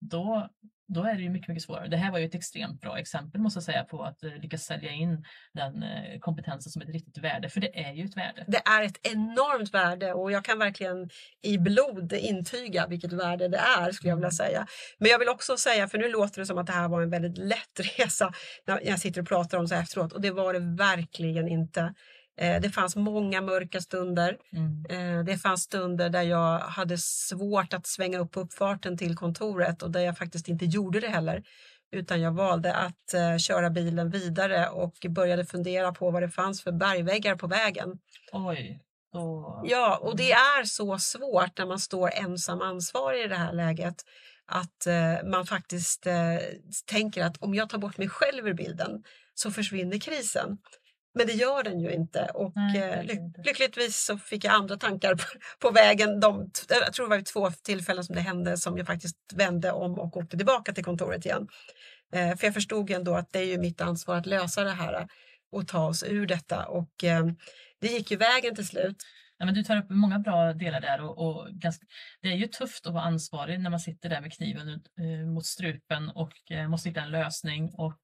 då, 0.00 0.48
då 0.94 1.04
är 1.04 1.14
det 1.14 1.22
ju 1.22 1.30
mycket, 1.30 1.48
mycket 1.48 1.64
svårare. 1.64 1.88
Det 1.88 1.96
här 1.96 2.12
var 2.12 2.18
ju 2.18 2.24
ett 2.24 2.34
extremt 2.34 2.80
bra 2.80 2.98
exempel 2.98 3.40
måste 3.40 3.56
jag 3.56 3.64
säga 3.64 3.84
på 3.84 4.02
att 4.02 4.22
eh, 4.24 4.30
lyckas 4.42 4.62
sälja 4.62 4.90
in 4.90 5.24
den 5.52 5.82
eh, 5.82 6.18
kompetensen 6.20 6.72
som 6.72 6.82
ett 6.82 6.88
riktigt 6.88 7.18
värde, 7.18 7.48
för 7.48 7.60
det 7.60 7.84
är 7.84 7.92
ju 7.92 8.04
ett 8.04 8.16
värde. 8.16 8.44
Det 8.48 8.62
är 8.64 8.82
ett 8.82 9.06
enormt 9.06 9.74
värde 9.74 10.12
och 10.12 10.32
jag 10.32 10.44
kan 10.44 10.58
verkligen 10.58 11.10
i 11.42 11.58
blod 11.58 12.12
intyga 12.12 12.86
vilket 12.86 13.12
värde 13.12 13.48
det 13.48 13.60
är 13.78 13.92
skulle 13.92 14.08
jag 14.08 14.16
vilja 14.16 14.30
säga. 14.30 14.66
Men 14.98 15.10
jag 15.10 15.18
vill 15.18 15.28
också 15.28 15.56
säga, 15.56 15.88
för 15.88 15.98
nu 15.98 16.08
låter 16.08 16.40
det 16.40 16.46
som 16.46 16.58
att 16.58 16.66
det 16.66 16.72
här 16.72 16.88
var 16.88 17.02
en 17.02 17.10
väldigt 17.10 17.38
lätt 17.38 17.80
resa 17.98 18.32
när 18.66 18.80
jag 18.84 18.98
sitter 18.98 19.20
och 19.20 19.28
pratar 19.28 19.58
om 19.58 19.68
så 19.68 19.74
här 19.74 19.82
efteråt 19.82 20.12
och 20.12 20.20
det 20.20 20.30
var 20.30 20.52
det 20.52 20.76
verkligen 20.76 21.48
inte. 21.48 21.94
Eh, 22.40 22.60
det 22.60 22.70
fanns 22.70 22.96
många 22.96 23.40
mörka 23.40 23.80
stunder. 23.80 24.36
Mm. 24.52 25.18
Eh, 25.18 25.24
det 25.24 25.36
fanns 25.38 25.62
stunder 25.62 26.08
där 26.08 26.22
jag 26.22 26.58
hade 26.58 26.98
svårt 26.98 27.74
att 27.74 27.86
svänga 27.86 28.18
upp 28.18 28.36
uppfarten 28.36 28.98
till 28.98 29.16
kontoret 29.16 29.82
och 29.82 29.90
där 29.90 30.00
jag 30.00 30.18
faktiskt 30.18 30.48
inte 30.48 30.64
gjorde 30.64 31.00
det 31.00 31.08
heller. 31.08 31.42
Utan 31.92 32.20
jag 32.20 32.32
valde 32.32 32.74
att 32.74 33.14
eh, 33.14 33.36
köra 33.36 33.70
bilen 33.70 34.10
vidare 34.10 34.68
och 34.68 35.06
började 35.08 35.44
fundera 35.44 35.92
på 35.92 36.10
vad 36.10 36.22
det 36.22 36.28
fanns 36.28 36.62
för 36.62 36.72
bergväggar 36.72 37.36
på 37.36 37.46
vägen. 37.46 37.98
Oj. 38.32 38.80
Då... 39.12 39.62
Ja, 39.64 39.98
och 40.02 40.16
det 40.16 40.32
är 40.32 40.64
så 40.64 40.98
svårt 40.98 41.58
när 41.58 41.66
man 41.66 41.78
står 41.78 42.10
ensam 42.10 42.60
ansvarig 42.60 43.24
i 43.24 43.28
det 43.28 43.36
här 43.36 43.52
läget 43.52 43.94
att 44.46 44.86
man 45.24 45.46
faktiskt 45.46 46.06
tänker 46.86 47.24
att 47.24 47.36
om 47.42 47.54
jag 47.54 47.68
tar 47.68 47.78
bort 47.78 47.98
mig 47.98 48.08
själv 48.08 48.48
ur 48.48 48.54
bilden 48.54 49.02
så 49.34 49.50
försvinner 49.50 50.00
krisen. 50.00 50.58
Men 51.14 51.26
det 51.26 51.32
gör 51.32 51.62
den 51.62 51.80
ju 51.80 51.92
inte 51.92 52.24
och 52.34 52.52
Nej, 52.56 52.76
eh, 52.76 52.96
gör 52.96 53.10
inte. 53.10 53.42
lyckligtvis 53.42 54.04
så 54.04 54.18
fick 54.18 54.44
jag 54.44 54.54
andra 54.54 54.76
tankar 54.76 55.14
på, 55.14 55.24
på 55.58 55.70
vägen. 55.70 56.20
De, 56.20 56.50
jag 56.68 56.92
tror 56.92 57.06
det 57.06 57.10
var 57.10 57.16
vid 57.16 57.26
två 57.26 57.50
tillfällen 57.50 58.04
som 58.04 58.14
det 58.14 58.20
hände 58.20 58.56
som 58.56 58.78
jag 58.78 58.86
faktiskt 58.86 59.16
vände 59.34 59.72
om 59.72 59.98
och 59.98 60.16
åkte 60.16 60.36
tillbaka 60.36 60.72
till 60.72 60.84
kontoret 60.84 61.26
igen. 61.26 61.48
Eh, 62.14 62.36
för 62.36 62.46
jag 62.46 62.54
förstod 62.54 62.90
ändå 62.90 63.14
att 63.14 63.32
det 63.32 63.38
är 63.38 63.44
ju 63.44 63.58
mitt 63.58 63.80
ansvar 63.80 64.16
att 64.16 64.26
lösa 64.26 64.64
det 64.64 64.70
här 64.70 65.06
och 65.52 65.68
ta 65.68 65.86
oss 65.86 66.02
ur 66.02 66.26
detta 66.26 66.66
och 66.66 67.04
eh, 67.04 67.26
det 67.80 67.88
gick 67.88 68.10
ju 68.10 68.16
vägen 68.16 68.54
till 68.54 68.66
slut. 68.66 68.96
Ja, 69.38 69.46
men 69.46 69.54
du 69.54 69.62
tar 69.62 69.76
upp 69.76 69.90
många 69.90 70.18
bra 70.18 70.52
delar 70.52 70.80
där 70.80 71.00
och, 71.00 71.18
och 71.18 71.48
ganska, 71.50 71.86
det 72.20 72.28
är 72.28 72.36
ju 72.36 72.46
tufft 72.46 72.86
att 72.86 72.92
vara 72.92 73.04
ansvarig 73.04 73.60
när 73.60 73.70
man 73.70 73.80
sitter 73.80 74.08
där 74.08 74.20
med 74.20 74.32
kniven 74.32 74.68
eh, 74.68 75.26
mot 75.26 75.46
strupen 75.46 76.08
och 76.08 76.50
eh, 76.50 76.68
måste 76.68 76.88
hitta 76.88 77.00
en 77.00 77.10
lösning 77.10 77.70
och 77.74 78.00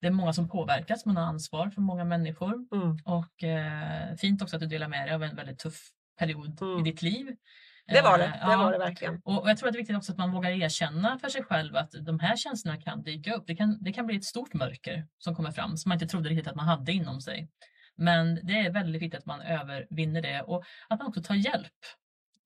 det 0.00 0.06
är 0.06 0.10
många 0.10 0.32
som 0.32 0.48
påverkas, 0.48 1.06
man 1.06 1.16
har 1.16 1.24
ansvar 1.24 1.70
för 1.70 1.80
många 1.80 2.04
människor 2.04 2.54
Mm. 2.74 2.98
och 3.04 3.44
eh, 3.44 4.16
fint 4.16 4.42
också 4.42 4.56
att 4.56 4.60
du 4.62 4.66
delar 4.68 4.88
med 4.88 5.06
dig 5.08 5.14
av 5.14 5.22
en 5.22 5.36
väldigt 5.36 5.58
tuff 5.58 5.88
period 6.18 6.62
Mm. 6.62 6.78
i 6.78 6.82
ditt 6.90 7.02
liv. 7.02 7.36
Det 7.86 8.02
var 8.02 8.18
det, 8.18 8.24
Eh, 8.24 8.30
det 8.46 8.52
ja. 8.52 8.56
var 8.58 8.72
det 8.72 8.78
verkligen. 8.78 9.20
Och 9.24 9.42
och 9.42 9.50
jag 9.50 9.56
tror 9.58 9.68
att 9.68 9.72
det 9.72 9.76
är 9.76 9.80
viktigt 9.80 9.96
också 9.96 10.12
att 10.12 10.18
man 10.18 10.32
vågar 10.32 10.50
erkänna 10.50 11.18
för 11.18 11.28
sig 11.28 11.42
själv 11.44 11.76
att 11.76 11.90
de 12.06 12.18
här 12.20 12.36
känslorna 12.36 12.80
kan 12.80 13.02
dyka 13.02 13.34
upp. 13.34 13.44
Det 13.46 13.56
kan, 13.56 13.78
det 13.82 13.92
kan 13.92 14.06
bli 14.06 14.16
ett 14.16 14.24
stort 14.24 14.54
mörker 14.54 15.06
som 15.18 15.34
kommer 15.34 15.50
fram 15.50 15.76
som 15.76 15.88
man 15.88 15.96
inte 15.96 16.06
trodde 16.06 16.28
riktigt 16.28 16.48
att 16.48 16.56
man 16.56 16.66
hade 16.68 16.92
inom 16.92 17.20
sig. 17.20 17.48
Men 17.96 18.34
det 18.46 18.52
är 18.58 18.70
väldigt 18.70 19.02
viktigt 19.02 19.18
att 19.20 19.26
man 19.26 19.40
övervinner 19.40 20.22
det 20.22 20.42
och 20.42 20.64
att 20.88 20.98
man 20.98 21.08
också 21.08 21.22
tar 21.22 21.34
hjälp. 21.34 21.72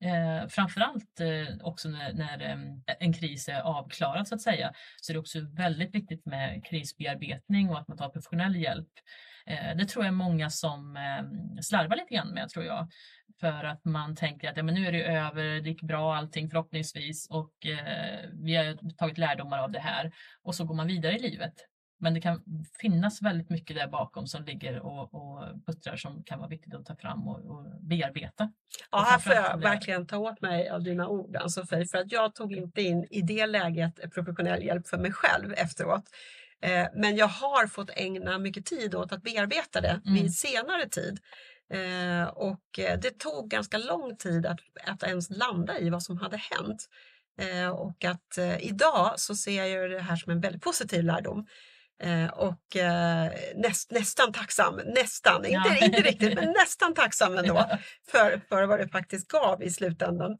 Eh, 0.04 0.48
framförallt 0.48 1.20
eh, 1.20 1.66
också 1.66 1.88
när, 1.88 2.12
när 2.12 2.42
eh, 2.42 2.94
en 2.98 3.12
kris 3.12 3.48
är 3.48 3.60
avklarad 3.60 4.28
så 4.28 4.34
att 4.34 4.40
säga 4.40 4.72
så 5.00 5.12
är 5.12 5.14
det 5.14 5.20
också 5.20 5.40
väldigt 5.40 5.94
viktigt 5.94 6.26
med 6.26 6.64
krisbearbetning 6.64 7.70
och 7.70 7.78
att 7.78 7.88
man 7.88 7.98
tar 7.98 8.08
professionell 8.08 8.56
hjälp. 8.56 8.88
Eh, 9.46 9.76
det 9.76 9.84
tror 9.84 10.04
jag 10.04 10.12
är 10.12 10.16
många 10.16 10.50
som 10.50 10.96
eh, 10.96 11.60
slarvar 11.60 11.96
lite 11.96 12.14
grann 12.14 12.28
med 12.28 12.48
tror 12.48 12.64
jag. 12.64 12.88
För 13.40 13.64
att 13.64 13.84
man 13.84 14.16
tänker 14.16 14.50
att 14.50 14.56
ja, 14.56 14.62
men 14.62 14.74
nu 14.74 14.86
är 14.86 14.92
det 14.92 15.04
över, 15.04 15.44
det 15.60 15.68
gick 15.68 15.82
bra 15.82 16.16
allting 16.16 16.50
förhoppningsvis 16.50 17.26
och 17.30 17.66
eh, 17.66 18.30
vi 18.32 18.56
har 18.56 18.96
tagit 18.96 19.18
lärdomar 19.18 19.58
av 19.58 19.70
det 19.70 19.80
här 19.80 20.12
och 20.42 20.54
så 20.54 20.64
går 20.64 20.74
man 20.74 20.86
vidare 20.86 21.16
i 21.16 21.18
livet. 21.18 21.54
Men 21.98 22.14
det 22.14 22.20
kan 22.20 22.42
finnas 22.80 23.22
väldigt 23.22 23.50
mycket 23.50 23.76
där 23.76 23.88
bakom 23.88 24.26
som 24.26 24.44
ligger 24.44 24.80
och, 24.80 25.14
och 25.14 25.64
puttrar 25.66 25.96
som 25.96 26.22
kan 26.24 26.38
vara 26.38 26.48
viktigt 26.48 26.74
att 26.74 26.86
ta 26.86 26.96
fram 26.96 27.28
och, 27.28 27.40
och 27.40 27.66
bearbeta. 27.80 28.52
Ja, 28.90 28.98
här 29.08 29.18
får 29.18 29.32
jag 29.32 29.58
verkligen 29.60 30.06
ta 30.06 30.16
åt 30.18 30.40
mig 30.40 30.68
av 30.68 30.82
dina 30.82 31.08
ord, 31.08 31.36
Ann-Sofie, 31.36 31.86
för 31.86 31.98
att 31.98 32.12
jag 32.12 32.34
tog 32.34 32.52
inte 32.52 32.82
in 32.82 33.06
i 33.10 33.20
det 33.22 33.46
läget 33.46 34.12
professionell 34.14 34.62
hjälp 34.64 34.88
för 34.88 34.98
mig 34.98 35.12
själv 35.12 35.52
efteråt. 35.56 36.04
Eh, 36.62 36.86
Men 36.94 37.16
jag 37.16 37.28
har 37.28 37.66
fått 37.66 37.90
ägna 37.96 38.38
mycket 38.38 38.66
tid 38.66 38.94
åt 38.94 39.12
att 39.12 39.22
bearbeta 39.22 39.80
det 39.80 40.00
Mm. 40.06 40.14
vid 40.14 40.34
senare 40.34 40.88
tid. 40.88 41.18
Eh, 41.72 42.28
Och 42.28 42.78
eh, 42.78 42.98
det 43.00 43.18
tog 43.18 43.50
ganska 43.50 43.78
lång 43.78 44.16
tid 44.16 44.46
att, 44.46 44.60
att 44.86 45.02
ens 45.02 45.30
landa 45.30 45.78
i 45.78 45.90
vad 45.90 46.02
som 46.02 46.16
hade 46.16 46.36
hänt. 46.36 46.88
Eh, 47.40 47.68
Och 47.68 48.04
att 48.04 48.38
idag 48.60 49.14
så 49.16 49.34
ser 49.34 49.64
jag 49.64 49.90
det 49.90 50.00
här 50.00 50.16
som 50.16 50.32
en 50.32 50.40
väldigt 50.40 50.62
positiv 50.62 51.04
lärdom. 51.04 51.46
Eh, 52.02 52.26
och 52.26 52.76
eh, 52.76 53.32
näst, 53.56 53.90
nästan 53.90 54.32
tacksam, 54.32 54.80
nästan, 54.86 55.44
Ja. 55.48 55.72
inte, 55.72 55.84
inte 55.84 56.00
riktigt, 56.00 56.34
men 56.34 56.52
nästan 56.62 56.94
tacksam 56.94 57.38
ändå 57.38 57.70
för, 58.10 58.40
för 58.48 58.64
vad 58.64 58.80
det 58.80 58.88
faktiskt 58.88 59.28
gav 59.28 59.62
i 59.62 59.70
slutändan. 59.70 60.38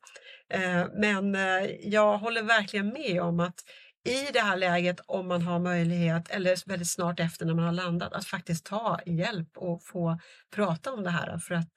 Eh, 0.50 0.86
men 0.94 1.36
jag 1.80 2.18
håller 2.18 2.42
verkligen 2.42 2.88
med 2.88 3.22
om 3.22 3.40
att 3.40 3.60
i 4.06 4.32
det 4.32 4.40
här 4.40 4.56
läget, 4.56 5.00
om 5.06 5.28
man 5.28 5.42
har 5.42 5.58
möjlighet, 5.58 6.30
eller 6.30 6.68
väldigt 6.68 6.90
snart 6.90 7.20
efter 7.20 7.46
när 7.46 7.54
man 7.54 7.64
har 7.64 7.72
landat, 7.72 8.12
att 8.12 8.26
faktiskt 8.26 8.66
ta 8.66 9.00
hjälp 9.06 9.48
och 9.56 9.84
få 9.84 10.18
prata 10.54 10.92
om 10.92 11.02
det 11.02 11.10
här. 11.10 11.38
För 11.38 11.54
att 11.54 11.72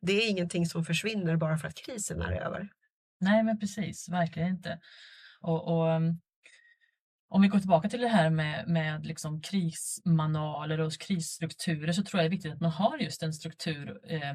det 0.00 0.12
är 0.12 0.28
ingenting 0.30 0.66
som 0.66 0.84
försvinner 0.84 1.36
bara 1.36 1.58
för 1.58 1.68
att 1.68 1.74
krisen 1.74 2.22
är 2.22 2.32
över. 2.32 2.68
Nej, 3.20 3.42
men 3.42 3.58
precis, 3.58 4.08
verkligen 4.08 4.48
inte. 4.48 4.78
Och, 5.40 5.68
och 5.68 5.88
um, 5.96 6.20
om 7.28 7.42
vi 7.42 7.48
går 7.48 7.58
tillbaka 7.58 7.88
till 7.88 8.00
det 8.00 8.08
här 8.08 8.30
med, 8.30 8.68
med 8.68 9.06
liksom 9.06 9.40
krismanualer 9.40 10.80
och 10.80 10.92
krisstrukturer 10.92 11.92
så 11.92 12.02
tror 12.02 12.22
jag 12.22 12.24
det 12.24 12.34
är 12.34 12.36
viktigt 12.36 12.52
att 12.52 12.60
man 12.60 12.70
har 12.70 12.98
just 12.98 13.22
en 13.22 13.32
struktur 13.32 14.00
eh, 14.12 14.34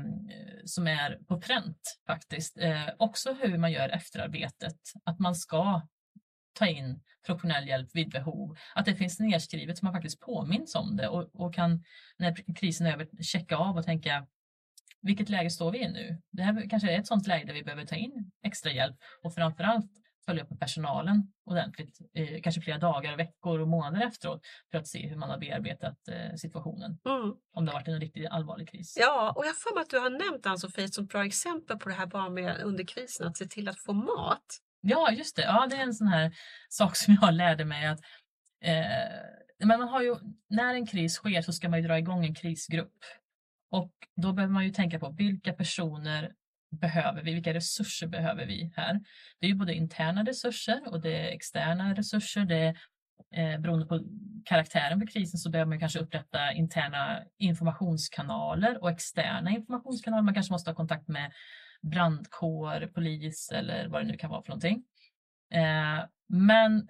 som 0.66 0.88
är 0.88 1.20
på 1.28 1.42
pränt 1.42 2.00
faktiskt. 2.08 2.58
Eh, 2.58 2.90
också 2.98 3.34
hur 3.34 3.58
man 3.58 3.72
gör 3.72 3.90
efterarbetet, 3.90 4.80
att 5.04 5.20
man 5.20 5.36
ska 5.36 5.82
ta 6.54 6.68
in 6.68 7.02
professionell 7.26 7.68
hjälp 7.68 7.90
vid 7.94 8.10
behov. 8.10 8.58
Att 8.76 8.86
det 8.86 8.96
finns 8.96 9.20
nedskrivet 9.20 9.78
så 9.78 9.86
man 9.86 9.94
faktiskt 9.94 10.20
påminns 10.20 10.76
om 10.76 10.98
det 10.98 11.08
och, 11.08 11.30
och 11.34 11.54
kan 11.54 11.84
när 12.18 12.56
krisen 12.56 12.88
är 12.88 12.94
över 12.94 13.24
checka 13.24 13.58
av 13.58 13.78
och 13.78 13.86
tänka 13.86 14.28
vilket 15.02 15.30
läge 15.30 15.50
står 15.50 15.72
vi 15.72 15.84
i 15.84 15.90
nu? 15.90 16.22
Det 16.32 16.44
här 16.44 16.70
kanske 16.70 16.92
är 16.92 17.00
ett 17.00 17.08
sådant 17.08 17.28
läge 17.28 17.46
där 17.46 17.54
vi 17.54 17.64
behöver 17.64 17.86
ta 17.86 17.96
in 17.96 18.32
extra 18.44 18.72
hjälp 18.72 18.96
och 19.24 19.34
framförallt 19.34 19.92
följa 20.32 20.44
upp 20.44 20.50
med 20.50 20.60
personalen 20.60 21.34
ordentligt, 21.46 22.00
eh, 22.14 22.42
kanske 22.44 22.62
flera 22.62 22.78
dagar, 22.78 23.18
veckor 23.18 23.60
och 23.60 23.68
månader 23.68 24.08
efteråt 24.08 24.42
för 24.72 24.78
att 24.78 24.88
se 24.88 25.08
hur 25.08 25.16
man 25.16 25.30
har 25.30 25.38
bearbetat 25.38 26.08
eh, 26.08 26.36
situationen. 26.36 27.00
Mm. 27.06 27.34
Om 27.54 27.66
det 27.66 27.72
har 27.72 27.80
varit 27.80 27.88
en 27.88 28.00
riktigt 28.00 28.30
allvarlig 28.30 28.70
kris. 28.70 28.98
Ja, 29.00 29.34
och 29.36 29.46
jag 29.46 29.56
för 29.56 29.76
mig 29.76 29.82
att 29.82 29.90
du 29.90 30.00
har 30.00 30.10
nämnt 30.10 30.46
Ann-Sofie 30.46 30.88
som 30.88 31.06
bra 31.06 31.26
exempel 31.26 31.78
på 31.78 31.90
det 31.90 31.96
här 31.96 32.06
bara 32.06 32.30
med 32.30 32.62
under 32.64 32.84
krisen, 32.84 33.28
att 33.28 33.38
se 33.38 33.46
till 33.46 33.68
att 33.68 33.80
få 33.80 33.94
mat. 33.94 34.46
Ja, 34.82 35.12
just 35.12 35.36
det. 35.36 35.42
Ja, 35.42 35.68
det 35.70 35.76
är 35.76 35.84
en 35.84 35.94
sån 35.94 36.08
här 36.08 36.36
sak 36.70 36.96
som 36.96 37.18
jag 37.22 37.34
lärde 37.34 37.66
mig 37.66 37.88
att 37.88 38.00
eh, 38.64 39.66
men 39.66 39.80
man 39.80 39.88
har 39.88 40.02
ju, 40.02 40.16
när 40.50 40.74
en 40.74 40.88
kris 40.88 41.14
sker 41.14 41.42
så 41.42 41.54
ska 41.54 41.70
man 41.70 41.82
ju 41.82 41.88
dra 41.88 41.98
igång 41.98 42.26
en 42.26 42.36
krisgrupp. 42.36 42.98
Och 43.72 43.92
då 44.16 44.34
behöver 44.34 44.54
man 44.54 44.66
ju 44.66 44.72
tänka 44.72 45.00
på 45.00 45.10
vilka 45.18 45.54
personer 45.54 46.32
behöver 46.72 47.24
vi? 47.24 47.34
Vilka 47.34 47.54
resurser 47.54 48.08
behöver 48.08 48.46
vi 48.46 48.74
här? 48.76 49.00
Det 49.40 49.46
är 49.46 49.50
ju 49.50 49.56
både 49.56 49.74
interna 49.74 50.24
resurser 50.24 50.82
och 50.88 51.02
det 51.02 51.18
är 51.18 51.36
externa 51.36 51.94
resurser. 51.94 52.46
Det 52.46 52.56
är, 52.56 52.76
eh, 53.54 53.60
beroende 53.60 53.86
på 53.86 54.00
karaktären 54.46 55.00
på 55.00 55.08
krisen 55.08 55.40
så 55.40 55.50
behöver 55.50 55.70
man 55.70 55.80
kanske 55.80 56.00
upprätta 56.00 56.52
interna 56.54 57.24
informationskanaler 57.38 58.84
och 58.84 58.90
externa 58.90 59.52
informationskanaler. 59.52 60.24
Man 60.24 60.34
kanske 60.34 60.54
måste 60.54 60.70
ha 60.70 60.76
kontakt 60.76 61.08
med 61.08 61.32
brandkår, 61.82 62.92
polis 62.94 63.52
eller 63.52 63.88
vad 63.88 64.02
det 64.02 64.08
nu 64.08 64.18
kan 64.18 64.30
vara 64.30 64.42
för 64.42 64.50
någonting. 64.50 64.84
Eh, 65.54 66.06
men 66.28 66.88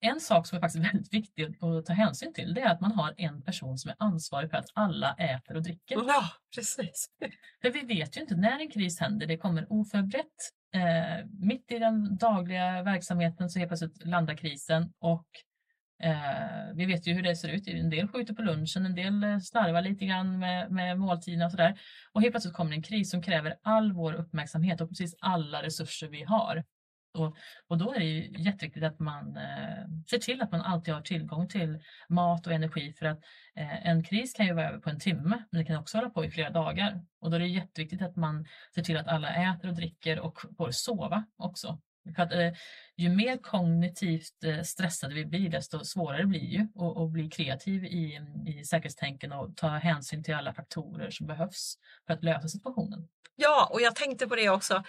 en 0.00 0.20
sak 0.20 0.46
som 0.46 0.56
är 0.56 0.60
faktiskt 0.60 0.84
väldigt 0.94 1.14
viktig 1.14 1.44
att 1.44 1.86
ta 1.86 1.92
hänsyn 1.92 2.32
till 2.32 2.54
det 2.54 2.60
är 2.60 2.70
att 2.70 2.80
man 2.80 2.92
har 2.92 3.14
en 3.16 3.42
person 3.42 3.78
som 3.78 3.90
är 3.90 3.96
ansvarig 3.98 4.50
för 4.50 4.56
att 4.56 4.70
alla 4.74 5.14
äter 5.14 5.56
och 5.56 5.62
dricker. 5.62 5.96
Ja, 6.06 6.24
precis. 6.54 7.10
För 7.62 7.70
vi 7.70 7.80
vet 7.80 8.16
ju 8.16 8.20
inte 8.20 8.36
när 8.36 8.60
en 8.60 8.70
kris 8.70 9.00
händer. 9.00 9.26
Det 9.26 9.36
kommer 9.36 9.72
oförberett. 9.72 10.52
Eh, 10.74 11.26
mitt 11.40 11.72
i 11.72 11.78
den 11.78 12.16
dagliga 12.16 12.82
verksamheten 12.82 13.50
så 13.50 13.58
helt 13.58 13.68
plötsligt 13.68 14.06
landar 14.06 14.34
krisen 14.34 14.92
och 14.98 15.26
eh, 16.02 16.74
vi 16.74 16.86
vet 16.86 17.06
ju 17.06 17.14
hur 17.14 17.22
det 17.22 17.36
ser 17.36 17.48
ut. 17.48 17.68
En 17.68 17.90
del 17.90 18.08
skjuter 18.08 18.34
på 18.34 18.42
lunchen, 18.42 18.86
en 18.86 18.94
del 18.94 19.24
eh, 19.24 19.38
slarvar 19.38 19.82
lite 19.82 20.06
grann 20.06 20.38
med, 20.38 20.70
med 20.70 20.98
måltiderna 20.98 21.44
och 21.44 21.50
sådär. 21.50 21.80
Och 22.12 22.22
helt 22.22 22.32
plötsligt 22.32 22.54
kommer 22.54 22.72
en 22.72 22.82
kris 22.82 23.10
som 23.10 23.22
kräver 23.22 23.54
all 23.62 23.92
vår 23.92 24.12
uppmärksamhet 24.12 24.80
och 24.80 24.88
precis 24.88 25.14
alla 25.20 25.62
resurser 25.62 26.08
vi 26.08 26.24
har. 26.24 26.64
Och, 27.18 27.36
och 27.68 27.78
då 27.78 27.92
är 27.92 27.98
det 27.98 28.04
ju 28.04 28.42
jätteviktigt 28.42 28.82
att 28.82 28.98
man 28.98 29.36
eh, 29.36 29.84
ser 30.10 30.18
till 30.18 30.42
att 30.42 30.52
man 30.52 30.60
alltid 30.60 30.94
har 30.94 31.00
tillgång 31.00 31.48
till 31.48 31.78
mat 32.08 32.46
och 32.46 32.52
energi 32.52 32.92
för 32.92 33.06
att 33.06 33.20
eh, 33.56 33.86
en 33.86 34.04
kris 34.04 34.32
kan 34.32 34.46
ju 34.46 34.52
vara 34.52 34.68
över 34.68 34.78
på 34.78 34.90
en 34.90 35.00
timme 35.00 35.42
men 35.50 35.58
det 35.60 35.64
kan 35.64 35.76
också 35.76 35.98
hålla 35.98 36.10
på 36.10 36.24
i 36.24 36.30
flera 36.30 36.50
dagar. 36.50 37.00
Och 37.20 37.30
då 37.30 37.36
är 37.36 37.40
det 37.40 37.46
jätteviktigt 37.46 38.02
att 38.02 38.16
man 38.16 38.46
ser 38.74 38.82
till 38.82 38.96
att 38.96 39.08
alla 39.08 39.28
äter 39.28 39.68
och 39.68 39.74
dricker 39.74 40.20
och 40.20 40.40
får 40.56 40.70
sova 40.70 41.24
också. 41.36 41.80
För 42.16 42.22
att, 42.22 42.32
eh, 42.32 42.52
ju 42.96 43.08
mer 43.08 43.36
kognitivt 43.36 44.44
eh, 44.44 44.62
stressade 44.62 45.14
vi 45.14 45.26
blir, 45.26 45.48
desto 45.48 45.84
svårare 45.84 46.26
blir 46.26 46.44
ju 46.44 46.60
att, 46.60 46.96
att 46.96 47.10
bli 47.10 47.30
kreativ 47.30 47.84
i, 47.84 48.20
i 48.46 48.64
säkerhetstänken 48.64 49.32
och 49.32 49.56
ta 49.56 49.68
hänsyn 49.68 50.24
till 50.24 50.34
alla 50.34 50.54
faktorer 50.54 51.10
som 51.10 51.26
behövs 51.26 51.74
för 52.06 52.14
att 52.14 52.24
lösa 52.24 52.48
situationen. 52.48 53.08
Ja, 53.36 53.68
och 53.72 53.80
jag 53.80 53.96
tänkte 53.96 54.26
på 54.26 54.36
det 54.36 54.48
också. 54.48 54.82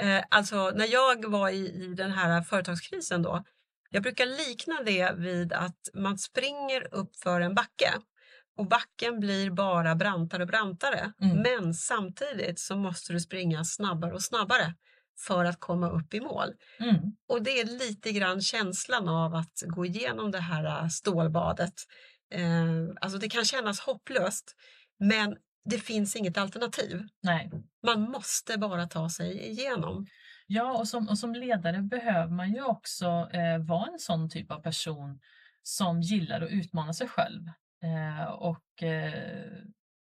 Eh, 0.00 0.24
alltså 0.30 0.70
när 0.70 0.92
jag 0.92 1.30
var 1.30 1.48
i, 1.48 1.84
i 1.84 1.94
den 1.94 2.10
här 2.10 2.42
företagskrisen 2.42 3.22
då. 3.22 3.44
Jag 3.90 4.02
brukar 4.02 4.26
likna 4.26 4.82
det 4.82 5.12
vid 5.16 5.52
att 5.52 5.88
man 5.94 6.18
springer 6.18 6.94
upp 6.94 7.16
för 7.16 7.40
en 7.40 7.54
backe 7.54 7.92
och 8.56 8.66
backen 8.66 9.20
blir 9.20 9.50
bara 9.50 9.94
brantare 9.94 10.42
och 10.42 10.48
brantare. 10.48 11.12
Mm. 11.20 11.42
Men 11.42 11.74
samtidigt 11.74 12.60
så 12.60 12.76
måste 12.76 13.12
du 13.12 13.20
springa 13.20 13.64
snabbare 13.64 14.14
och 14.14 14.22
snabbare 14.22 14.74
för 15.26 15.44
att 15.44 15.60
komma 15.60 15.90
upp 15.90 16.14
i 16.14 16.20
mål. 16.20 16.48
Mm. 16.78 16.96
Och 17.28 17.42
det 17.42 17.60
är 17.60 17.64
lite 17.64 18.12
grann 18.12 18.40
känslan 18.40 19.08
av 19.08 19.34
att 19.34 19.62
gå 19.66 19.84
igenom 19.86 20.30
det 20.30 20.38
här 20.38 20.64
äh, 20.64 20.88
stålbadet. 20.88 21.74
Eh, 22.34 22.94
alltså 23.00 23.18
det 23.18 23.28
kan 23.28 23.44
kännas 23.44 23.80
hopplöst, 23.80 24.56
men 24.98 25.36
det 25.64 25.78
finns 25.78 26.16
inget 26.16 26.38
alternativ. 26.38 27.02
Nej. 27.22 27.50
Man 27.86 28.00
måste 28.00 28.58
bara 28.58 28.86
ta 28.86 29.10
sig 29.10 29.50
igenom. 29.50 30.06
Ja, 30.46 30.78
och 30.78 30.88
som, 30.88 31.08
och 31.08 31.18
som 31.18 31.34
ledare 31.34 31.82
behöver 31.82 32.32
man 32.32 32.52
ju 32.52 32.62
också 32.62 33.28
eh, 33.32 33.58
vara 33.58 33.86
en 33.92 33.98
sån 33.98 34.30
typ 34.30 34.50
av 34.50 34.60
person 34.60 35.20
som 35.62 36.00
gillar 36.00 36.40
att 36.40 36.50
utmana 36.50 36.92
sig 36.92 37.08
själv. 37.08 37.46
Eh, 37.82 38.24
och 38.24 38.82
eh, 38.82 39.52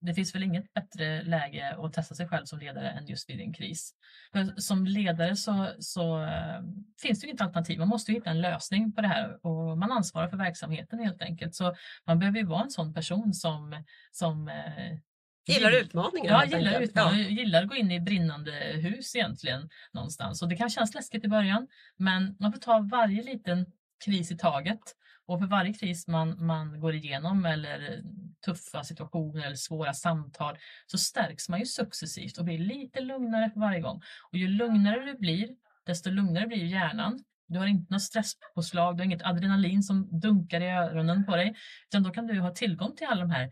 det 0.01 0.15
finns 0.15 0.35
väl 0.35 0.43
inget 0.43 0.75
bättre 0.75 1.23
läge 1.23 1.77
att 1.79 1.93
testa 1.93 2.15
sig 2.15 2.29
själv 2.29 2.45
som 2.45 2.59
ledare 2.59 2.91
än 2.91 3.07
just 3.07 3.31
vid 3.31 3.41
en 3.41 3.53
kris. 3.53 3.93
För 4.33 4.61
som 4.61 4.87
ledare 4.87 5.37
så, 5.37 5.75
så 5.79 6.23
äh, 6.23 6.61
finns 7.03 7.21
det 7.21 7.27
inget 7.27 7.41
alternativ. 7.41 7.79
Man 7.79 7.89
måste 7.89 8.13
hitta 8.13 8.31
en 8.31 8.41
lösning 8.41 8.93
på 8.93 9.01
det 9.01 9.09
här 9.09 9.47
och 9.47 9.79
man 9.79 9.93
ansvarar 9.93 10.29
för 10.29 10.37
verksamheten 10.37 10.99
helt 10.99 11.23
enkelt. 11.23 11.55
Så 11.55 11.75
man 12.07 12.19
behöver 12.19 12.39
ju 12.39 12.47
vara 12.47 12.63
en 12.63 12.71
sån 12.71 12.95
person 12.95 13.35
som, 13.35 13.85
som 14.13 14.49
äh, 14.49 14.99
Gillar 15.47 15.73
utmaningar. 15.73 16.33
Ja, 16.33 16.45
gillar 16.45 16.81
utmaningar. 16.81 17.25
Ja. 17.25 17.31
Gillar 17.31 17.63
att 17.63 17.69
gå 17.69 17.75
in 17.75 17.91
i 17.91 18.01
brinnande 18.01 18.53
hus 18.75 19.17
egentligen 19.17 19.69
någonstans. 19.93 20.43
Och 20.43 20.49
det 20.49 20.57
kan 20.57 20.71
kännas 20.71 20.95
läskigt 20.95 21.25
i 21.25 21.29
början, 21.29 21.69
men 21.97 22.37
man 22.41 22.53
får 22.53 22.61
ta 22.61 22.89
varje 22.91 23.23
liten 23.23 23.67
kris 24.05 24.31
i 24.31 24.37
taget. 24.37 24.81
Och 25.27 25.41
för 25.41 25.47
varje 25.47 25.73
kris 25.73 26.07
man, 26.07 26.47
man 26.47 26.81
går 26.81 26.95
igenom 26.95 27.47
eller 27.47 28.03
tuffa 28.45 28.85
situationer 28.85 29.47
eller 29.47 29.57
svåra 29.57 29.93
samtal 29.93 30.59
så 30.87 30.99
stärks 30.99 31.49
man 31.49 31.61
ju 31.61 31.67
successivt 31.67 32.39
och 32.39 32.45
blir 32.45 32.59
lite 32.59 33.01
lugnare 33.01 33.51
för 33.51 33.61
varje 33.61 33.81
gång. 33.81 34.03
Och 34.31 34.39
ju 34.39 34.49
lugnare 34.49 35.05
du 35.05 35.19
blir, 35.19 35.49
desto 35.87 36.11
lugnare 36.11 36.47
blir 36.47 36.65
hjärnan. 36.65 37.25
Du 37.49 37.59
har 37.59 37.67
inte 37.67 37.93
något 37.93 38.03
stresspåslag, 38.03 38.97
du 38.97 39.01
har 39.01 39.05
inget 39.05 39.23
adrenalin 39.23 39.83
som 39.83 40.21
dunkar 40.21 40.61
i 40.61 40.71
öronen 40.71 41.25
på 41.25 41.37
dig, 41.37 41.55
utan 41.89 42.03
då 42.03 42.11
kan 42.11 42.27
du 42.27 42.41
ha 42.41 42.51
tillgång 42.55 42.97
till 42.97 43.07
alla 43.07 43.21
de 43.21 43.31
här 43.31 43.51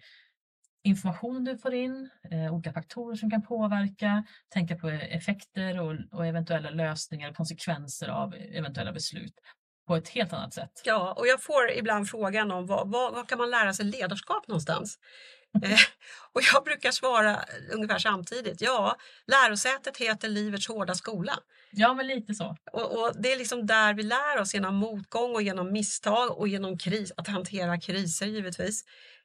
information 0.84 1.44
du 1.44 1.58
får 1.58 1.74
in, 1.74 2.10
eh, 2.30 2.54
olika 2.54 2.72
faktorer 2.72 3.16
som 3.16 3.30
kan 3.30 3.42
påverka, 3.42 4.24
tänka 4.48 4.76
på 4.76 4.88
effekter 4.88 5.80
och, 5.80 5.96
och 6.12 6.26
eventuella 6.26 6.70
lösningar 6.70 7.30
och 7.30 7.36
konsekvenser 7.36 8.08
av 8.08 8.34
eventuella 8.34 8.92
beslut 8.92 9.34
på 9.86 9.96
ett 9.96 10.08
helt 10.08 10.32
annat 10.32 10.54
sätt. 10.54 10.82
Ja, 10.84 11.12
och 11.12 11.26
jag 11.26 11.42
får 11.42 11.70
ibland 11.70 12.08
frågan 12.08 12.50
om 12.50 12.66
vad, 12.66 12.90
vad, 12.90 13.14
vad 13.14 13.28
kan 13.28 13.38
man 13.38 13.50
lära 13.50 13.72
sig 13.72 13.84
ledarskap 13.84 14.48
någonstans? 14.48 14.98
eh, 15.64 15.78
och 16.32 16.40
jag 16.54 16.64
brukar 16.64 16.90
svara 16.90 17.44
ungefär 17.72 17.98
samtidigt. 17.98 18.60
Ja, 18.60 18.96
lärosätet 19.26 19.96
heter 19.96 20.28
Livets 20.28 20.68
hårda 20.68 20.94
skola. 20.94 21.38
Ja, 21.76 21.94
men 21.94 22.06
lite 22.06 22.34
så. 22.34 22.56
Och, 22.72 22.98
och, 22.98 23.12
Det 23.22 23.32
är 23.32 23.38
liksom 23.38 23.66
där 23.66 23.94
vi 23.94 24.02
lär 24.02 24.40
oss 24.40 24.54
genom 24.54 24.74
motgång 24.74 25.34
och 25.34 25.42
genom 25.42 25.72
misstag 25.72 26.38
och 26.38 26.48
genom 26.48 26.78
kris, 26.78 27.12
att 27.16 27.28
hantera 27.28 27.80
kriser 27.80 28.26
givetvis. 28.26 28.84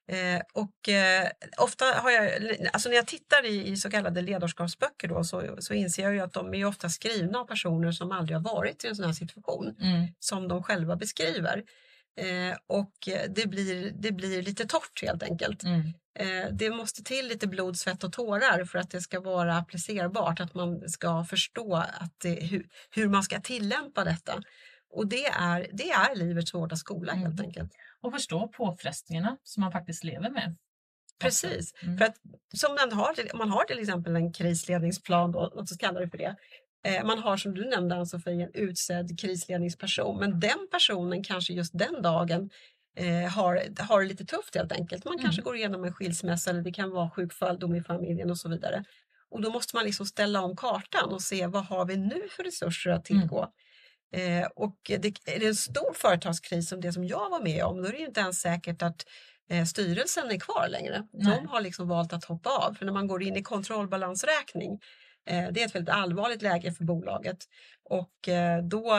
Eh, 0.10 0.42
och 0.54 0.90
eh, 0.90 1.30
ofta 1.58 1.86
har 1.86 2.12
jag, 2.12 2.32
alltså 2.74 2.90
när 2.90 2.96
jag 2.96 3.08
tittar 3.08 3.46
i, 3.46 3.68
i 3.68 3.78
så 3.78 3.90
kallade 3.90 4.22
ledarskapsböcker 4.22 5.08
då, 5.08 5.24
så, 5.24 5.58
så 5.60 5.74
inser 5.74 6.04
jag 6.04 6.14
ju 6.14 6.20
att 6.20 6.34
de 6.34 6.54
är 6.54 6.66
ofta 6.66 6.90
skrivna 6.90 7.40
av 7.40 7.46
personer 7.46 7.92
som 7.92 8.12
aldrig 8.12 8.38
har 8.38 8.56
varit 8.56 8.84
i 8.84 8.88
en 8.88 8.96
sån 8.96 9.06
här 9.06 9.14
situation 9.14 9.76
mm. 9.82 10.08
som 10.20 10.48
de 10.48 10.64
själva 10.64 10.96
beskriver. 10.96 11.64
Eh, 12.20 12.58
och 12.68 12.94
det 13.30 13.50
blir, 13.50 13.92
det 13.96 14.12
blir 14.12 14.42
lite 14.42 14.66
torrt 14.66 15.02
helt 15.02 15.24
enkelt. 15.24 15.64
Mm. 15.64 15.94
Eh, 16.20 16.52
det 16.52 16.70
måste 16.70 17.04
till 17.04 17.28
lite 17.28 17.48
blod, 17.48 17.78
svett 17.78 18.04
och 18.04 18.14
tårar 18.14 18.66
för 18.66 18.80
att 18.80 18.92
det 18.92 19.02
ska 19.02 19.20
vara 19.20 19.58
applicerbart, 19.58 20.40
att 20.40 20.54
man 20.54 20.90
ska 20.90 21.24
förstå 21.24 21.76
att 21.76 22.20
det, 22.22 22.30
hur, 22.30 22.68
hur 22.90 23.08
man 23.10 23.24
ska 23.24 23.40
tillämpa 23.40 24.04
detta. 24.04 24.44
Och 24.90 25.08
det 25.08 25.26
är, 25.26 25.68
det 25.74 25.90
är 25.90 26.16
livets 26.16 26.54
hårda 26.54 26.76
skola 26.76 27.14
helt 27.14 27.40
mm. 27.40 27.46
enkelt 27.46 27.72
och 28.02 28.14
förstå 28.14 28.48
påfrestningarna 28.48 29.38
som 29.44 29.62
man 29.62 29.72
faktiskt 29.72 30.04
lever 30.04 30.30
med. 30.30 30.56
Precis, 31.20 31.74
mm. 31.82 31.98
för 31.98 32.06
att 32.06 32.16
som 32.54 32.76
man 32.76 32.92
har, 32.92 33.38
man 33.38 33.50
har 33.50 33.64
till 33.64 33.80
exempel 33.80 34.16
en 34.16 34.34
krisledningsplan, 34.34 35.32
då, 35.32 35.52
låt 35.56 35.72
oss 35.72 35.78
kalla 35.78 36.00
det 36.00 36.10
för 36.10 36.18
det. 36.18 36.36
Eh, 36.84 37.06
man 37.06 37.20
har 37.20 37.38
som 37.38 37.54
du 37.54 37.66
nämnde 37.66 37.96
Ann-Sofie 37.96 38.44
en 38.44 38.54
utsedd 38.54 39.20
krisledningsperson 39.20 40.20
men 40.20 40.40
den 40.40 40.68
personen 40.72 41.24
kanske 41.24 41.54
just 41.54 41.78
den 41.78 42.02
dagen 42.02 42.50
eh, 42.96 43.32
har, 43.32 43.84
har 43.84 44.02
det 44.02 44.08
lite 44.08 44.26
tufft 44.26 44.56
helt 44.56 44.72
enkelt. 44.72 45.06
Man 45.06 45.14
mm. 45.14 45.24
kanske 45.24 45.42
går 45.42 45.56
igenom 45.56 45.84
en 45.84 45.94
skilsmässa 45.94 46.50
eller 46.50 46.62
det 46.62 46.74
kan 46.74 46.92
vara 46.92 47.10
sjukfall 47.10 47.78
i 47.78 47.82
familjen 47.82 48.32
och 48.32 48.38
så 48.38 48.50
vidare. 48.50 48.84
Och 49.30 49.42
då 49.42 49.52
måste 49.52 49.76
man 49.76 49.86
liksom 49.86 50.06
ställa 50.06 50.42
om 50.42 50.56
kartan 50.56 51.14
och 51.14 51.22
se 51.22 51.48
vad 51.48 51.66
har 51.66 51.86
vi 51.86 51.98
nu 51.98 52.22
för 52.30 52.44
resurser 52.44 52.92
att 52.92 53.10
mm. 53.10 53.22
tillgå. 53.22 53.38
Mm. 53.38 53.52
Eh, 54.12 54.48
och 54.56 54.76
det, 54.86 55.08
är 55.26 55.40
det 55.40 55.48
en 55.48 55.56
stor 55.56 55.94
företagskris 55.94 56.70
som 56.70 56.82
det 56.82 56.94
som 56.94 57.04
jag 57.04 57.30
var 57.30 57.42
med 57.42 57.64
om, 57.64 57.82
då 57.82 57.88
är 57.88 57.92
det 57.92 58.00
inte 58.00 58.20
ens 58.20 58.42
säkert 58.42 58.82
att 58.82 59.06
eh, 59.50 59.66
styrelsen 59.66 60.32
är 60.32 60.40
kvar 60.40 60.68
längre. 60.68 61.08
Nej. 61.14 61.38
De 61.38 61.48
har 61.48 61.62
liksom 61.62 61.88
valt 61.88 62.14
att 62.14 62.24
hoppa 62.24 62.50
av. 62.50 62.74
För 62.74 62.86
när 62.86 62.94
man 62.94 63.08
går 63.08 63.24
in 63.24 63.36
i 63.36 63.44
kontrollbalansräkning, 63.44 64.80
eh, 65.30 65.48
det 65.52 65.62
är 65.62 65.66
ett 65.66 65.76
väldigt 65.76 65.96
allvarligt 65.96 66.42
läge 66.42 66.72
för 66.72 66.84
bolaget. 66.84 67.38
Och, 67.84 68.28
eh, 68.28 68.64
då, 68.64 68.98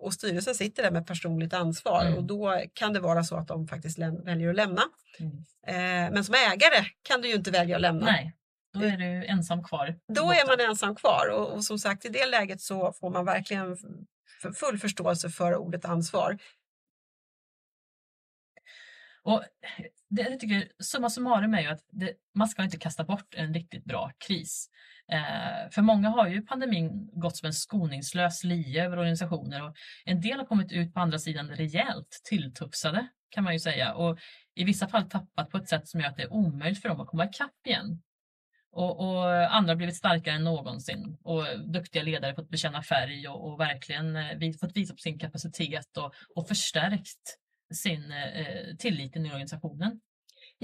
och, 0.00 0.14
styrelsen 0.14 0.54
sitter 0.54 0.82
där 0.82 0.90
med 0.90 1.06
personligt 1.06 1.54
ansvar 1.54 2.02
mm. 2.02 2.18
och 2.18 2.24
då 2.24 2.62
kan 2.72 2.92
det 2.92 3.00
vara 3.00 3.24
så 3.24 3.36
att 3.36 3.48
de 3.48 3.68
faktiskt 3.68 3.98
väljer 3.98 4.48
att 4.48 4.56
lämna. 4.56 4.82
Mm. 5.18 5.36
Eh, 5.66 6.12
men 6.12 6.24
som 6.24 6.34
ägare 6.34 6.84
kan 7.02 7.20
du 7.20 7.28
ju 7.28 7.34
inte 7.34 7.50
välja 7.50 7.76
att 7.76 7.82
lämna. 7.82 8.06
Nej. 8.06 8.36
Då 8.74 8.80
är 8.84 8.96
du 8.96 9.26
ensam 9.26 9.64
kvar. 9.64 9.98
Då 10.08 10.22
är 10.22 10.46
man 10.46 10.70
ensam 10.70 10.94
kvar 10.94 11.30
och, 11.30 11.52
och, 11.52 11.64
som 11.64 11.78
sagt 11.78 12.04
i 12.04 12.08
det 12.08 12.26
läget 12.26 12.60
så 12.60 12.92
får 12.92 13.10
man 13.10 13.24
verkligen 13.24 13.76
full 14.54 14.78
förståelse 14.78 15.30
för 15.30 15.56
ordet 15.56 15.84
ansvar. 15.84 16.38
Och 19.24 19.42
det 20.08 20.22
jag 20.22 20.40
tycker, 20.40 20.68
summa 20.78 21.10
summarum 21.10 21.54
är 21.54 21.60
ju 21.60 21.66
att 21.66 21.86
det, 21.90 22.12
man 22.34 22.48
ska 22.48 22.62
inte 22.62 22.78
kasta 22.78 23.04
bort 23.04 23.34
en 23.34 23.54
riktigt 23.54 23.84
bra 23.84 24.12
kris. 24.26 24.68
Eh, 25.12 25.70
för 25.70 25.82
många 25.82 26.08
har 26.08 26.28
ju 26.28 26.42
pandemin 26.42 27.10
gått 27.20 27.36
som 27.36 27.46
en 27.46 27.52
skoningslös 27.52 28.44
lie 28.44 28.84
över 28.84 28.98
organisationer 28.98 29.68
och 29.68 29.76
en 30.04 30.20
del 30.20 30.38
har 30.38 30.46
kommit 30.46 30.72
ut 30.72 30.94
på 30.94 31.00
andra 31.00 31.18
sidan 31.18 31.48
rejält 31.50 32.20
tilltufsade 32.24 33.08
kan 33.32 33.44
man 33.44 33.52
ju 33.52 33.58
säga 33.58 33.94
och 33.94 34.18
i 34.54 34.64
vissa 34.64 34.88
fall 34.88 35.08
tappat 35.08 35.50
på 35.50 35.58
ett 35.58 35.68
sätt 35.68 35.88
som 35.88 36.00
gör 36.00 36.08
att 36.08 36.16
det 36.16 36.22
är 36.22 36.32
omöjligt 36.32 36.82
för 36.82 36.88
dem 36.88 37.00
att 37.00 37.08
komma 37.08 37.24
ikapp 37.24 37.66
igen. 37.66 38.02
Och, 38.72 39.00
och, 39.00 39.54
andra 39.54 39.70
har 39.70 39.76
blivit 39.76 39.96
starkare 39.96 40.34
än 40.34 40.44
någonsin 40.44 41.16
och 41.22 41.44
duktiga 41.66 42.02
ledare 42.02 42.34
fått 42.34 42.50
bekänna 42.50 42.82
färg 42.82 43.28
och, 43.28 43.48
och 43.48 43.60
verkligen 43.60 44.16
eh, 44.16 44.52
fått 44.60 44.76
visa 44.76 44.94
på 44.94 44.98
sin 44.98 45.18
kapacitet 45.18 45.96
och, 45.96 46.14
och 46.34 46.48
förstärkt 46.48 47.38
sin 47.74 48.12
eh, 48.12 48.76
tillit 48.78 49.16
i 49.16 49.20
organisationen. 49.20 50.00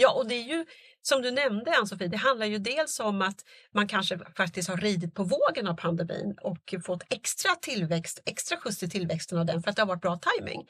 Ja, 0.00 0.12
och 0.12 0.28
det 0.28 0.34
är 0.34 0.42
ju 0.42 0.64
som 1.02 1.22
du 1.22 1.30
nämnde 1.30 1.76
Ann-Sofie, 1.76 2.08
det 2.08 2.16
handlar 2.16 2.46
ju 2.46 2.58
dels 2.58 3.00
om 3.00 3.22
att 3.22 3.44
man 3.74 3.88
kanske 3.88 4.18
faktiskt 4.36 4.68
har 4.68 4.76
ridit 4.76 5.14
på 5.14 5.24
vågen 5.24 5.68
av 5.68 5.74
pandemin 5.74 6.36
och 6.42 6.74
fått 6.84 7.02
extra 7.10 7.54
tillväxt, 7.54 8.22
extra 8.24 8.56
skjuts 8.56 8.82
i 8.82 8.90
tillväxten 8.90 9.38
av 9.38 9.46
den 9.46 9.62
för 9.62 9.70
att 9.70 9.76
det 9.76 9.82
har 9.82 9.86
varit 9.86 10.02
bra 10.02 10.18
timing. 10.18 10.68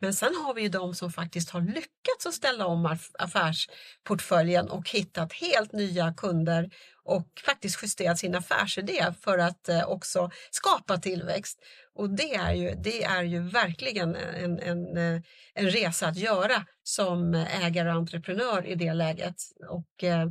Men 0.00 0.14
sen 0.14 0.34
har 0.44 0.54
vi 0.54 0.62
ju 0.62 0.68
de 0.68 0.94
som 0.94 1.12
faktiskt 1.12 1.50
har 1.50 1.60
lyckats 1.60 2.26
att 2.26 2.34
ställa 2.34 2.66
om 2.66 2.98
affärsportföljen 3.18 4.68
och 4.70 4.90
hittat 4.90 5.32
helt 5.32 5.72
nya 5.72 6.14
kunder 6.16 6.70
och 7.04 7.28
faktiskt 7.44 7.82
justerat 7.82 8.18
sin 8.18 8.34
affärsidé 8.34 9.14
för 9.20 9.38
att 9.38 9.68
eh, 9.68 9.88
också 9.88 10.30
skapa 10.50 10.98
tillväxt. 10.98 11.58
Och 11.94 12.10
det 12.10 12.34
är 12.34 12.52
ju, 12.52 12.74
det 12.74 13.02
är 13.02 13.22
ju 13.22 13.40
verkligen 13.48 14.16
en, 14.16 14.58
en, 14.58 14.88
en 14.96 15.16
eh, 15.16 15.22
resa 15.64 16.06
att 16.06 16.16
göra 16.16 16.66
som 16.90 17.34
ägare 17.34 17.88
och 17.88 17.94
entreprenör 17.94 18.66
i 18.66 18.74
det 18.74 18.94
läget. 18.94 19.36
Och 19.68 20.04
eh, 20.04 20.28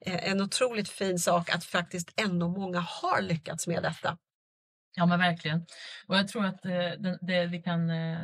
en 0.00 0.40
otroligt 0.40 0.88
fin 0.88 1.18
sak 1.18 1.54
att 1.54 1.64
faktiskt 1.64 2.20
ändå 2.20 2.48
många 2.48 2.80
har 2.80 3.22
lyckats 3.22 3.66
med 3.66 3.82
detta. 3.82 4.18
Ja 4.96 5.06
men 5.06 5.18
verkligen. 5.18 5.66
Och 6.06 6.16
jag 6.16 6.28
tror 6.28 6.44
att 6.44 6.64
eh, 6.64 6.70
det, 6.72 7.18
det, 7.20 7.46
vi 7.46 7.62
kan 7.62 7.90
eh, 7.90 8.18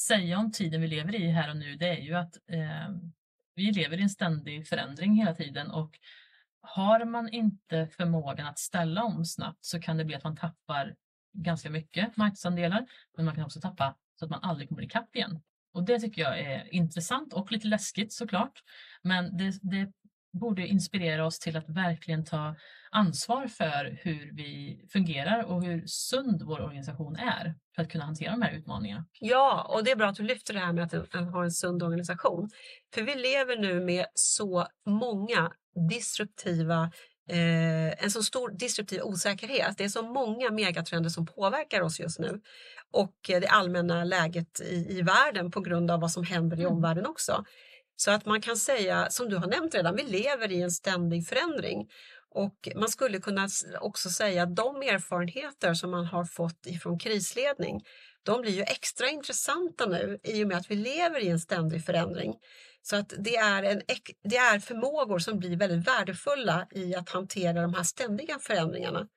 säga 0.00 0.38
om 0.38 0.52
tiden 0.52 0.80
vi 0.80 0.86
lever 0.86 1.14
i 1.14 1.30
här 1.30 1.50
och 1.50 1.56
nu 1.56 1.76
det 1.76 1.88
är 1.88 2.00
ju 2.00 2.14
att 2.14 2.36
eh, 2.50 2.88
vi 3.54 3.72
lever 3.72 3.98
i 3.98 4.02
en 4.02 4.10
ständig 4.10 4.68
förändring 4.68 5.14
hela 5.14 5.34
tiden 5.34 5.70
och 5.70 5.98
har 6.60 7.04
man 7.04 7.28
inte 7.28 7.86
förmågan 7.86 8.46
att 8.46 8.58
ställa 8.58 9.04
om 9.04 9.24
snabbt 9.24 9.64
så 9.64 9.80
kan 9.80 9.96
det 9.96 10.04
bli 10.04 10.14
att 10.14 10.24
man 10.24 10.36
tappar 10.36 10.94
ganska 11.32 11.70
mycket 11.70 12.16
marknadsandelar, 12.16 12.86
men 13.16 13.24
man 13.24 13.34
kan 13.34 13.44
också 13.44 13.60
tappa 13.60 13.96
så 14.18 14.24
att 14.24 14.30
man 14.30 14.42
aldrig 14.42 14.68
kommer 14.68 14.82
ikapp 14.82 15.16
igen. 15.16 15.40
Och 15.76 15.84
det 15.84 16.00
tycker 16.00 16.22
jag 16.22 16.40
är 16.40 16.74
intressant 16.74 17.32
och 17.32 17.52
lite 17.52 17.66
läskigt 17.66 18.12
såklart. 18.12 18.62
Men 19.02 19.36
det, 19.36 19.58
det 19.62 19.92
borde 20.32 20.66
inspirera 20.66 21.26
oss 21.26 21.38
till 21.38 21.56
att 21.56 21.68
verkligen 21.68 22.24
ta 22.24 22.54
ansvar 22.90 23.46
för 23.46 23.98
hur 24.02 24.32
vi 24.32 24.80
fungerar 24.92 25.42
och 25.42 25.64
hur 25.64 25.86
sund 25.86 26.42
vår 26.42 26.60
organisation 26.60 27.16
är 27.16 27.54
för 27.74 27.82
att 27.82 27.90
kunna 27.90 28.04
hantera 28.04 28.30
de 28.30 28.42
här 28.42 28.52
utmaningarna. 28.52 29.06
Ja, 29.20 29.70
och 29.74 29.84
det 29.84 29.90
är 29.90 29.96
bra 29.96 30.08
att 30.08 30.16
du 30.16 30.22
lyfter 30.22 30.54
det 30.54 30.60
här 30.60 30.72
med 30.72 30.94
att 30.94 31.14
ha 31.14 31.44
en 31.44 31.52
sund 31.52 31.82
organisation. 31.82 32.50
För 32.94 33.02
vi 33.02 33.14
lever 33.14 33.56
nu 33.56 33.80
med 33.80 34.06
så 34.14 34.66
många 34.86 35.52
disruptiva 35.88 36.90
eh, 37.28 38.04
en 38.04 38.10
så 38.10 38.22
stor 38.22 38.50
disruptiv 38.50 39.02
osäkerhet. 39.02 39.78
Det 39.78 39.84
är 39.84 39.88
så 39.88 40.02
många 40.02 40.50
megatrender 40.50 41.10
som 41.10 41.26
påverkar 41.26 41.80
oss 41.80 42.00
just 42.00 42.18
nu 42.18 42.40
och 42.92 43.14
det 43.26 43.46
allmänna 43.46 44.04
läget 44.04 44.60
i, 44.60 44.98
i 44.98 45.02
världen 45.02 45.50
på 45.50 45.60
grund 45.60 45.90
av 45.90 46.00
vad 46.00 46.10
som 46.10 46.24
händer 46.24 46.56
i 46.56 46.60
mm. 46.60 46.72
omvärlden 46.72 47.06
också. 47.06 47.44
Så 47.96 48.10
att 48.10 48.26
man 48.26 48.40
kan 48.40 48.56
säga, 48.56 49.10
som 49.10 49.28
du 49.28 49.36
har 49.36 49.46
nämnt 49.46 49.74
redan, 49.74 49.96
vi 49.96 50.02
lever 50.02 50.52
i 50.52 50.62
en 50.62 50.70
ständig 50.70 51.26
förändring. 51.26 51.88
Och 52.30 52.68
man 52.76 52.88
skulle 52.88 53.18
kunna 53.18 53.48
också 53.80 54.10
säga 54.10 54.42
att 54.42 54.56
de 54.56 54.76
erfarenheter 54.76 55.74
som 55.74 55.90
man 55.90 56.04
har 56.04 56.24
fått 56.24 56.66
ifrån 56.66 56.98
krisledning, 56.98 57.84
de 58.22 58.40
blir 58.40 58.52
ju 58.52 58.62
extra 58.62 59.08
intressanta 59.08 59.86
nu 59.86 60.18
i 60.22 60.44
och 60.44 60.48
med 60.48 60.56
att 60.56 60.70
vi 60.70 60.74
lever 60.74 61.20
i 61.20 61.28
en 61.28 61.40
ständig 61.40 61.84
förändring. 61.84 62.34
Så 62.88 62.96
att 62.96 63.12
det 63.18 63.36
är, 63.36 63.62
en, 63.62 63.82
det 64.22 64.36
är 64.36 64.58
förmågor 64.58 65.18
som 65.18 65.38
blir 65.38 65.56
väldigt 65.56 65.88
värdefulla 65.88 66.66
i 66.70 66.94
att 66.94 67.08
hantera 67.08 67.62
de 67.62 67.74
här 67.74 67.82
ständiga 67.82 68.38
förändringarna. 68.38 69.08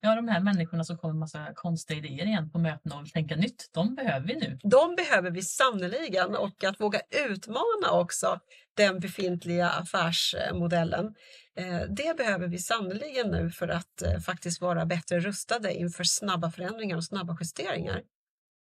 Ja, 0.00 0.14
de 0.14 0.28
här 0.28 0.40
människorna 0.40 0.84
som 0.84 0.98
kommer 0.98 1.14
med 1.14 1.20
massa 1.20 1.54
konstiga 1.54 1.98
idéer 1.98 2.26
igen 2.26 2.50
på 2.50 2.58
möten 2.58 2.92
och 2.92 3.02
vill 3.02 3.10
tänka 3.10 3.36
nytt, 3.36 3.70
de 3.72 3.94
behöver 3.94 4.26
vi 4.26 4.36
nu. 4.36 4.58
De 4.62 4.96
behöver 4.96 5.30
vi 5.30 5.42
sannoliken 5.42 6.36
och 6.36 6.64
att 6.64 6.80
våga 6.80 7.00
utmana 7.28 7.90
också 7.90 8.40
den 8.74 9.00
befintliga 9.00 9.68
affärsmodellen. 9.68 11.14
Eh, 11.56 11.80
det 11.80 12.16
behöver 12.16 12.48
vi 12.48 12.58
sannoliken 12.58 13.30
nu 13.30 13.50
för 13.50 13.68
att 13.68 14.02
eh, 14.02 14.18
faktiskt 14.18 14.60
vara 14.60 14.86
bättre 14.86 15.20
rustade 15.20 15.74
inför 15.74 16.04
snabba 16.04 16.50
förändringar 16.50 16.96
och 16.96 17.04
snabba 17.04 17.36
justeringar. 17.40 18.02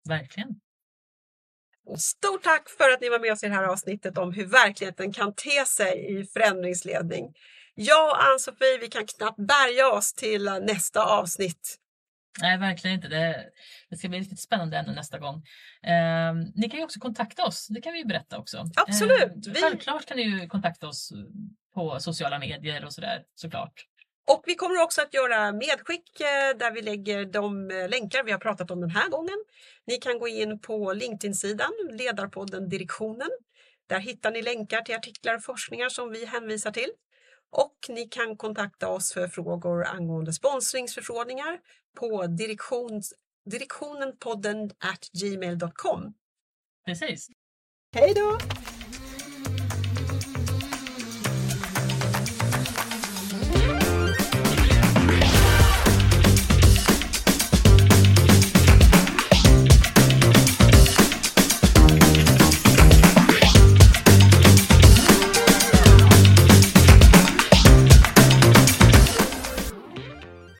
Verkligen. 0.08 0.60
Stort 1.98 2.42
tack 2.42 2.68
för 2.68 2.90
att 2.90 3.00
ni 3.00 3.08
var 3.08 3.18
med 3.18 3.32
oss 3.32 3.44
i 3.44 3.48
det 3.48 3.54
här 3.54 3.64
avsnittet 3.64 4.18
om 4.18 4.32
hur 4.32 4.46
verkligheten 4.46 5.12
kan 5.12 5.34
te 5.34 5.64
sig 5.66 6.18
i 6.18 6.24
förändringsledning. 6.24 7.34
Jag 7.74 8.10
och 8.10 8.24
Ann-Sofie, 8.24 8.78
vi 8.80 8.88
kan 8.88 9.06
knappt 9.06 9.38
bärga 9.38 9.88
oss 9.88 10.12
till 10.12 10.44
nästa 10.44 11.04
avsnitt. 11.04 11.78
Nej, 12.40 12.58
verkligen 12.58 12.96
inte. 12.96 13.08
Det, 13.08 13.44
det 13.90 13.96
ska 13.96 14.08
bli 14.08 14.18
riktigt 14.18 14.40
spännande 14.40 14.76
ännu 14.76 14.92
nästa 14.92 15.18
gång. 15.18 15.34
Eh, 15.82 16.34
ni 16.54 16.70
kan 16.70 16.78
ju 16.78 16.84
också 16.84 17.00
kontakta 17.00 17.44
oss, 17.44 17.66
det 17.68 17.80
kan 17.80 17.92
vi 17.92 18.04
berätta 18.04 18.38
också. 18.38 18.64
Absolut. 18.76 19.46
Eh, 19.46 19.54
självklart 19.54 20.06
kan 20.06 20.16
ni 20.16 20.22
ju 20.22 20.48
kontakta 20.48 20.88
oss 20.88 21.12
på 21.74 22.00
sociala 22.00 22.38
medier 22.38 22.84
och 22.84 22.92
sådär 22.92 23.22
såklart. 23.34 23.86
Och 24.26 24.42
vi 24.46 24.54
kommer 24.54 24.82
också 24.82 25.02
att 25.02 25.14
göra 25.14 25.52
medskick 25.52 26.20
eh, 26.20 26.56
där 26.58 26.70
vi 26.70 26.82
lägger 26.82 27.24
de 27.24 27.70
eh, 27.70 27.88
länkar 27.88 28.24
vi 28.24 28.32
har 28.32 28.38
pratat 28.38 28.70
om 28.70 28.80
den 28.80 28.90
här 28.90 29.08
gången. 29.08 29.44
Ni 29.86 29.96
kan 29.96 30.18
gå 30.18 30.28
in 30.28 30.58
på 30.58 30.92
LinkedIn-sidan, 30.92 31.72
Ledarpodden 31.90 32.68
Direktionen. 32.68 33.30
Där 33.86 33.98
hittar 33.98 34.30
ni 34.30 34.42
länkar 34.42 34.80
till 34.80 34.94
artiklar 34.94 35.34
och 35.34 35.44
forskningar 35.44 35.88
som 35.88 36.12
vi 36.12 36.24
hänvisar 36.24 36.70
till. 36.70 36.90
Och 37.50 37.76
ni 37.88 38.08
kan 38.08 38.36
kontakta 38.36 38.88
oss 38.88 39.12
för 39.12 39.28
frågor 39.28 39.84
angående 39.84 40.32
sponsringsförfrågningar 40.32 41.58
på 41.96 42.26
direktionenpodden 43.46 44.64
at 44.64 45.08
gmail.com. 45.22 46.14
Precis. 46.86 47.28
Hej 47.94 48.14
då! 48.14 48.38